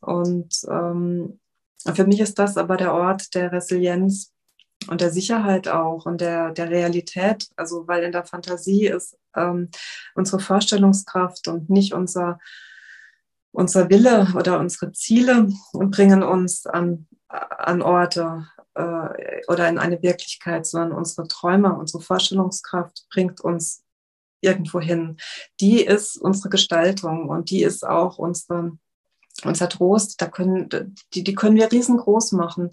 Und 0.00 0.54
ähm, 0.68 1.40
für 1.94 2.06
mich 2.06 2.20
ist 2.20 2.38
das 2.38 2.56
aber 2.56 2.76
der 2.76 2.92
Ort 2.92 3.34
der 3.34 3.52
Resilienz 3.52 4.32
und 4.88 5.00
der 5.00 5.10
Sicherheit 5.10 5.66
auch 5.66 6.04
und 6.04 6.20
der, 6.20 6.52
der 6.52 6.70
Realität. 6.70 7.48
Also 7.56 7.88
weil 7.88 8.04
in 8.04 8.12
der 8.12 8.24
Fantasie 8.24 8.86
ist 8.86 9.16
ähm, 9.34 9.70
unsere 10.14 10.40
Vorstellungskraft 10.40 11.48
und 11.48 11.70
nicht 11.70 11.94
unser, 11.94 12.38
unser 13.52 13.88
Wille 13.88 14.28
oder 14.36 14.60
unsere 14.60 14.92
Ziele 14.92 15.48
und 15.72 15.90
bringen 15.90 16.22
uns 16.22 16.66
an, 16.66 17.06
an 17.28 17.80
Orte, 17.80 18.46
äh, 18.78 19.42
oder 19.48 19.68
in 19.68 19.78
eine 19.78 20.02
Wirklichkeit, 20.02 20.66
sondern 20.66 20.92
unsere 20.92 21.26
Träume, 21.26 21.74
unsere 21.74 22.02
Vorstellungskraft 22.02 23.06
bringt 23.10 23.40
uns 23.40 23.84
irgendwo 24.40 24.80
hin. 24.80 25.16
Die 25.60 25.84
ist 25.84 26.16
unsere 26.16 26.48
Gestaltung 26.48 27.28
und 27.28 27.50
die 27.50 27.62
ist 27.62 27.84
auch 27.84 28.18
unsere, 28.18 28.78
unser 29.44 29.68
Trost. 29.68 30.22
Da 30.22 30.26
können, 30.28 30.68
die, 31.12 31.24
die 31.24 31.34
können 31.34 31.56
wir 31.56 31.70
riesengroß 31.70 32.32
machen. 32.32 32.70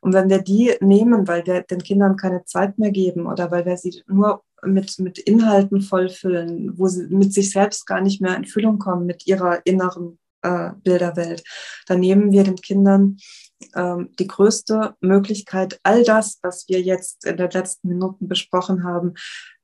Und 0.00 0.12
wenn 0.12 0.28
wir 0.28 0.42
die 0.42 0.74
nehmen, 0.80 1.28
weil 1.28 1.46
wir 1.46 1.62
den 1.62 1.82
Kindern 1.82 2.16
keine 2.16 2.44
Zeit 2.44 2.78
mehr 2.78 2.90
geben 2.90 3.26
oder 3.26 3.50
weil 3.52 3.64
wir 3.64 3.76
sie 3.76 4.02
nur 4.08 4.42
mit, 4.64 4.98
mit 4.98 5.18
Inhalten 5.18 5.82
vollfüllen, 5.82 6.76
wo 6.76 6.88
sie 6.88 7.06
mit 7.06 7.32
sich 7.32 7.52
selbst 7.52 7.86
gar 7.86 8.00
nicht 8.00 8.20
mehr 8.20 8.36
in 8.36 8.44
Füllung 8.44 8.78
kommen, 8.78 9.06
mit 9.06 9.26
ihrer 9.26 9.64
inneren 9.64 10.18
äh, 10.44 10.70
Bilderwelt. 10.84 11.42
Da 11.86 11.96
nehmen 11.96 12.30
wir 12.30 12.44
den 12.44 12.56
Kindern 12.56 13.16
ähm, 13.74 14.10
die 14.18 14.26
größte 14.26 14.94
Möglichkeit, 15.00 15.80
all 15.82 16.04
das, 16.04 16.38
was 16.42 16.68
wir 16.68 16.80
jetzt 16.80 17.24
in 17.24 17.36
den 17.36 17.50
letzten 17.50 17.88
Minuten 17.88 18.28
besprochen 18.28 18.84
haben, 18.84 19.14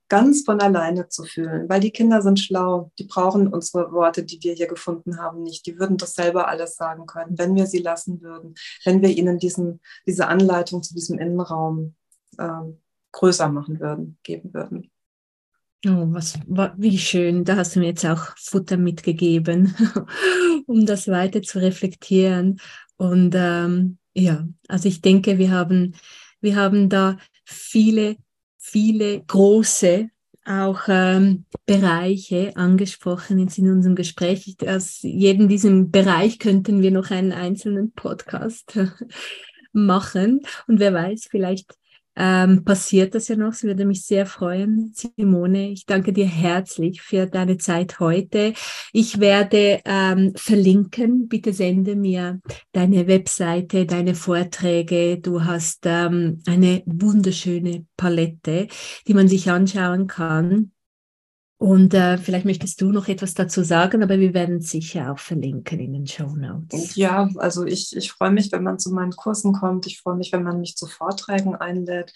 ganz 0.08 0.42
von 0.44 0.60
alleine 0.60 1.08
zu 1.08 1.22
fühlen, 1.22 1.68
weil 1.68 1.80
die 1.80 1.92
Kinder 1.92 2.20
sind 2.20 2.40
schlau, 2.40 2.90
die 2.98 3.04
brauchen 3.04 3.46
unsere 3.46 3.92
Worte, 3.92 4.24
die 4.24 4.42
wir 4.42 4.54
hier 4.54 4.66
gefunden 4.66 5.18
haben, 5.18 5.42
nicht. 5.44 5.66
Die 5.66 5.78
würden 5.78 5.98
das 5.98 6.14
selber 6.14 6.48
alles 6.48 6.74
sagen 6.74 7.06
können, 7.06 7.38
wenn 7.38 7.54
wir 7.54 7.66
sie 7.66 7.78
lassen 7.78 8.20
würden, 8.20 8.54
wenn 8.84 9.02
wir 9.02 9.10
ihnen 9.10 9.38
diesen, 9.38 9.80
diese 10.06 10.26
Anleitung 10.26 10.82
zu 10.82 10.94
diesem 10.94 11.18
Innenraum 11.18 11.94
ähm, 12.40 12.80
größer 13.12 13.48
machen 13.48 13.78
würden, 13.78 14.18
geben 14.24 14.52
würden. 14.52 14.90
Oh, 15.86 16.12
was, 16.12 16.38
wie 16.76 16.98
schön. 16.98 17.44
Da 17.44 17.56
hast 17.56 17.74
du 17.74 17.80
mir 17.80 17.86
jetzt 17.86 18.04
auch 18.04 18.36
Futter 18.36 18.76
mitgegeben, 18.76 19.74
um 20.66 20.84
das 20.84 21.08
weiter 21.08 21.40
zu 21.40 21.58
reflektieren. 21.58 22.60
Und 22.96 23.34
ähm, 23.34 23.96
ja, 24.12 24.46
also 24.68 24.88
ich 24.88 25.00
denke, 25.00 25.38
wir 25.38 25.50
haben, 25.50 25.94
wir 26.42 26.56
haben 26.56 26.90
da 26.90 27.16
viele, 27.44 28.16
viele 28.58 29.22
große 29.22 30.10
auch 30.44 30.80
ähm, 30.88 31.44
Bereiche 31.64 32.56
angesprochen 32.56 33.38
in 33.38 33.70
unserem 33.70 33.94
Gespräch. 33.94 34.56
Aus 34.66 34.98
jedem 35.00 35.48
diesem 35.48 35.90
Bereich 35.90 36.38
könnten 36.38 36.82
wir 36.82 36.90
noch 36.90 37.10
einen 37.10 37.32
einzelnen 37.32 37.92
Podcast 37.92 38.78
machen. 39.72 40.40
Und 40.66 40.78
wer 40.78 40.92
weiß, 40.92 41.28
vielleicht 41.30 41.79
ähm, 42.22 42.64
passiert 42.64 43.14
das 43.14 43.28
ja 43.28 43.36
noch. 43.36 43.52
Es 43.52 43.64
würde 43.64 43.86
mich 43.86 44.04
sehr 44.04 44.26
freuen, 44.26 44.92
Simone. 44.94 45.70
Ich 45.70 45.86
danke 45.86 46.12
dir 46.12 46.26
herzlich 46.26 47.00
für 47.00 47.24
deine 47.24 47.56
Zeit 47.56 47.98
heute. 47.98 48.52
Ich 48.92 49.20
werde 49.20 49.80
ähm, 49.86 50.34
verlinken. 50.36 51.28
Bitte 51.28 51.54
sende 51.54 51.96
mir 51.96 52.40
deine 52.72 53.06
Webseite, 53.06 53.86
deine 53.86 54.14
Vorträge. 54.14 55.18
Du 55.18 55.44
hast 55.44 55.84
ähm, 55.86 56.42
eine 56.46 56.82
wunderschöne 56.84 57.86
Palette, 57.96 58.68
die 59.08 59.14
man 59.14 59.26
sich 59.26 59.50
anschauen 59.50 60.06
kann. 60.06 60.72
Und 61.60 61.92
äh, 61.92 62.16
vielleicht 62.16 62.46
möchtest 62.46 62.80
du 62.80 62.90
noch 62.90 63.06
etwas 63.06 63.34
dazu 63.34 63.62
sagen, 63.62 64.02
aber 64.02 64.18
wir 64.18 64.32
werden 64.32 64.62
sicher 64.62 65.12
auch 65.12 65.18
verlinken 65.18 65.78
in 65.78 65.92
den 65.92 66.06
Show 66.06 66.34
Notes. 66.34 66.96
Ja, 66.96 67.28
also 67.36 67.66
ich, 67.66 67.94
ich 67.94 68.10
freue 68.12 68.30
mich, 68.30 68.50
wenn 68.50 68.62
man 68.62 68.78
zu 68.78 68.90
meinen 68.94 69.10
Kursen 69.10 69.52
kommt. 69.52 69.86
Ich 69.86 70.00
freue 70.00 70.16
mich, 70.16 70.32
wenn 70.32 70.42
man 70.42 70.58
mich 70.58 70.76
zu 70.76 70.86
Vorträgen 70.86 71.54
einlädt. 71.54 72.14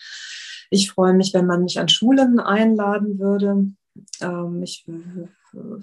Ich 0.70 0.90
freue 0.90 1.12
mich, 1.12 1.34
wenn 1.34 1.44
man 1.44 1.62
mich 1.62 1.78
an 1.78 1.90
Schulen 1.90 2.40
einladen 2.40 3.18
würde. 3.18 3.66
Ähm, 4.22 4.62
ich, 4.62 4.86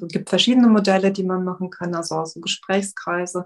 es 0.01 0.07
gibt 0.07 0.29
verschiedene 0.29 0.67
Modelle, 0.67 1.11
die 1.11 1.23
man 1.23 1.43
machen 1.43 1.69
kann, 1.69 1.93
also 1.93 2.15
auch 2.15 2.25
so 2.25 2.39
Gesprächskreise. 2.41 3.45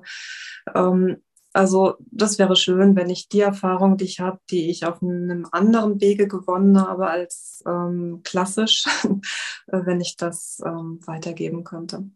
Ähm, 0.74 1.18
also 1.55 1.95
das 2.11 2.37
wäre 2.37 2.57
schön, 2.57 2.97
wenn 2.97 3.09
ich 3.09 3.29
die 3.29 3.39
Erfahrung, 3.39 3.95
die 3.95 4.03
ich 4.03 4.19
habe, 4.19 4.39
die 4.51 4.69
ich 4.69 4.85
auf 4.85 5.01
einem 5.01 5.47
anderen 5.51 6.01
Wege 6.01 6.27
gewonnen 6.27 6.79
habe 6.79 7.07
als 7.07 7.63
ähm, 7.65 8.19
klassisch, 8.23 8.83
wenn 9.67 10.01
ich 10.01 10.17
das 10.17 10.61
ähm, 10.65 10.99
weitergeben 11.05 11.63
könnte. 11.63 12.09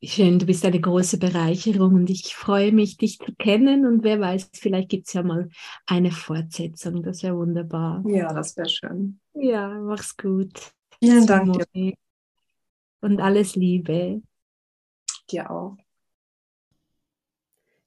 Schön, 0.00 0.38
du 0.38 0.46
bist 0.46 0.64
eine 0.64 0.80
große 0.80 1.18
Bereicherung 1.18 1.94
und 1.94 2.10
ich 2.10 2.36
freue 2.36 2.72
mich, 2.72 2.98
dich 2.98 3.18
zu 3.18 3.34
kennen 3.34 3.84
und 3.84 4.04
wer 4.04 4.20
weiß, 4.20 4.50
vielleicht 4.52 4.90
gibt 4.90 5.08
es 5.08 5.14
ja 5.14 5.22
mal 5.22 5.48
eine 5.86 6.12
Fortsetzung. 6.12 7.02
Das 7.02 7.22
wäre 7.22 7.36
wunderbar. 7.36 8.04
Ja, 8.06 8.32
das 8.32 8.56
wäre 8.56 8.68
schön. 8.68 9.18
Ja, 9.32 9.68
mach's 9.80 10.16
gut. 10.16 10.72
Vielen 11.02 11.26
Dank. 11.26 11.64
Dir. 11.72 11.94
Und 13.00 13.20
alles 13.20 13.56
Liebe. 13.56 14.22
Dir 15.30 15.50
auch. 15.50 15.76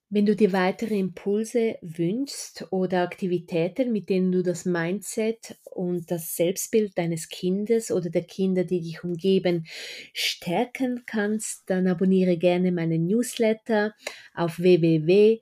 Wenn 0.10 0.26
du 0.26 0.38
dir 0.38 0.54
weitere 0.54 0.98
Impulse 0.98 1.78
wünschst 1.82 2.68
oder 2.72 3.04
Aktivitäten, 3.04 3.92
mit 3.92 4.08
denen 4.08 4.32
du 4.32 4.42
das 4.42 4.64
Mindset 4.64 5.58
und 5.66 6.10
das 6.10 6.38
Selbstbild 6.38 6.98
deines 6.98 7.28
Kindes 7.28 7.92
oder 7.92 8.10
der 8.10 8.24
Kinder, 8.24 8.64
die 8.64 8.80
dich 8.80 9.04
umgeben, 9.04 9.68
stärken 10.14 11.04
kannst, 11.06 11.70
dann 11.70 11.88
abonniere 11.88 12.38
gerne 12.38 12.72
meinen 12.72 13.06
Newsletter 13.06 13.94
auf 14.34 14.60
www.kidster.ch. 14.60 15.42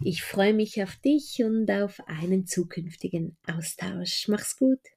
Ich 0.00 0.22
freue 0.22 0.54
mich 0.54 0.80
auf 0.80 0.94
dich 0.96 1.42
und 1.42 1.68
auf 1.72 1.98
einen 2.06 2.46
zukünftigen 2.46 3.36
Austausch. 3.48 4.28
Mach's 4.28 4.56
gut. 4.56 4.93